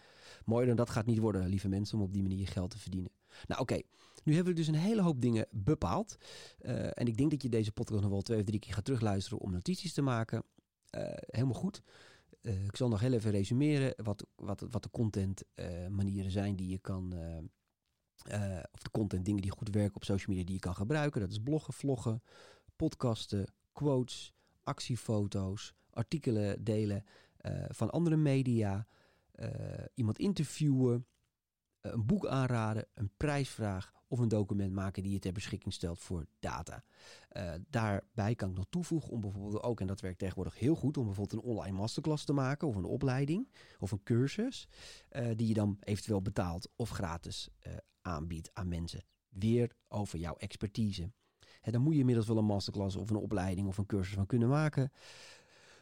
Mooier 0.46 0.68
dan 0.68 0.76
dat 0.76 0.90
gaat 0.90 1.06
niet 1.06 1.20
worden, 1.20 1.48
lieve 1.48 1.68
mensen, 1.68 1.98
om 1.98 2.04
op 2.04 2.14
die 2.14 2.22
manier 2.22 2.48
geld 2.48 2.70
te 2.70 2.80
verdienen. 2.80 3.12
Nou 3.48 3.62
oké, 3.62 3.82
nu 4.24 4.36
hebben 4.36 4.54
we 4.54 4.60
dus 4.60 4.68
een 4.68 4.76
hele 4.76 5.02
hoop 5.02 5.22
dingen 5.22 5.48
bepaald. 5.52 6.18
Uh, 6.62 6.86
en 6.86 7.08
ik 7.08 7.18
denk 7.18 7.32
dat 7.32 7.42
je 7.42 7.50
deze 7.50 7.72
podcast 7.72 8.02
nog 8.02 8.12
wel 8.12 8.22
twee 8.22 8.40
of 8.40 8.46
drie 8.46 8.60
keer 8.60 8.74
gaat 8.74 8.86
terugluisteren 8.86 9.40
om 9.40 9.52
notities 9.52 9.94
te 9.94 10.02
maken. 10.02 10.44
helemaal 11.26 11.54
goed. 11.54 11.82
Ik 12.42 12.76
zal 12.76 12.90
nog 12.90 13.00
heel 13.00 13.14
even 13.14 13.32
resumeren 13.32 13.94
wat, 14.04 14.26
wat, 14.36 14.66
wat 14.70 14.84
de 14.84 14.90
content 14.90 15.44
uh, 15.56 15.88
manieren 15.88 16.32
zijn 16.32 16.56
die 16.56 16.68
je 16.68 16.80
kan. 16.80 17.14
Uh, 18.28 18.60
of 18.72 18.80
de 18.80 18.92
content 18.92 19.26
dingen 19.26 19.42
die 19.42 19.52
goed 19.52 19.70
werken 19.70 19.96
op 19.96 20.04
social 20.04 20.28
media 20.28 20.46
die 20.46 20.56
je 20.56 20.60
kan 20.60 20.76
gebruiken. 20.76 21.22
Dat 21.22 21.32
is 21.32 21.40
bloggen, 21.40 21.74
vloggen, 21.74 22.24
podcasten, 22.76 23.54
quotes, 23.72 24.34
actiefoto's, 24.64 25.74
artikelen 25.90 26.64
delen 26.64 27.06
van 27.70 27.90
andere 27.90 28.16
media, 28.16 28.88
iemand 29.94 30.20
interviewen, 30.20 31.06
een 31.82 32.06
boek 32.06 32.28
aanraden, 32.28 32.86
een 32.94 33.12
prijsvraag 33.18 33.92
of 34.08 34.20
een 34.20 34.28
document 34.28 34.74
maken 34.74 35.04
die 35.04 35.12
je 35.12 35.20
ter 35.20 35.32
beschikking 35.32 35.74
stelt 35.74 36.00
voor 36.00 36.26
data. 36.40 36.84
Daarbij 37.70 38.36
kan 38.36 38.50
ik 38.50 38.56
nog 38.56 38.66
toevoegen 38.70 39.12
om 39.12 39.22
bijvoorbeeld 39.22 39.64
ook, 39.64 39.82
en 39.82 39.88
dat 39.88 40.02
werkt 40.02 40.20
tegenwoordig 40.20 40.60
heel 40.60 40.76
goed, 40.76 40.98
om 40.98 41.06
bijvoorbeeld 41.06 41.44
een 41.44 41.50
online 41.50 41.78
masterclass 41.78 42.26
te 42.26 42.34
maken 42.34 42.68
of 42.68 42.76
een 42.76 42.84
opleiding 42.84 43.52
of 43.80 43.92
een 43.92 44.04
cursus, 44.04 44.68
die 45.36 45.48
je 45.48 45.54
dan 45.54 45.78
eventueel 45.80 46.22
betaalt 46.22 46.70
of 46.76 46.90
gratis 46.90 47.50
aanbiedt 48.02 48.50
aan 48.54 48.68
mensen. 48.68 49.04
Weer 49.30 49.76
over 49.88 50.20
jouw 50.20 50.36
expertise. 50.36 51.12
Dan 51.62 51.82
moet 51.82 51.94
je 51.94 52.00
inmiddels 52.00 52.28
wel 52.28 52.38
een 52.38 52.46
masterclass 52.46 52.96
of 52.96 53.10
een 53.10 53.16
opleiding 53.16 53.68
of 53.68 53.78
een 53.78 53.86
cursus 53.86 54.14
van 54.14 54.26
kunnen 54.26 54.50
maken. 54.50 54.92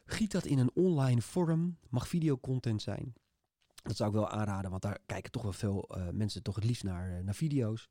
Giet 0.06 0.32
dat 0.32 0.46
in 0.46 0.58
een 0.58 0.72
online 0.74 1.22
vorm, 1.22 1.78
mag 1.90 2.08
videocontent 2.08 2.82
zijn. 2.82 3.14
Dat 3.84 3.96
zou 3.96 4.10
ik 4.10 4.16
wel 4.16 4.30
aanraden, 4.30 4.70
want 4.70 4.82
daar 4.82 5.00
kijken 5.06 5.32
toch 5.32 5.42
wel 5.42 5.54
veel 5.54 5.98
uh, 5.98 6.10
mensen 6.10 6.44
toch 6.44 6.56
het 6.56 6.64
liefst 6.64 6.84
naar, 6.84 7.12
uh, 7.12 7.20
naar 7.20 7.36
video's. 7.36 7.90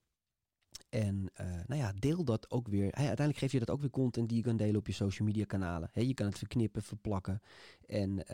En 0.88 1.30
uh, 1.40 1.46
nou 1.66 1.80
ja, 1.80 1.92
deel 1.92 2.24
dat 2.24 2.50
ook 2.50 2.68
weer. 2.68 2.92
Uiteindelijk 2.92 3.38
geef 3.38 3.52
je 3.52 3.58
dat 3.58 3.70
ook 3.70 3.80
weer 3.80 3.90
content 3.90 4.28
die 4.28 4.36
je 4.36 4.44
kan 4.44 4.56
delen 4.56 4.76
op 4.76 4.86
je 4.86 4.92
social 4.92 5.26
media 5.26 5.44
kanalen. 5.44 5.90
Je 5.92 6.14
kan 6.14 6.26
het 6.26 6.38
verknippen, 6.38 6.82
verplakken. 6.82 7.40
En 7.86 8.26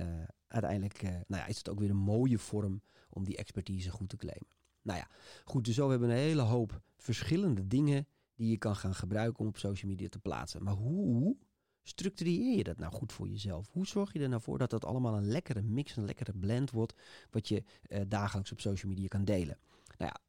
uiteindelijk 0.49 1.03
nou 1.03 1.25
ja, 1.29 1.47
is 1.47 1.59
het 1.59 1.69
ook 1.69 1.79
weer 1.79 1.91
een 1.91 1.97
mooie 1.97 2.39
vorm 2.39 2.83
om 3.09 3.25
die 3.25 3.37
expertise 3.37 3.91
goed 3.91 4.09
te 4.09 4.17
claimen. 4.17 4.49
Nou 4.85 4.99
ja, 4.99 5.09
goed, 5.45 5.65
dus 5.65 5.75
zo 5.75 5.91
hebben 5.91 6.09
we 6.09 6.15
een 6.15 6.21
hele 6.21 6.43
hoop 6.43 6.81
verschillende 6.97 7.67
dingen 7.67 8.07
die 8.35 8.51
je 8.51 8.59
kan 8.59 8.77
gaan 8.77 8.95
gebruiken 8.95 9.41
om 9.41 9.47
op 9.47 9.59
social 9.59 9.91
media 9.91 10.09
te 10.09 10.19
plaatsen. 10.19 10.63
Maar 10.63 10.75
hoe 10.75 11.37
structureer 11.83 12.57
je 12.57 12.65
dat 12.65 12.79
nou 12.79 12.93
goed 12.93 13.13
voor 13.13 13.29
jezelf? 13.29 13.69
Hoe 13.69 13.87
zorg 13.87 14.13
je 14.13 14.21
er 14.21 14.29
nou 14.29 14.43
voor 14.43 14.59
dat 14.59 14.71
dat 14.71 14.85
allemaal 14.85 15.17
een 15.17 15.29
lekkere 15.29 15.63
mix, 15.63 15.97
een 15.97 16.05
lekkere 16.05 16.33
blend 16.33 16.71
wordt, 16.71 16.95
wat 17.31 17.49
je 17.49 17.63
uh, 17.89 18.01
dagelijks 18.09 18.53
op 18.53 18.61
social 18.61 18.93
media 18.93 19.09
kan 19.09 19.25
delen? 19.25 19.59
Nou 19.99 20.11
ja, 20.15 20.21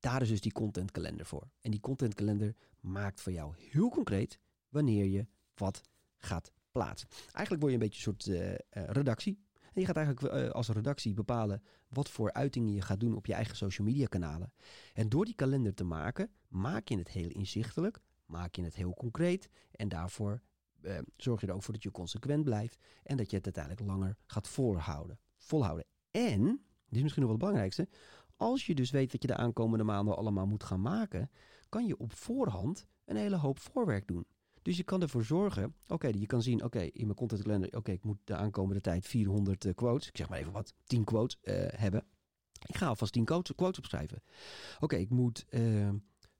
daar 0.00 0.22
is 0.22 0.28
dus 0.28 0.40
die 0.40 0.52
contentkalender 0.52 1.26
voor. 1.26 1.48
En 1.60 1.70
die 1.70 1.80
contentkalender 1.80 2.54
maakt 2.80 3.20
voor 3.20 3.32
jou 3.32 3.54
heel 3.56 3.88
concreet 3.88 4.38
wanneer 4.68 5.04
je 5.04 5.26
wat 5.54 5.80
gaat 6.16 6.52
plaatsen. 6.70 7.08
Eigenlijk 7.32 7.60
word 7.60 7.72
je 7.72 7.78
een 7.78 7.88
beetje 7.88 8.10
een 8.10 8.16
soort 8.16 8.26
uh, 8.26 8.50
uh, 8.50 8.56
redactie. 8.70 9.38
Je 9.74 9.86
gaat 9.86 9.96
eigenlijk 9.96 10.34
uh, 10.34 10.50
als 10.50 10.68
redactie 10.68 11.14
bepalen 11.14 11.62
wat 11.88 12.08
voor 12.08 12.32
uitingen 12.32 12.72
je 12.72 12.80
gaat 12.80 13.00
doen 13.00 13.16
op 13.16 13.26
je 13.26 13.34
eigen 13.34 13.56
social 13.56 13.86
media 13.86 14.06
kanalen. 14.06 14.52
En 14.92 15.08
door 15.08 15.24
die 15.24 15.34
kalender 15.34 15.74
te 15.74 15.84
maken, 15.84 16.30
maak 16.48 16.88
je 16.88 16.98
het 16.98 17.08
heel 17.08 17.28
inzichtelijk, 17.28 18.00
maak 18.26 18.54
je 18.54 18.62
het 18.62 18.74
heel 18.74 18.94
concreet. 18.94 19.48
En 19.70 19.88
daarvoor 19.88 20.42
uh, 20.80 20.98
zorg 21.16 21.40
je 21.40 21.46
er 21.46 21.54
ook 21.54 21.62
voor 21.62 21.74
dat 21.74 21.82
je 21.82 21.90
consequent 21.90 22.44
blijft 22.44 22.78
en 23.02 23.16
dat 23.16 23.30
je 23.30 23.36
het 23.36 23.44
uiteindelijk 23.44 23.86
langer 23.86 24.16
gaat 24.26 24.48
volhouden. 24.48 25.18
volhouden. 25.36 25.84
En, 26.10 26.44
dit 26.86 26.96
is 26.96 27.02
misschien 27.02 27.22
nog 27.22 27.30
wel 27.30 27.30
het 27.30 27.38
belangrijkste, 27.38 27.88
als 28.36 28.66
je 28.66 28.74
dus 28.74 28.90
weet 28.90 29.12
wat 29.12 29.22
je 29.22 29.28
de 29.28 29.36
aankomende 29.36 29.84
maanden 29.84 30.16
allemaal 30.16 30.46
moet 30.46 30.64
gaan 30.64 30.80
maken, 30.80 31.30
kan 31.68 31.86
je 31.86 31.98
op 31.98 32.12
voorhand 32.12 32.86
een 33.04 33.16
hele 33.16 33.36
hoop 33.36 33.58
voorwerk 33.58 34.06
doen. 34.06 34.26
Dus 34.64 34.76
je 34.76 34.82
kan 34.82 35.02
ervoor 35.02 35.24
zorgen, 35.24 35.74
oké, 35.86 36.06
je 36.06 36.26
kan 36.26 36.42
zien, 36.42 36.64
oké, 36.64 36.80
in 36.80 37.04
mijn 37.04 37.16
content 37.16 37.42
calendar, 37.42 37.70
oké, 37.78 37.92
ik 37.92 38.04
moet 38.04 38.18
de 38.24 38.34
aankomende 38.34 38.80
tijd 38.80 39.06
400 39.06 39.64
uh, 39.64 39.74
quotes, 39.74 40.08
ik 40.08 40.16
zeg 40.16 40.28
maar 40.28 40.38
even 40.38 40.52
wat, 40.52 40.74
10 40.84 41.04
quotes 41.04 41.38
uh, 41.42 41.54
hebben. 41.68 42.04
Ik 42.66 42.76
ga 42.76 42.86
alvast 42.86 43.12
10 43.12 43.24
quotes, 43.24 43.78
opschrijven. 43.78 44.22
Oké, 44.80 44.96
ik 44.96 45.10
moet 45.10 45.44
uh, 45.50 45.88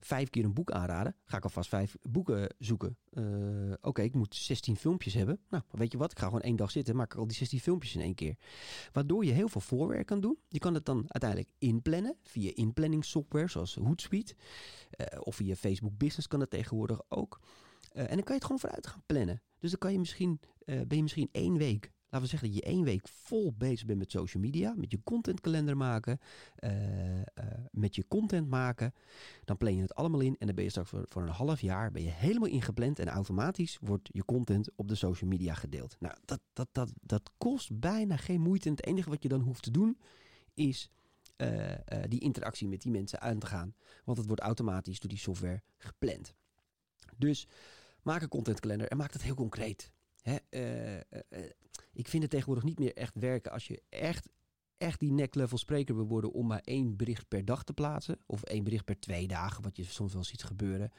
vijf 0.00 0.30
keer 0.30 0.44
een 0.44 0.54
boek 0.54 0.70
aanraden. 0.70 1.16
Ga 1.24 1.36
ik 1.36 1.44
alvast 1.44 1.68
vijf 1.68 1.96
boeken 2.02 2.54
zoeken. 2.58 2.96
Uh, 3.10 3.72
Oké, 3.80 4.02
ik 4.02 4.14
moet 4.14 4.34
16 4.34 4.76
filmpjes 4.76 5.14
hebben. 5.14 5.40
Nou, 5.48 5.62
weet 5.70 5.92
je 5.92 5.98
wat? 5.98 6.10
Ik 6.10 6.18
ga 6.18 6.26
gewoon 6.26 6.40
één 6.40 6.56
dag 6.56 6.70
zitten. 6.70 6.96
Maak 6.96 7.12
ik 7.12 7.18
al 7.18 7.26
die 7.26 7.36
16 7.36 7.60
filmpjes 7.60 7.94
in 7.94 8.00
één 8.00 8.14
keer. 8.14 8.36
Waardoor 8.92 9.24
je 9.24 9.32
heel 9.32 9.48
veel 9.48 9.60
voorwerk 9.60 10.06
kan 10.06 10.20
doen. 10.20 10.38
Je 10.48 10.58
kan 10.58 10.74
het 10.74 10.84
dan 10.84 11.04
uiteindelijk 11.08 11.50
inplannen 11.58 12.16
via 12.22 12.50
inplanningssoftware 12.54 13.48
zoals 13.48 13.74
Hootsuite. 13.74 14.34
Of 15.18 15.36
via 15.36 15.54
Facebook 15.54 15.98
Business 15.98 16.26
kan 16.26 16.40
het 16.40 16.50
tegenwoordig 16.50 17.00
ook. 17.08 17.40
Uh, 17.94 18.02
en 18.02 18.14
dan 18.14 18.22
kan 18.22 18.24
je 18.26 18.32
het 18.32 18.44
gewoon 18.44 18.58
vooruit 18.58 18.86
gaan 18.86 19.02
plannen. 19.06 19.42
Dus 19.58 19.70
dan 19.70 19.78
kan 19.78 19.92
je 19.92 19.98
misschien, 19.98 20.40
ben 20.64 20.96
je 20.96 21.02
misschien 21.02 21.28
één 21.32 21.56
week 21.56 21.92
laten 22.14 22.30
we 22.30 22.38
zeggen 22.38 22.48
dat 22.48 22.56
je 22.56 22.72
één 22.72 22.84
week 22.84 23.08
vol 23.08 23.52
bezig 23.52 23.86
bent 23.86 23.98
met 23.98 24.10
social 24.10 24.42
media, 24.42 24.74
met 24.76 24.90
je 24.90 25.00
contentkalender 25.04 25.76
maken, 25.76 26.18
uh, 26.58 26.70
met 27.70 27.94
je 27.94 28.04
content 28.08 28.48
maken. 28.48 28.94
Dan 29.44 29.56
plan 29.56 29.74
je 29.76 29.82
het 29.82 29.94
allemaal 29.94 30.20
in 30.20 30.36
en 30.38 30.46
dan 30.46 30.54
ben 30.54 30.64
je 30.64 30.70
straks 30.70 30.90
voor, 30.90 31.22
een 31.22 31.28
half 31.28 31.60
jaar 31.60 31.90
ben 31.90 32.02
je 32.02 32.10
helemaal 32.10 32.48
ingepland 32.48 32.98
en 32.98 33.08
automatisch 33.08 33.78
wordt 33.80 34.08
je 34.12 34.24
content 34.24 34.70
op 34.76 34.88
de 34.88 34.94
social 34.94 35.30
media 35.30 35.54
gedeeld. 35.54 35.96
Nou, 35.98 36.14
dat, 36.24 36.40
dat, 36.52 36.68
dat, 36.72 36.92
dat 37.00 37.30
kost 37.38 37.80
bijna 37.80 38.16
geen 38.16 38.40
moeite. 38.40 38.68
En 38.68 38.74
het 38.74 38.86
enige 38.86 39.10
wat 39.10 39.22
je 39.22 39.28
dan 39.28 39.40
hoeft 39.40 39.62
te 39.62 39.70
doen 39.70 39.98
is 40.54 40.90
die 42.08 42.20
interactie 42.20 42.68
met 42.68 42.82
die 42.82 42.92
mensen 42.92 43.20
aan 43.20 43.38
te 43.38 43.46
gaan. 43.46 43.74
Want 44.04 44.18
het 44.18 44.26
wordt 44.26 44.42
automatisch 44.42 45.00
door 45.00 45.10
die 45.10 45.18
software 45.18 45.62
gepland. 45.78 46.34
Dus 47.16 47.46
maak 48.04 48.22
een 48.22 48.28
contentkalender 48.28 48.88
en 48.88 48.96
maak 48.96 49.12
het 49.12 49.22
heel 49.22 49.34
concreet. 49.34 49.92
Hè, 50.20 50.36
uh, 50.50 50.94
uh, 50.94 51.50
ik 51.92 52.08
vind 52.08 52.22
het 52.22 52.30
tegenwoordig 52.30 52.64
niet 52.64 52.78
meer 52.78 52.94
echt 52.96 53.14
werken 53.14 53.52
als 53.52 53.66
je 53.66 53.82
echt, 53.88 54.28
echt 54.76 55.00
die 55.00 55.12
neck-level 55.12 55.58
spreker 55.58 55.94
wil 55.94 56.06
worden 56.06 56.32
om 56.32 56.46
maar 56.46 56.62
één 56.64 56.96
bericht 56.96 57.28
per 57.28 57.44
dag 57.44 57.64
te 57.64 57.72
plaatsen. 57.72 58.18
Of 58.26 58.42
één 58.42 58.64
bericht 58.64 58.84
per 58.84 59.00
twee 59.00 59.26
dagen, 59.26 59.62
wat 59.62 59.76
je 59.76 59.84
soms 59.84 60.12
wel 60.12 60.24
ziet 60.24 60.44
gebeuren. 60.44 60.92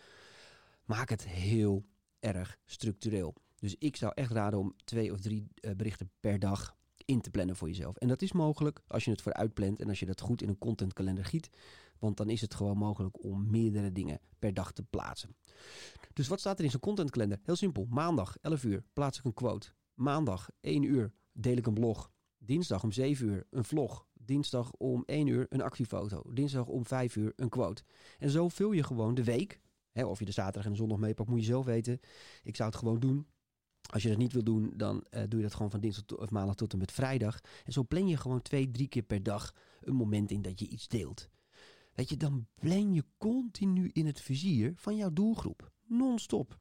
Maak 0.85 1.09
het 1.09 1.27
heel 1.27 1.85
erg 2.19 2.57
structureel. 2.65 3.35
Dus 3.55 3.75
ik 3.77 3.95
zou 3.95 4.11
echt 4.15 4.31
raden 4.31 4.59
om 4.59 4.75
twee 4.83 5.11
of 5.11 5.19
drie 5.19 5.47
berichten 5.75 6.11
per 6.19 6.39
dag 6.39 6.75
in 7.05 7.21
te 7.21 7.29
plannen 7.29 7.55
voor 7.55 7.67
jezelf. 7.67 7.95
En 7.95 8.07
dat 8.07 8.21
is 8.21 8.31
mogelijk 8.31 8.81
als 8.87 9.05
je 9.05 9.11
het 9.11 9.21
vooruit 9.21 9.53
plant 9.53 9.79
en 9.79 9.89
als 9.89 9.99
je 9.99 10.05
dat 10.05 10.21
goed 10.21 10.41
in 10.41 10.49
een 10.49 10.57
contentkalender 10.57 11.25
giet. 11.25 11.49
Want 12.05 12.17
dan 12.17 12.29
is 12.29 12.41
het 12.41 12.55
gewoon 12.55 12.77
mogelijk 12.77 13.23
om 13.23 13.49
meerdere 13.49 13.91
dingen 13.91 14.19
per 14.39 14.53
dag 14.53 14.71
te 14.71 14.83
plaatsen. 14.83 15.35
Dus 16.13 16.27
wat 16.27 16.39
staat 16.39 16.57
er 16.59 16.65
in 16.65 16.71
zo'n 16.71 16.79
contentkalender? 16.79 17.39
Heel 17.43 17.55
simpel. 17.55 17.85
Maandag 17.89 18.37
11 18.41 18.63
uur 18.63 18.83
plaats 18.93 19.17
ik 19.17 19.25
een 19.25 19.33
quote. 19.33 19.73
Maandag 19.93 20.49
1 20.61 20.83
uur 20.83 21.13
deel 21.31 21.57
ik 21.57 21.67
een 21.67 21.73
blog. 21.73 22.11
Dinsdag 22.37 22.83
om 22.83 22.91
7 22.91 23.27
uur 23.27 23.47
een 23.49 23.63
vlog. 23.63 24.07
Dinsdag 24.13 24.71
om 24.71 25.03
1 25.05 25.27
uur 25.27 25.45
een 25.49 25.61
actiefoto. 25.61 26.21
Dinsdag 26.33 26.65
om 26.65 26.85
5 26.85 27.15
uur 27.15 27.33
een 27.35 27.49
quote. 27.49 27.83
En 28.17 28.29
zo 28.29 28.47
vul 28.47 28.71
je 28.71 28.83
gewoon 28.83 29.13
de 29.13 29.23
week. 29.23 29.61
Of 29.93 30.19
je 30.19 30.25
de 30.25 30.31
zaterdag 30.31 30.65
en 30.65 30.71
de 30.71 30.77
zondag 30.77 30.97
meepakt, 30.97 31.29
moet 31.29 31.39
je 31.39 31.45
zelf 31.45 31.65
weten. 31.65 31.99
Ik 32.43 32.55
zou 32.55 32.69
het 32.69 32.77
gewoon 32.77 32.99
doen. 32.99 33.27
Als 33.89 34.03
je 34.03 34.09
dat 34.09 34.17
niet 34.17 34.33
wil 34.33 34.43
doen, 34.43 34.73
dan 34.75 35.05
uh, 35.09 35.21
doe 35.27 35.39
je 35.39 35.45
dat 35.45 35.53
gewoon 35.53 35.71
van 35.71 35.79
dinsdag 35.79 36.17
of 36.17 36.29
maandag 36.29 36.55
tot 36.55 36.73
en 36.73 36.79
met 36.79 36.91
vrijdag. 36.91 37.39
En 37.63 37.73
zo 37.73 37.83
plan 37.83 38.07
je 38.07 38.17
gewoon 38.17 38.41
twee, 38.41 38.71
drie 38.71 38.87
keer 38.87 39.03
per 39.03 39.23
dag 39.23 39.53
een 39.81 39.95
moment 39.95 40.31
in 40.31 40.41
dat 40.41 40.59
je 40.59 40.67
iets 40.67 40.87
deelt. 40.87 41.29
Weet 41.95 42.09
je, 42.09 42.17
dan 42.17 42.47
plan 42.55 42.93
je 42.93 43.03
continu 43.17 43.89
in 43.93 44.05
het 44.05 44.21
vizier 44.21 44.73
van 44.75 44.95
jouw 44.95 45.13
doelgroep. 45.13 45.71
Non-stop. 45.85 46.59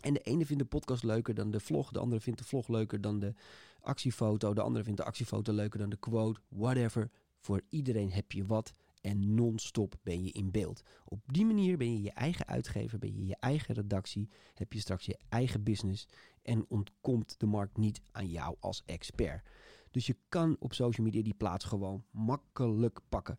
En 0.00 0.12
de 0.14 0.20
ene 0.20 0.46
vindt 0.46 0.62
de 0.62 0.68
podcast 0.68 1.02
leuker 1.02 1.34
dan 1.34 1.50
de 1.50 1.60
vlog. 1.60 1.90
De 1.90 1.98
andere 1.98 2.20
vindt 2.20 2.38
de 2.38 2.44
vlog 2.44 2.68
leuker 2.68 3.00
dan 3.00 3.18
de 3.18 3.34
actiefoto. 3.80 4.54
De 4.54 4.60
andere 4.60 4.84
vindt 4.84 4.98
de 4.98 5.06
actiefoto 5.06 5.52
leuker 5.52 5.78
dan 5.78 5.88
de 5.88 5.96
quote. 5.96 6.40
Whatever. 6.48 7.10
Voor 7.38 7.62
iedereen 7.68 8.12
heb 8.12 8.32
je 8.32 8.46
wat. 8.46 8.74
En 9.00 9.34
non-stop 9.34 9.94
ben 10.02 10.24
je 10.24 10.32
in 10.32 10.50
beeld. 10.50 10.82
Op 11.04 11.20
die 11.26 11.44
manier 11.44 11.76
ben 11.76 11.92
je 11.92 12.02
je 12.02 12.12
eigen 12.12 12.46
uitgever, 12.46 12.98
ben 12.98 13.14
je 13.14 13.26
je 13.26 13.36
eigen 13.40 13.74
redactie, 13.74 14.28
heb 14.54 14.72
je 14.72 14.78
straks 14.78 15.06
je 15.06 15.18
eigen 15.28 15.62
business 15.62 16.08
en 16.42 16.64
ontkomt 16.68 17.34
de 17.38 17.46
markt 17.46 17.76
niet 17.76 18.00
aan 18.10 18.28
jou 18.28 18.56
als 18.60 18.82
expert. 18.84 19.48
Dus 19.90 20.06
je 20.06 20.16
kan 20.28 20.56
op 20.58 20.74
social 20.74 21.06
media 21.06 21.22
die 21.22 21.34
plaats 21.34 21.64
gewoon 21.64 22.04
makkelijk 22.10 23.00
pakken. 23.08 23.38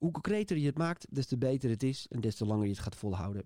Hoe 0.00 0.10
concreter 0.10 0.56
je 0.56 0.66
het 0.66 0.78
maakt, 0.78 1.06
des 1.10 1.26
te 1.26 1.38
beter 1.38 1.70
het 1.70 1.82
is 1.82 2.06
en 2.08 2.20
des 2.20 2.36
te 2.36 2.46
langer 2.46 2.64
je 2.64 2.70
het 2.70 2.80
gaat 2.80 2.96
volhouden. 2.96 3.44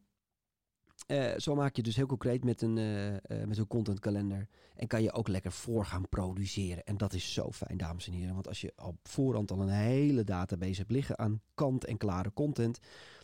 Uh, 1.06 1.36
zo 1.36 1.54
maak 1.54 1.76
je 1.76 1.82
dus 1.82 1.96
heel 1.96 2.06
concreet 2.06 2.44
met 2.44 2.62
een, 2.62 2.76
uh, 2.76 3.12
uh, 3.12 3.18
met 3.28 3.56
zo'n 3.56 3.66
contentkalender. 3.66 4.48
En 4.74 4.86
kan 4.86 5.02
je 5.02 5.12
ook 5.12 5.28
lekker 5.28 5.52
voor 5.52 5.86
gaan 5.86 6.08
produceren. 6.08 6.84
En 6.84 6.96
dat 6.96 7.12
is 7.12 7.32
zo 7.32 7.50
fijn, 7.52 7.76
dames 7.76 8.06
en 8.06 8.12
heren. 8.12 8.34
Want 8.34 8.48
als 8.48 8.60
je 8.60 8.72
op 8.76 8.96
voorhand 9.02 9.50
al 9.50 9.60
een 9.60 9.68
hele 9.68 10.24
database 10.24 10.78
hebt 10.78 10.90
liggen 10.90 11.18
aan 11.18 11.40
kant-en-klare 11.54 12.32
content. 12.32 12.78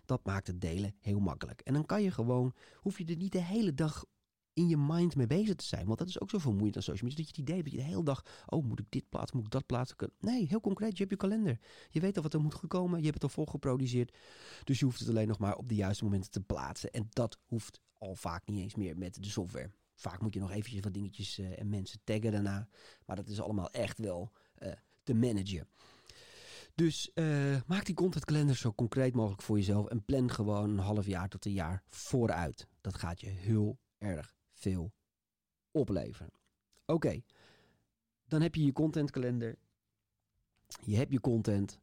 Dat 0.05 0.25
maakt 0.25 0.47
het 0.47 0.61
delen 0.61 0.95
heel 1.01 1.21
makkelijk. 1.21 1.61
En 1.61 1.73
dan 1.73 1.87
kan 1.87 2.03
je 2.03 2.11
gewoon, 2.11 2.55
hoef 2.77 2.99
je 2.99 3.05
er 3.05 3.17
niet 3.17 3.33
de 3.33 3.43
hele 3.43 3.75
dag 3.75 4.05
in 4.55 4.69
je 4.69 4.77
mind 4.77 5.17
mee 5.17 5.27
bezig 5.27 5.55
te 5.55 5.65
zijn. 5.65 5.87
Want 5.87 5.99
dat 5.99 6.09
is 6.09 6.21
ook 6.21 6.31
zo 6.31 6.39
vermoeiend 6.39 6.77
aan 6.77 6.83
social 6.83 7.09
media. 7.09 7.25
Dat 7.25 7.35
je 7.35 7.41
het 7.41 7.49
idee 7.49 7.57
hebt 7.57 7.71
dat 7.71 7.79
je 7.79 7.85
de 7.87 7.93
hele 7.93 8.05
dag, 8.05 8.25
oh 8.47 8.65
moet 8.65 8.81
ik 8.81 8.87
dit 8.89 9.09
plaatsen, 9.09 9.37
moet 9.37 9.47
ik 9.47 9.53
dat 9.53 9.67
plaatsen. 9.67 9.97
Nee, 10.21 10.47
heel 10.47 10.61
concreet, 10.61 10.93
je 10.93 10.99
hebt 10.99 11.11
je 11.11 11.17
kalender. 11.17 11.59
Je 11.91 12.01
weet 12.01 12.17
al 12.17 12.23
wat 12.23 12.35
er 12.35 12.41
moet 12.41 12.55
gekomen, 12.55 12.99
je 12.99 13.05
hebt 13.05 13.15
het 13.15 13.23
al 13.23 13.29
volgeproduceerd. 13.29 14.17
Dus 14.65 14.79
je 14.79 14.85
hoeft 14.85 14.99
het 14.99 15.09
alleen 15.09 15.29
nog 15.29 15.39
maar 15.39 15.57
op 15.57 15.69
de 15.69 15.75
juiste 15.75 16.05
momenten 16.05 16.31
te 16.31 16.41
plaatsen. 16.41 16.91
En 16.91 17.07
dat 17.11 17.39
hoeft 17.47 17.81
al 17.99 18.15
vaak 18.15 18.47
niet 18.47 18.61
eens 18.61 18.75
meer 18.75 18.99
met 18.99 19.23
de 19.23 19.29
software. 19.29 19.71
Vaak 19.95 20.21
moet 20.21 20.35
je 20.35 20.41
nog 20.41 20.51
eventjes 20.51 20.81
wat 20.81 20.95
dingetjes 20.95 21.39
uh, 21.39 21.59
en 21.59 21.69
mensen 21.69 22.01
taggen 22.05 22.33
daarna. 22.33 22.69
Maar 23.07 23.17
dat 23.17 23.29
is 23.29 23.41
allemaal 23.41 23.71
echt 23.71 23.99
wel 23.99 24.33
uh, 24.59 24.73
te 25.03 25.15
managen. 25.15 25.69
Dus 26.75 27.11
uh, 27.15 27.61
maak 27.67 27.85
die 27.85 27.95
contentkalender 27.95 28.57
zo 28.57 28.73
concreet 28.73 29.15
mogelijk 29.15 29.43
voor 29.43 29.57
jezelf. 29.57 29.87
En 29.87 30.05
plan 30.05 30.31
gewoon 30.31 30.71
een 30.71 30.79
half 30.79 31.07
jaar 31.07 31.29
tot 31.29 31.45
een 31.45 31.53
jaar 31.53 31.83
vooruit. 31.89 32.67
Dat 32.81 32.95
gaat 32.95 33.21
je 33.21 33.27
heel 33.27 33.79
erg 33.99 34.35
veel 34.61 34.93
opleveren. 35.71 36.33
Oké, 36.87 37.23
dan 38.25 38.43
heb 38.43 38.55
je 38.55 38.65
je 38.65 38.73
contentkalender. 38.73 39.59
Je 40.85 40.97
hebt 40.97 41.13
je 41.13 41.21
content. 41.21 41.81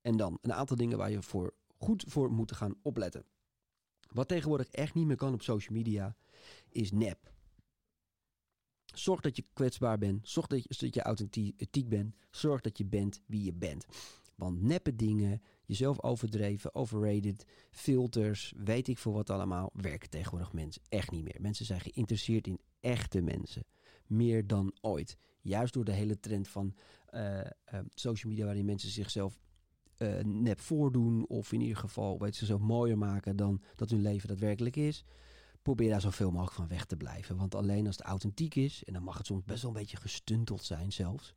En 0.00 0.16
dan 0.16 0.38
een 0.42 0.52
aantal 0.52 0.76
dingen 0.76 0.98
waar 0.98 1.10
je 1.10 1.22
voor 1.22 1.54
goed 1.76 2.04
voor 2.06 2.30
moet 2.30 2.52
gaan 2.52 2.78
opletten. 2.82 3.24
Wat 4.08 4.28
tegenwoordig 4.28 4.68
echt 4.68 4.94
niet 4.94 5.06
meer 5.06 5.16
kan 5.16 5.34
op 5.34 5.42
social 5.42 5.76
media 5.76 6.16
is 6.68 6.92
nep. 6.92 7.32
Zorg 8.84 9.20
dat 9.20 9.36
je 9.36 9.44
kwetsbaar 9.52 9.98
bent. 9.98 10.28
Zorg 10.28 10.46
dat 10.46 10.62
je, 10.62 10.68
dat 10.78 10.94
je 10.94 11.02
authentiek 11.02 11.88
bent. 11.88 12.14
Zorg 12.30 12.60
dat 12.60 12.78
je 12.78 12.84
bent 12.84 13.22
wie 13.26 13.44
je 13.44 13.52
bent. 13.52 13.86
Want 14.40 14.62
neppe 14.62 14.96
dingen, 14.96 15.42
jezelf 15.64 16.02
overdreven, 16.02 16.74
overrated, 16.74 17.46
filters, 17.70 18.52
weet 18.56 18.88
ik 18.88 18.98
veel 18.98 19.12
wat 19.12 19.30
allemaal, 19.30 19.70
werken 19.72 20.10
tegenwoordig 20.10 20.52
mensen 20.52 20.82
echt 20.88 21.10
niet 21.10 21.24
meer. 21.24 21.36
Mensen 21.40 21.66
zijn 21.66 21.80
geïnteresseerd 21.80 22.46
in 22.46 22.60
echte 22.80 23.20
mensen. 23.20 23.64
Meer 24.06 24.46
dan 24.46 24.74
ooit. 24.80 25.16
Juist 25.40 25.72
door 25.72 25.84
de 25.84 25.92
hele 25.92 26.20
trend 26.20 26.48
van 26.48 26.74
uh, 27.10 27.38
uh, 27.38 27.44
social 27.94 28.32
media, 28.32 28.44
waarin 28.46 28.64
mensen 28.64 28.90
zichzelf 28.90 29.40
uh, 29.98 30.22
nep 30.22 30.60
voordoen. 30.60 31.26
Of 31.26 31.52
in 31.52 31.60
ieder 31.60 31.76
geval 31.76 32.18
weet 32.18 32.36
ze 32.36 32.46
zo 32.46 32.58
mooier 32.58 32.98
maken 32.98 33.36
dan 33.36 33.62
dat 33.76 33.90
hun 33.90 34.02
leven 34.02 34.28
daadwerkelijk 34.28 34.76
is. 34.76 35.04
Probeer 35.62 35.90
daar 35.90 36.00
zoveel 36.00 36.30
mogelijk 36.30 36.56
van 36.56 36.68
weg 36.68 36.84
te 36.84 36.96
blijven. 36.96 37.36
Want 37.36 37.54
alleen 37.54 37.86
als 37.86 37.96
het 37.96 38.06
authentiek 38.06 38.54
is, 38.54 38.84
en 38.84 38.92
dan 38.92 39.02
mag 39.02 39.18
het 39.18 39.26
soms 39.26 39.44
best 39.44 39.62
wel 39.62 39.70
een 39.70 39.76
beetje 39.76 39.96
gestunteld 39.96 40.64
zijn 40.64 40.92
zelfs. 40.92 41.34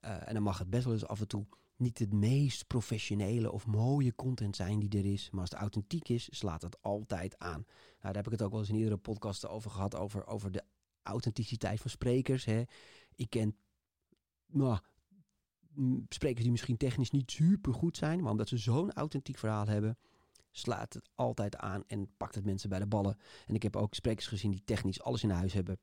En 0.00 0.34
dan 0.34 0.42
mag 0.42 0.58
het 0.58 0.70
best 0.70 0.84
wel 0.84 0.92
eens 0.92 1.06
af 1.06 1.20
en 1.20 1.28
toe 1.28 1.46
niet 1.82 1.98
het 1.98 2.12
meest 2.12 2.66
professionele 2.66 3.52
of 3.52 3.66
mooie 3.66 4.14
content 4.14 4.56
zijn 4.56 4.78
die 4.78 4.98
er 4.98 5.12
is. 5.12 5.30
Maar 5.30 5.40
als 5.40 5.50
het 5.50 5.58
authentiek 5.58 6.08
is, 6.08 6.28
slaat 6.30 6.62
het 6.62 6.82
altijd 6.82 7.38
aan. 7.38 7.64
Nou, 7.66 7.66
daar 8.00 8.14
heb 8.14 8.26
ik 8.26 8.32
het 8.32 8.42
ook 8.42 8.50
wel 8.50 8.60
eens 8.60 8.68
in 8.68 8.76
iedere 8.76 8.96
podcast 8.96 9.48
over 9.48 9.70
gehad. 9.70 9.94
Over, 9.94 10.26
over 10.26 10.52
de 10.52 10.62
authenticiteit 11.02 11.80
van 11.80 11.90
sprekers. 11.90 12.44
Hè. 12.44 12.62
Ik 13.14 13.30
ken 13.30 13.56
nou, 14.46 14.78
sprekers 16.08 16.42
die 16.42 16.50
misschien 16.50 16.76
technisch 16.76 17.10
niet 17.10 17.30
super 17.30 17.74
goed 17.74 17.96
zijn. 17.96 18.22
Maar 18.22 18.30
omdat 18.30 18.48
ze 18.48 18.56
zo'n 18.56 18.92
authentiek 18.92 19.38
verhaal 19.38 19.66
hebben, 19.66 19.98
slaat 20.50 20.94
het 20.94 21.08
altijd 21.14 21.56
aan 21.56 21.84
en 21.86 22.16
pakt 22.16 22.34
het 22.34 22.44
mensen 22.44 22.68
bij 22.68 22.78
de 22.78 22.86
ballen. 22.86 23.18
En 23.46 23.54
ik 23.54 23.62
heb 23.62 23.76
ook 23.76 23.94
sprekers 23.94 24.26
gezien 24.26 24.50
die 24.50 24.64
technisch 24.64 25.02
alles 25.02 25.22
in 25.22 25.30
huis 25.30 25.52
hebben. 25.52 25.78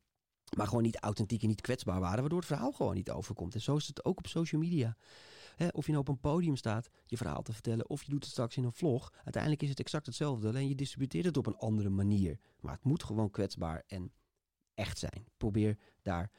Maar 0.58 0.68
gewoon 0.68 0.84
niet 0.84 1.00
authentiek 1.00 1.42
en 1.42 1.48
niet 1.48 1.62
kwetsbaar 1.62 2.00
waren, 2.00 2.20
waardoor 2.20 2.40
het 2.40 2.48
verhaal 2.48 2.72
gewoon 2.72 2.96
niet 2.96 3.12
overkomt. 3.12 3.54
En 3.54 3.62
zo 3.62 3.76
is 3.76 3.88
het 3.88 4.06
ook 4.06 4.18
op 4.18 4.28
social 4.28 4.62
media. 4.62 4.98
Of 5.72 5.86
je 5.86 5.92
nou 5.92 6.04
op 6.04 6.08
een 6.08 6.20
podium 6.20 6.56
staat 6.56 6.90
je 7.06 7.18
verhaal 7.18 7.42
te 7.42 7.54
vertellen, 7.54 7.90
of 7.90 8.04
je 8.04 8.10
doet 8.10 8.24
het 8.24 8.32
straks 8.32 8.58
in 8.58 8.64
een 8.64 8.72
vlog. 8.72 9.14
Uiteindelijk 9.24 9.62
is 9.64 9.70
het 9.70 9.80
exact 9.80 10.06
hetzelfde, 10.06 10.48
alleen 10.48 10.68
je 10.68 10.76
distributeert 10.76 11.26
het 11.26 11.38
op 11.38 11.46
een 11.46 11.58
andere 11.58 11.90
manier. 11.90 12.40
Maar 12.60 12.74
het 12.74 12.84
moet 12.84 13.04
gewoon 13.04 13.32
kwetsbaar 13.32 13.84
en 13.88 14.12
echt 14.74 14.98
zijn. 14.98 15.26
Probeer 15.38 15.78
daar 16.02 16.32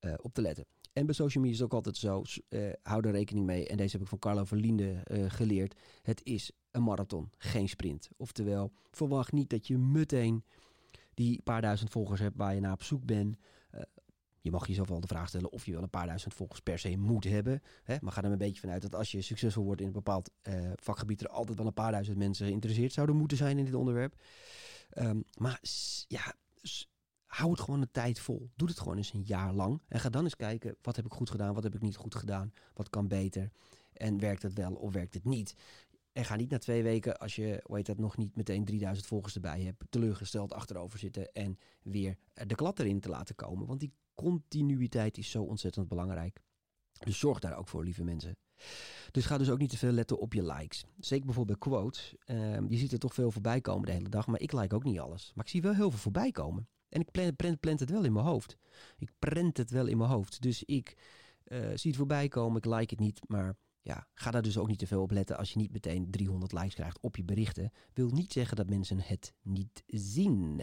uh, 0.00 0.14
op 0.22 0.34
te 0.34 0.40
letten. 0.40 0.66
En 0.92 1.06
bij 1.06 1.14
social 1.14 1.44
media 1.44 1.56
is 1.58 1.62
het 1.62 1.72
ook 1.72 1.84
altijd 1.84 1.96
zo, 1.96 2.22
uh, 2.48 2.72
hou 2.82 3.06
er 3.06 3.12
rekening 3.12 3.46
mee. 3.46 3.68
En 3.68 3.76
deze 3.76 3.92
heb 3.92 4.00
ik 4.00 4.08
van 4.08 4.18
Carlo 4.18 4.44
Verlinde 4.44 5.02
uh, 5.06 5.30
geleerd. 5.30 5.74
Het 6.02 6.24
is 6.24 6.50
een 6.70 6.82
marathon, 6.82 7.30
geen 7.38 7.68
sprint. 7.68 8.08
Oftewel, 8.16 8.72
verwacht 8.90 9.32
niet 9.32 9.50
dat 9.50 9.66
je 9.66 9.78
meteen 9.78 10.44
die 11.14 11.42
paar 11.42 11.60
duizend 11.60 11.90
volgers 11.90 12.20
hebt 12.20 12.36
waar 12.36 12.54
je 12.54 12.60
naar 12.60 12.72
op 12.72 12.82
zoek 12.82 13.04
bent. 13.04 13.36
Je 14.48 14.54
mag 14.54 14.66
jezelf 14.66 14.88
wel 14.88 15.00
de 15.00 15.06
vraag 15.06 15.28
stellen 15.28 15.50
of 15.50 15.66
je 15.66 15.72
wel 15.72 15.82
een 15.82 15.90
paar 15.90 16.06
duizend 16.06 16.34
volgers 16.34 16.60
per 16.60 16.78
se 16.78 16.96
moet 16.96 17.24
hebben. 17.24 17.62
Hè? 17.84 17.96
Maar 18.00 18.12
ga 18.12 18.22
er 18.22 18.32
een 18.32 18.38
beetje 18.38 18.60
vanuit 18.60 18.82
dat 18.82 18.94
als 18.94 19.10
je 19.10 19.22
succesvol 19.22 19.64
wordt 19.64 19.80
in 19.80 19.86
een 19.86 19.92
bepaald 19.92 20.30
uh, 20.42 20.70
vakgebied, 20.74 21.20
er 21.20 21.28
altijd 21.28 21.58
wel 21.58 21.66
een 21.66 21.72
paar 21.72 21.92
duizend 21.92 22.16
mensen 22.16 22.46
geïnteresseerd 22.46 22.92
zouden 22.92 23.16
moeten 23.16 23.36
zijn 23.36 23.58
in 23.58 23.64
dit 23.64 23.74
onderwerp. 23.74 24.14
Um, 24.98 25.24
maar 25.38 25.60
ja, 26.06 26.34
hou 27.26 27.50
het 27.50 27.60
gewoon 27.60 27.80
een 27.80 27.90
tijd 27.90 28.20
vol. 28.20 28.50
Doe 28.56 28.68
het 28.68 28.78
gewoon 28.78 28.96
eens 28.96 29.12
een 29.12 29.22
jaar 29.22 29.52
lang. 29.52 29.82
En 29.88 30.00
ga 30.00 30.08
dan 30.08 30.24
eens 30.24 30.36
kijken, 30.36 30.76
wat 30.82 30.96
heb 30.96 31.04
ik 31.04 31.12
goed 31.12 31.30
gedaan, 31.30 31.54
wat 31.54 31.62
heb 31.62 31.74
ik 31.74 31.82
niet 31.82 31.96
goed 31.96 32.14
gedaan, 32.14 32.52
wat 32.74 32.90
kan 32.90 33.08
beter. 33.08 33.50
En 33.92 34.20
werkt 34.20 34.42
het 34.42 34.54
wel 34.54 34.72
of 34.72 34.92
werkt 34.92 35.14
het 35.14 35.24
niet? 35.24 35.54
En 36.12 36.24
ga 36.24 36.36
niet 36.36 36.50
na 36.50 36.58
twee 36.58 36.82
weken, 36.82 37.18
als 37.18 37.36
je, 37.36 37.62
heet 37.66 37.86
dat, 37.86 37.98
nog 37.98 38.16
niet 38.16 38.36
meteen 38.36 38.64
3000 38.64 39.06
volgers 39.06 39.34
erbij 39.34 39.62
hebt, 39.62 39.84
teleurgesteld 39.90 40.52
achterover 40.52 40.98
zitten 40.98 41.32
en 41.32 41.58
weer 41.82 42.16
de 42.46 42.54
klad 42.54 42.78
erin 42.78 43.00
te 43.00 43.08
laten 43.08 43.34
komen. 43.34 43.66
Want 43.66 43.80
die 43.80 43.92
continuïteit 44.24 45.18
is 45.18 45.30
zo 45.30 45.42
ontzettend 45.42 45.88
belangrijk. 45.88 46.40
Dus 46.98 47.18
zorg 47.18 47.38
daar 47.38 47.56
ook 47.56 47.68
voor, 47.68 47.84
lieve 47.84 48.04
mensen. 48.04 48.36
Dus 49.10 49.26
ga 49.26 49.38
dus 49.38 49.50
ook 49.50 49.58
niet 49.58 49.70
te 49.70 49.78
veel 49.78 49.92
letten 49.92 50.18
op 50.18 50.32
je 50.32 50.42
likes. 50.42 50.84
Zeker 50.98 51.26
bijvoorbeeld 51.26 51.58
bij 51.58 51.68
quotes. 51.68 52.14
Uh, 52.26 52.68
je 52.68 52.76
ziet 52.76 52.92
er 52.92 52.98
toch 52.98 53.14
veel 53.14 53.30
voorbij 53.30 53.60
komen 53.60 53.86
de 53.86 53.92
hele 53.92 54.08
dag, 54.08 54.26
maar 54.26 54.40
ik 54.40 54.52
like 54.52 54.74
ook 54.74 54.84
niet 54.84 54.98
alles. 54.98 55.32
Maar 55.34 55.44
ik 55.44 55.50
zie 55.50 55.62
wel 55.62 55.74
heel 55.74 55.90
veel 55.90 55.98
voorbij 55.98 56.30
komen. 56.30 56.68
En 56.88 57.00
ik 57.00 57.10
plant 57.60 57.80
het 57.80 57.90
wel 57.90 58.04
in 58.04 58.12
mijn 58.12 58.24
hoofd. 58.24 58.56
Ik 58.98 59.10
prent 59.18 59.56
het 59.56 59.70
wel 59.70 59.86
in 59.86 59.98
mijn 59.98 60.10
hoofd. 60.10 60.42
Dus 60.42 60.64
ik 60.64 60.96
uh, 61.44 61.58
zie 61.58 61.90
het 61.90 61.96
voorbij 61.96 62.28
komen, 62.28 62.56
ik 62.56 62.64
like 62.64 62.94
het 62.94 62.98
niet, 62.98 63.20
maar 63.28 63.56
ja, 63.80 64.06
ga 64.14 64.30
daar 64.30 64.42
dus 64.42 64.58
ook 64.58 64.68
niet 64.68 64.78
te 64.78 64.86
veel 64.86 65.02
op 65.02 65.10
letten 65.10 65.38
als 65.38 65.52
je 65.52 65.58
niet 65.58 65.72
meteen 65.72 66.10
300 66.10 66.52
likes 66.52 66.74
krijgt 66.74 67.00
op 67.00 67.16
je 67.16 67.24
berichten. 67.24 67.72
Wil 67.92 68.08
niet 68.08 68.32
zeggen 68.32 68.56
dat 68.56 68.68
mensen 68.68 69.00
het 69.00 69.34
niet 69.42 69.82
zien. 69.86 70.62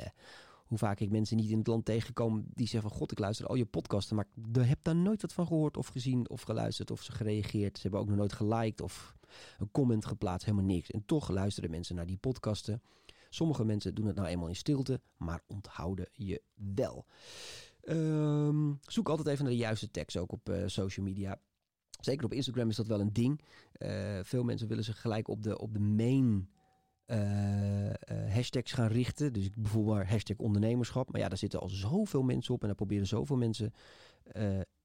Hoe 0.65 0.77
vaak 0.77 0.99
ik 0.99 1.11
mensen 1.11 1.37
niet 1.37 1.49
in 1.49 1.57
het 1.57 1.67
land 1.67 1.85
tegenkom 1.85 2.45
die 2.53 2.67
zeggen 2.67 2.89
van 2.89 2.99
god, 2.99 3.11
ik 3.11 3.19
luister 3.19 3.47
al 3.47 3.55
je 3.55 3.65
podcasten, 3.65 4.15
maar 4.15 4.27
ik 4.35 4.55
heb 4.55 4.79
daar 4.81 4.95
nooit 4.95 5.21
wat 5.21 5.33
van 5.33 5.47
gehoord 5.47 5.77
of 5.77 5.87
gezien 5.87 6.29
of 6.29 6.41
geluisterd 6.41 6.91
of 6.91 7.01
ze 7.01 7.11
gereageerd. 7.11 7.75
Ze 7.75 7.81
hebben 7.81 7.99
ook 7.99 8.07
nog 8.07 8.17
nooit 8.17 8.33
geliked 8.33 8.81
of 8.81 9.17
een 9.59 9.71
comment 9.71 10.05
geplaatst, 10.05 10.45
helemaal 10.45 10.67
niks. 10.67 10.91
En 10.91 11.05
toch 11.05 11.29
luisteren 11.29 11.69
mensen 11.69 11.95
naar 11.95 12.05
die 12.05 12.17
podcasten. 12.17 12.81
Sommige 13.29 13.65
mensen 13.65 13.95
doen 13.95 14.05
het 14.05 14.15
nou 14.15 14.27
eenmaal 14.27 14.47
in 14.47 14.55
stilte, 14.55 15.01
maar 15.17 15.41
onthouden 15.47 16.09
je 16.13 16.41
wel. 16.53 17.05
Ehm, 17.81 18.73
zoek 18.81 19.09
altijd 19.09 19.27
even 19.27 19.43
naar 19.43 19.53
de 19.53 19.59
juiste 19.59 19.91
tekst 19.91 20.17
ook 20.17 20.31
op 20.31 20.53
social 20.65 21.05
media. 21.05 21.39
Zeker 21.99 22.25
op 22.25 22.33
Instagram 22.33 22.69
is 22.69 22.75
dat 22.75 22.87
wel 22.87 22.99
een 22.99 23.13
ding. 23.13 23.41
veel 24.23 24.43
mensen 24.43 24.67
willen 24.67 24.83
zich 24.83 25.01
gelijk 25.01 25.27
op 25.27 25.43
de, 25.43 25.57
op 25.57 25.73
de 25.73 25.79
main 25.79 26.49
hashtags 28.29 28.71
gaan 28.71 28.87
richten. 28.87 29.33
Dus 29.33 29.49
bijvoorbeeld 29.49 30.07
hashtag 30.07 30.37
ondernemerschap. 30.37 31.11
Maar 31.11 31.21
ja, 31.21 31.27
daar 31.29 31.37
zitten 31.37 31.59
al 31.59 31.69
zoveel 31.69 32.23
mensen 32.23 32.53
op 32.53 32.61
en 32.61 32.67
daar 32.67 32.75
proberen 32.75 33.07
zoveel 33.07 33.37
mensen 33.37 33.73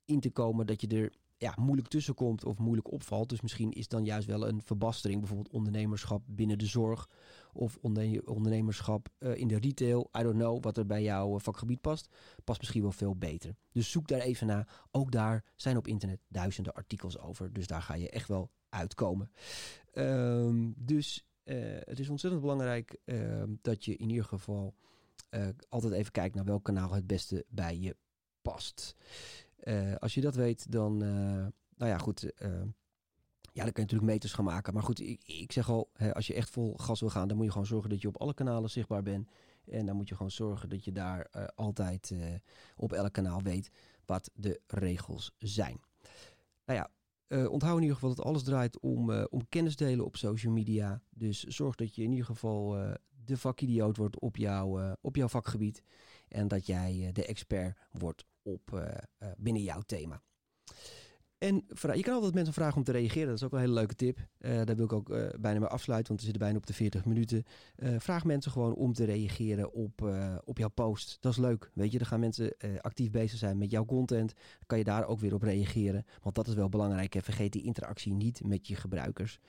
in 0.04 0.20
te 0.20 0.30
komen 0.30 0.66
dat 0.66 0.80
je 0.80 0.86
er 0.86 1.12
ja, 1.40 1.54
moeilijk 1.60 1.88
tussenkomt 1.88 2.44
of 2.44 2.58
moeilijk 2.58 2.92
opvalt. 2.92 3.28
Dus 3.28 3.40
misschien 3.40 3.70
is 3.70 3.88
dan 3.88 4.04
juist 4.04 4.26
wel 4.26 4.48
een 4.48 4.62
verbastering. 4.62 5.18
Bijvoorbeeld 5.18 5.54
ondernemerschap 5.54 6.22
binnen 6.26 6.58
de 6.58 6.66
zorg. 6.66 7.08
Of 7.52 7.78
ondernemerschap 8.26 9.08
in 9.18 9.48
de 9.48 9.58
retail. 9.58 10.10
I 10.18 10.22
don't 10.22 10.36
know 10.36 10.62
wat 10.62 10.76
er 10.76 10.86
bij 10.86 11.02
jouw 11.02 11.34
eh, 11.34 11.40
vakgebied 11.40 11.80
past. 11.80 12.08
Past 12.44 12.60
misschien 12.60 12.82
wel 12.82 12.92
veel 12.92 13.16
beter. 13.16 13.56
Dus 13.72 13.90
zoek 13.90 14.08
daar 14.08 14.20
even 14.20 14.46
naar. 14.46 14.86
Ook 14.90 15.12
daar 15.12 15.44
zijn 15.56 15.76
op 15.76 15.86
internet 15.86 16.20
duizenden 16.28 16.74
artikels 16.74 17.18
over. 17.18 17.52
Dus 17.52 17.66
daar 17.66 17.82
ga 17.82 17.94
je 17.94 18.10
echt 18.10 18.28
wel 18.28 18.50
uitkomen. 18.68 19.30
Um, 19.94 20.74
dus 20.76 21.26
het 21.84 21.98
is 21.98 22.08
ontzettend 22.08 22.42
belangrijk 22.42 22.96
uh, 23.04 23.42
dat 23.62 23.84
je 23.84 23.96
in 23.96 24.10
ieder 24.10 24.24
geval 24.24 24.74
altijd 25.68 25.92
even 25.92 26.12
kijkt 26.12 26.34
naar 26.34 26.44
welk 26.44 26.64
kanaal 26.64 26.92
het 26.92 27.06
beste 27.06 27.44
bij 27.48 27.78
je 27.78 27.96
past. 28.42 28.96
Uh, 29.64 29.94
als 29.94 30.14
je 30.14 30.20
dat 30.20 30.34
weet, 30.34 30.72
dan, 30.72 30.96
nou 31.76 31.90
ja, 31.90 31.98
goed. 31.98 32.32
Ja, 33.52 33.64
dan 33.64 33.72
kun 33.72 33.82
je 33.82 33.88
natuurlijk 33.88 34.12
meters 34.12 34.32
gaan 34.32 34.44
maken. 34.44 34.74
Maar 34.74 34.82
goed, 34.82 35.00
ik, 35.00 35.22
ik 35.24 35.52
zeg 35.52 35.68
al, 35.68 35.90
hè, 35.92 36.14
als 36.14 36.26
je 36.26 36.34
echt 36.34 36.50
vol 36.50 36.76
gas 36.76 37.00
wil 37.00 37.10
gaan, 37.10 37.28
dan 37.28 37.36
moet 37.36 37.46
je 37.46 37.52
gewoon 37.52 37.66
zorgen 37.66 37.90
dat 37.90 38.00
je 38.00 38.08
op 38.08 38.16
alle 38.16 38.34
kanalen 38.34 38.70
zichtbaar 38.70 39.02
bent. 39.02 39.28
En 39.64 39.86
dan 39.86 39.96
moet 39.96 40.08
je 40.08 40.14
gewoon 40.14 40.30
zorgen 40.30 40.68
dat 40.68 40.84
je 40.84 40.92
daar 40.92 41.30
altijd 41.54 42.14
op 42.76 42.92
elk 42.92 43.12
kanaal 43.12 43.42
weet 43.42 43.70
wat 44.04 44.30
de 44.34 44.60
regels 44.66 45.34
zijn. 45.38 45.80
Nou 46.64 46.78
ja, 46.78 46.90
uh, 47.32 47.50
onthoud 47.50 47.76
in 47.76 47.82
ieder 47.82 47.96
geval 47.96 48.14
dat 48.14 48.24
alles 48.24 48.42
draait 48.42 48.80
om, 48.80 49.10
uh, 49.10 49.24
om 49.28 49.48
kennis 49.48 49.76
delen 49.76 50.04
op 50.04 50.16
social 50.16 50.52
media. 50.52 51.02
Dus 51.10 51.42
zorg 51.42 51.74
dat 51.74 51.94
je 51.94 52.02
in 52.02 52.10
ieder 52.10 52.26
geval 52.26 52.78
uh, 52.78 52.94
de 53.24 53.36
vakidioot 53.36 53.96
wordt 53.96 54.18
op, 54.18 54.36
jou, 54.36 54.94
op 55.00 55.16
jouw 55.16 55.28
vakgebied. 55.28 55.82
En 56.28 56.48
dat 56.48 56.66
jij 56.66 57.10
de 57.12 57.26
expert 57.26 57.76
wordt 57.90 58.24
op, 58.42 58.90
binnen 59.36 59.62
jouw 59.62 59.80
thema. 59.80 60.22
En 61.40 61.64
je 61.94 62.02
kan 62.02 62.14
altijd 62.14 62.34
mensen 62.34 62.54
vragen 62.54 62.76
om 62.76 62.84
te 62.84 62.92
reageren. 62.92 63.26
Dat 63.26 63.36
is 63.36 63.44
ook 63.44 63.52
een 63.52 63.58
hele 63.58 63.72
leuke 63.72 63.94
tip. 63.94 64.18
Uh, 64.18 64.64
daar 64.64 64.76
wil 64.76 64.84
ik 64.84 64.92
ook 64.92 65.10
uh, 65.10 65.28
bijna 65.38 65.58
mee 65.58 65.68
afsluiten, 65.68 66.08
want 66.08 66.20
we 66.20 66.26
zitten 66.26 66.42
bijna 66.42 66.58
op 66.58 66.66
de 66.66 66.72
40 66.72 67.04
minuten. 67.04 67.44
Uh, 67.76 67.94
vraag 67.98 68.24
mensen 68.24 68.52
gewoon 68.52 68.74
om 68.74 68.92
te 68.92 69.04
reageren 69.04 69.72
op, 69.72 70.10
op 70.44 70.58
jouw 70.58 70.68
post. 70.68 71.16
Dat 71.20 71.32
is 71.32 71.38
leuk. 71.38 71.70
Weet 71.74 71.92
je, 71.92 71.98
dan 71.98 72.06
gaan 72.06 72.20
mensen 72.20 72.54
actief 72.80 73.10
bezig 73.10 73.38
zijn 73.38 73.58
met 73.58 73.70
jouw 73.70 73.84
content. 73.84 74.34
Dan 74.34 74.66
kan 74.66 74.78
je 74.78 74.84
daar 74.84 75.06
ook 75.06 75.20
weer 75.20 75.34
op 75.34 75.42
reageren. 75.42 76.04
Want 76.22 76.34
dat 76.34 76.46
is 76.46 76.54
wel 76.54 76.68
belangrijk. 76.68 77.12
Hè. 77.12 77.22
Vergeet 77.22 77.52
die 77.52 77.62
interactie 77.62 78.12
niet 78.12 78.44
met 78.44 78.66
je 78.66 78.76
gebruikers. 78.76 79.40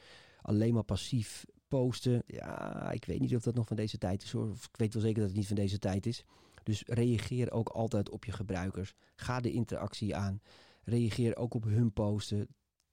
Alleen 0.41 0.73
maar 0.73 0.83
passief 0.83 1.45
posten. 1.67 2.23
Ja, 2.27 2.91
ik 2.91 3.05
weet 3.05 3.19
niet 3.19 3.35
of 3.35 3.43
dat 3.43 3.55
nog 3.55 3.67
van 3.67 3.75
deze 3.75 3.97
tijd 3.97 4.23
is. 4.23 4.35
Of 4.35 4.65
ik 4.65 4.77
weet 4.77 4.93
wel 4.93 5.03
zeker 5.03 5.19
dat 5.19 5.29
het 5.29 5.37
niet 5.37 5.47
van 5.47 5.55
deze 5.55 5.79
tijd 5.79 6.05
is. 6.05 6.25
Dus 6.63 6.83
reageer 6.85 7.51
ook 7.51 7.69
altijd 7.69 8.09
op 8.09 8.25
je 8.25 8.31
gebruikers. 8.31 8.93
Ga 9.15 9.39
de 9.39 9.51
interactie 9.51 10.15
aan. 10.15 10.41
Reageer 10.83 11.35
ook 11.37 11.53
op 11.53 11.63
hun 11.63 11.93
posten. 11.93 12.47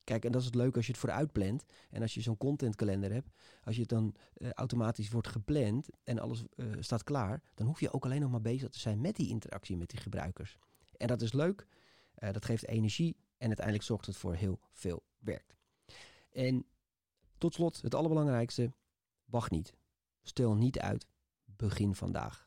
Kijk, 0.05 0.25
en 0.25 0.33
dat 0.33 0.41
is 0.41 0.47
het 0.47 0.57
leuke 0.57 0.77
als 0.77 0.87
je 0.87 0.93
het 0.93 1.01
vooruit 1.01 1.33
plant. 1.33 1.65
En 1.91 2.03
als 2.03 2.15
je 2.15 2.21
zo'n 2.21 2.37
contentkalender 2.37 3.13
hebt, 3.13 3.31
als 3.63 3.75
je 3.75 3.81
het 3.81 3.91
dan 3.91 4.15
uh, 4.37 4.53
automatisch 4.53 5.11
wordt 5.11 5.29
gepland 5.29 5.89
en 6.05 6.19
alles 6.19 6.45
uh, 6.57 6.77
staat 6.79 7.05
klaar, 7.05 7.43
dan 7.55 7.67
hoef 7.67 7.81
je 7.81 7.93
ook 7.93 8.05
alleen 8.05 8.21
nog 8.21 8.31
maar 8.31 8.41
bezig 8.41 8.69
te 8.69 8.79
zijn 8.79 9.01
met 9.01 9.17
die 9.17 9.29
interactie 9.29 9.77
met 9.77 9.91
die 9.91 10.01
gebruikers. 10.01 10.59
En 10.97 11.07
dat 11.07 11.23
is 11.23 11.33
leuk, 11.33 11.67
uh, 12.19 12.33
dat 12.33 12.45
geeft 12.45 12.67
energie 12.67 13.17
en 13.37 13.47
uiteindelijk 13.47 13.87
zorgt 13.87 14.07
het 14.07 14.17
voor 14.17 14.35
heel 14.35 14.61
veel 14.73 15.03
werk. 15.19 15.57
En 16.31 16.67
tot 17.39 17.55
slot, 17.55 17.83
het 17.83 17.95
allerbelangrijkste, 17.95 18.73
wacht 19.25 19.51
niet. 19.51 19.75
Stel 20.23 20.55
niet 20.55 20.79
uit, 20.79 21.07
begin 21.45 21.95
vandaag. 21.95 22.47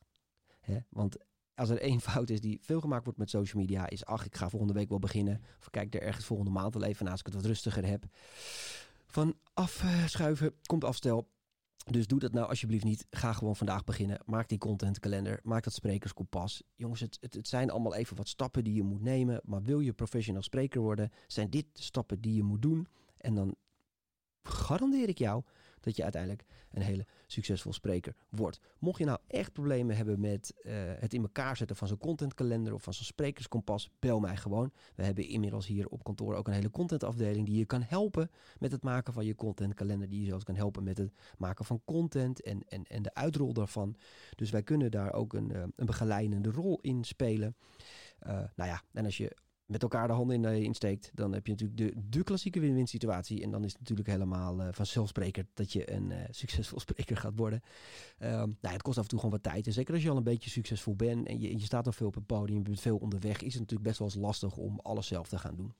Want 0.89 1.17
als 1.55 1.69
er 1.69 1.81
één 1.81 2.01
fout 2.01 2.29
is 2.29 2.41
die 2.41 2.59
veel 2.61 2.79
gemaakt 2.79 3.03
wordt 3.03 3.19
met 3.19 3.29
social 3.29 3.61
media, 3.61 3.89
is 3.89 4.05
ach, 4.05 4.25
ik 4.25 4.35
ga 4.35 4.49
volgende 4.49 4.73
week 4.73 4.89
wel 4.89 4.99
beginnen. 4.99 5.41
Of 5.59 5.69
kijk 5.69 5.95
er 5.95 6.01
ergens 6.01 6.25
volgende 6.25 6.51
maand 6.51 6.73
wel 6.73 6.83
even 6.83 7.05
na 7.05 7.11
als 7.11 7.19
ik 7.19 7.25
het 7.25 7.35
wat 7.35 7.45
rustiger 7.45 7.85
heb. 7.85 8.05
Van 9.07 9.35
afschuiven 9.53 10.53
komt 10.65 10.83
afstel. 10.83 11.29
Dus 11.89 12.07
doe 12.07 12.19
dat 12.19 12.33
nou 12.33 12.47
alsjeblieft 12.47 12.83
niet. 12.83 13.07
Ga 13.09 13.33
gewoon 13.33 13.55
vandaag 13.55 13.83
beginnen. 13.83 14.19
Maak 14.25 14.49
die 14.49 14.57
contentkalender. 14.57 15.39
Maak 15.43 15.63
dat 15.63 15.73
sprekerskompas. 15.73 16.63
Jongens, 16.75 16.99
het, 16.99 17.17
het, 17.21 17.33
het, 17.33 17.47
zijn 17.47 17.69
allemaal 17.69 17.95
even 17.95 18.17
wat 18.17 18.27
stappen 18.27 18.63
die 18.63 18.73
je 18.73 18.83
moet 18.83 19.01
nemen. 19.01 19.41
Maar 19.43 19.61
wil 19.61 19.79
je 19.79 19.93
professional 19.93 20.41
spreker 20.41 20.81
worden, 20.81 21.11
zijn 21.27 21.49
dit 21.49 21.65
de 21.73 21.81
stappen 21.81 22.21
die 22.21 22.35
je 22.35 22.43
moet 22.43 22.61
doen. 22.61 22.87
En 23.17 23.35
dan 23.35 23.55
garandeer 24.43 25.09
ik 25.09 25.17
jou 25.17 25.43
dat 25.81 25.95
je 25.95 26.03
uiteindelijk 26.03 26.43
een 26.71 26.81
hele 26.81 27.05
succesvol 27.25 27.73
spreker 27.73 28.15
wordt. 28.29 28.59
Mocht 28.79 28.99
je 28.99 29.05
nou 29.05 29.19
echt 29.27 29.53
problemen 29.53 29.95
hebben 29.95 30.19
met 30.19 30.53
uh, 30.63 30.73
het 30.75 31.13
in 31.13 31.21
elkaar 31.21 31.57
zetten 31.57 31.75
van 31.75 31.87
zo'n 31.87 31.97
contentkalender 31.97 32.73
of 32.73 32.83
van 32.83 32.93
zo'n 32.93 33.05
sprekerskompas, 33.05 33.89
bel 33.99 34.19
mij 34.19 34.37
gewoon. 34.37 34.71
We 34.95 35.03
hebben 35.03 35.27
inmiddels 35.27 35.67
hier 35.67 35.87
op 35.87 36.03
kantoor 36.03 36.35
ook 36.35 36.47
een 36.47 36.53
hele 36.53 36.69
contentafdeling 36.69 37.45
die 37.45 37.57
je 37.57 37.65
kan 37.65 37.81
helpen 37.81 38.31
met 38.59 38.71
het 38.71 38.83
maken 38.83 39.13
van 39.13 39.25
je 39.25 39.35
contentkalender. 39.35 40.09
Die 40.09 40.19
je 40.19 40.27
zelfs 40.27 40.43
kan 40.43 40.55
helpen 40.55 40.83
met 40.83 40.97
het 40.97 41.11
maken 41.37 41.65
van 41.65 41.81
content 41.85 42.41
en, 42.41 42.63
en, 42.67 42.83
en 42.83 43.01
de 43.01 43.13
uitrol 43.13 43.53
daarvan. 43.53 43.95
Dus 44.35 44.49
wij 44.49 44.63
kunnen 44.63 44.91
daar 44.91 45.13
ook 45.13 45.33
een, 45.33 45.51
uh, 45.51 45.63
een 45.75 45.85
begeleidende 45.85 46.51
rol 46.51 46.79
in 46.81 47.03
spelen. 47.03 47.55
Uh, 48.27 48.29
nou 48.55 48.69
ja, 48.69 48.81
en 48.91 49.05
als 49.05 49.17
je 49.17 49.35
met 49.71 49.81
elkaar 49.81 50.07
de 50.07 50.13
handen 50.13 50.35
in, 50.35 50.43
uh, 50.43 50.63
insteekt, 50.63 51.11
dan 51.13 51.33
heb 51.33 51.45
je 51.45 51.51
natuurlijk 51.51 51.77
de, 51.77 51.93
de 52.09 52.23
klassieke 52.23 52.59
win-win 52.59 52.87
situatie. 52.87 53.41
En 53.43 53.51
dan 53.51 53.63
is 53.63 53.71
het 53.71 53.79
natuurlijk 53.79 54.07
helemaal 54.07 54.59
uh, 54.59 54.67
vanzelfsprekend 54.71 55.47
dat 55.53 55.73
je 55.73 55.91
een 55.91 56.09
uh, 56.09 56.17
succesvol 56.41 56.79
spreker 56.79 57.17
gaat 57.17 57.33
worden. 57.35 57.61
Um, 58.19 58.57
nou, 58.61 58.73
het 58.73 58.81
kost 58.81 58.97
af 58.97 59.03
en 59.03 59.09
toe 59.09 59.19
gewoon 59.19 59.33
wat 59.33 59.43
tijd. 59.43 59.67
En 59.67 59.73
zeker 59.73 59.93
als 59.93 60.03
je 60.03 60.09
al 60.09 60.17
een 60.17 60.23
beetje 60.23 60.49
succesvol 60.49 60.95
bent 60.95 61.27
en 61.27 61.39
je, 61.39 61.57
je 61.57 61.65
staat 61.65 61.85
al 61.85 61.91
veel 61.91 62.07
op 62.07 62.15
het 62.15 62.25
podium, 62.25 62.57
je 62.57 62.63
bent 62.63 62.81
veel 62.81 62.97
onderweg, 62.97 63.41
is 63.41 63.53
het 63.53 63.61
natuurlijk 63.61 63.89
best 63.89 63.99
wel 63.99 64.07
eens 64.07 64.17
lastig 64.17 64.57
om 64.57 64.79
alles 64.79 65.07
zelf 65.07 65.27
te 65.27 65.37
gaan 65.37 65.55
doen. 65.55 65.73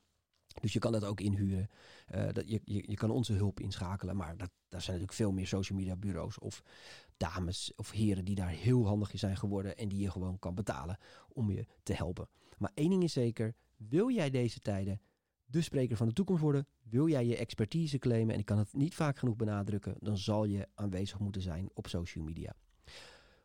Dus 0.62 0.74
je 0.74 0.80
kan 0.80 0.92
dat 0.92 1.04
ook 1.04 1.20
inhuren. 1.20 1.70
Uh, 2.16 2.28
dat 2.32 2.50
je, 2.50 2.62
je, 2.64 2.84
je 2.88 2.96
kan 2.96 3.10
onze 3.10 3.34
hulp 3.34 3.60
inschakelen. 3.60 4.16
Maar 4.16 4.38
dat, 4.38 4.50
daar 4.70 4.82
zijn 4.82 4.98
natuurlijk 5.00 5.14
veel 5.14 5.32
meer 5.32 5.48
social 5.48 5.78
media 5.78 5.96
bureaus 5.96 6.40
of 6.40 6.64
dames 7.18 7.72
of 7.76 7.92
heren 7.92 8.26
die 8.26 8.36
daar 8.36 8.50
heel 8.50 8.86
handig 8.86 9.12
in 9.12 9.20
zijn 9.20 9.38
geworden. 9.38 9.78
En 9.78 9.88
die 9.88 10.00
je 10.00 10.12
gewoon 10.12 10.40
kan 10.40 10.56
betalen 10.56 10.98
om 11.28 11.52
je 11.52 11.66
te 11.84 11.94
helpen. 11.94 12.30
Maar 12.58 12.72
één 12.74 12.90
ding 12.90 13.04
is 13.04 13.14
zeker, 13.14 13.56
wil 13.76 14.12
jij 14.12 14.30
deze 14.30 14.60
tijden 14.60 15.02
de 15.46 15.62
spreker 15.62 15.98
van 15.98 16.08
de 16.08 16.14
toekomst 16.14 16.42
worden? 16.42 16.68
Wil 16.82 17.08
jij 17.08 17.26
je 17.26 17.38
expertise 17.38 17.98
claimen? 17.98 18.34
En 18.34 18.40
ik 18.40 18.46
kan 18.46 18.58
het 18.58 18.74
niet 18.74 18.96
vaak 18.96 19.18
genoeg 19.18 19.36
benadrukken. 19.36 19.96
Dan 20.00 20.18
zal 20.18 20.46
je 20.46 20.68
aanwezig 20.76 21.20
moeten 21.20 21.42
zijn 21.42 21.70
op 21.74 21.88
social 21.88 22.24
media. 22.24 22.56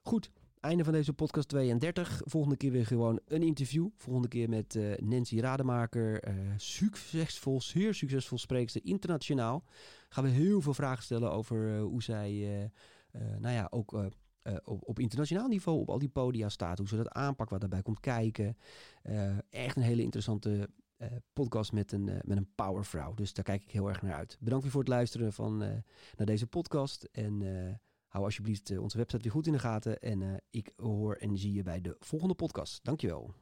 Goed, 0.02 0.30
einde 0.66 0.84
van 0.84 0.92
deze 0.92 1.12
podcast 1.12 1.48
32. 1.48 2.22
Volgende 2.24 2.56
keer 2.56 2.70
weer 2.70 2.86
gewoon 2.86 3.20
een 3.26 3.42
interview. 3.42 3.88
Volgende 3.96 4.28
keer 4.28 4.48
met 4.48 4.74
uh, 4.74 4.96
Nancy 4.96 5.40
Rademaker. 5.40 6.28
Uh, 6.28 6.52
succesvol, 6.56 7.60
zeer 7.60 7.94
succesvol 7.94 8.38
spreekster 8.38 8.80
internationaal. 8.84 9.64
Gaan 10.08 10.24
we 10.24 10.30
heel 10.30 10.60
veel 10.60 10.74
vragen 10.74 11.02
stellen 11.02 11.32
over 11.32 11.68
uh, 11.68 11.82
hoe 11.82 12.02
zij, 12.02 12.70
nou 13.38 13.54
ja, 13.54 13.66
ook 13.70 13.92
op, 14.64 14.88
op, 14.88 14.98
internationaal 14.98 15.48
niveau 15.48 15.80
op 15.80 15.90
al 15.90 15.98
die 15.98 16.08
podia 16.08 16.48
staat. 16.48 16.78
Hoe 16.78 16.88
ze 16.88 16.96
dat 16.96 17.08
aanpakken, 17.08 17.58
wat 17.58 17.60
daarbij 17.60 17.82
komt 17.82 18.00
kijken. 18.00 18.56
Echt 19.50 19.76
een 19.76 19.82
hele 19.82 20.02
interessante 20.02 20.68
podcast 21.32 21.72
met 21.72 21.92
een, 21.92 22.04
met 22.04 22.36
een 22.36 22.48
powervrouw. 22.54 23.14
Dus 23.14 23.32
daar 23.32 23.44
kijk 23.44 23.62
ik 23.62 23.70
heel 23.70 23.88
erg 23.88 24.02
naar 24.02 24.14
uit. 24.14 24.36
Bedankt 24.40 24.62
weer 24.62 24.72
voor 24.72 24.82
het 24.82 24.90
luisteren 24.90 25.32
van, 25.32 25.58
naar 26.16 26.26
deze 26.26 26.46
podcast. 26.46 27.08
En 27.12 27.42
hou 28.16 28.28
alsjeblieft 28.28 28.78
onze 28.78 28.96
website 28.96 29.22
weer 29.22 29.32
goed 29.32 29.46
in 29.46 29.52
de 29.52 29.58
gaten. 29.58 30.00
En 30.00 30.42
ik 30.50 30.72
hoor 30.76 31.14
en 31.14 31.38
zie 31.38 31.52
je 31.52 31.62
bij 31.62 31.80
de 31.80 31.96
volgende 31.98 32.34
podcast. 32.34 32.84
Dankjewel. 32.84 33.34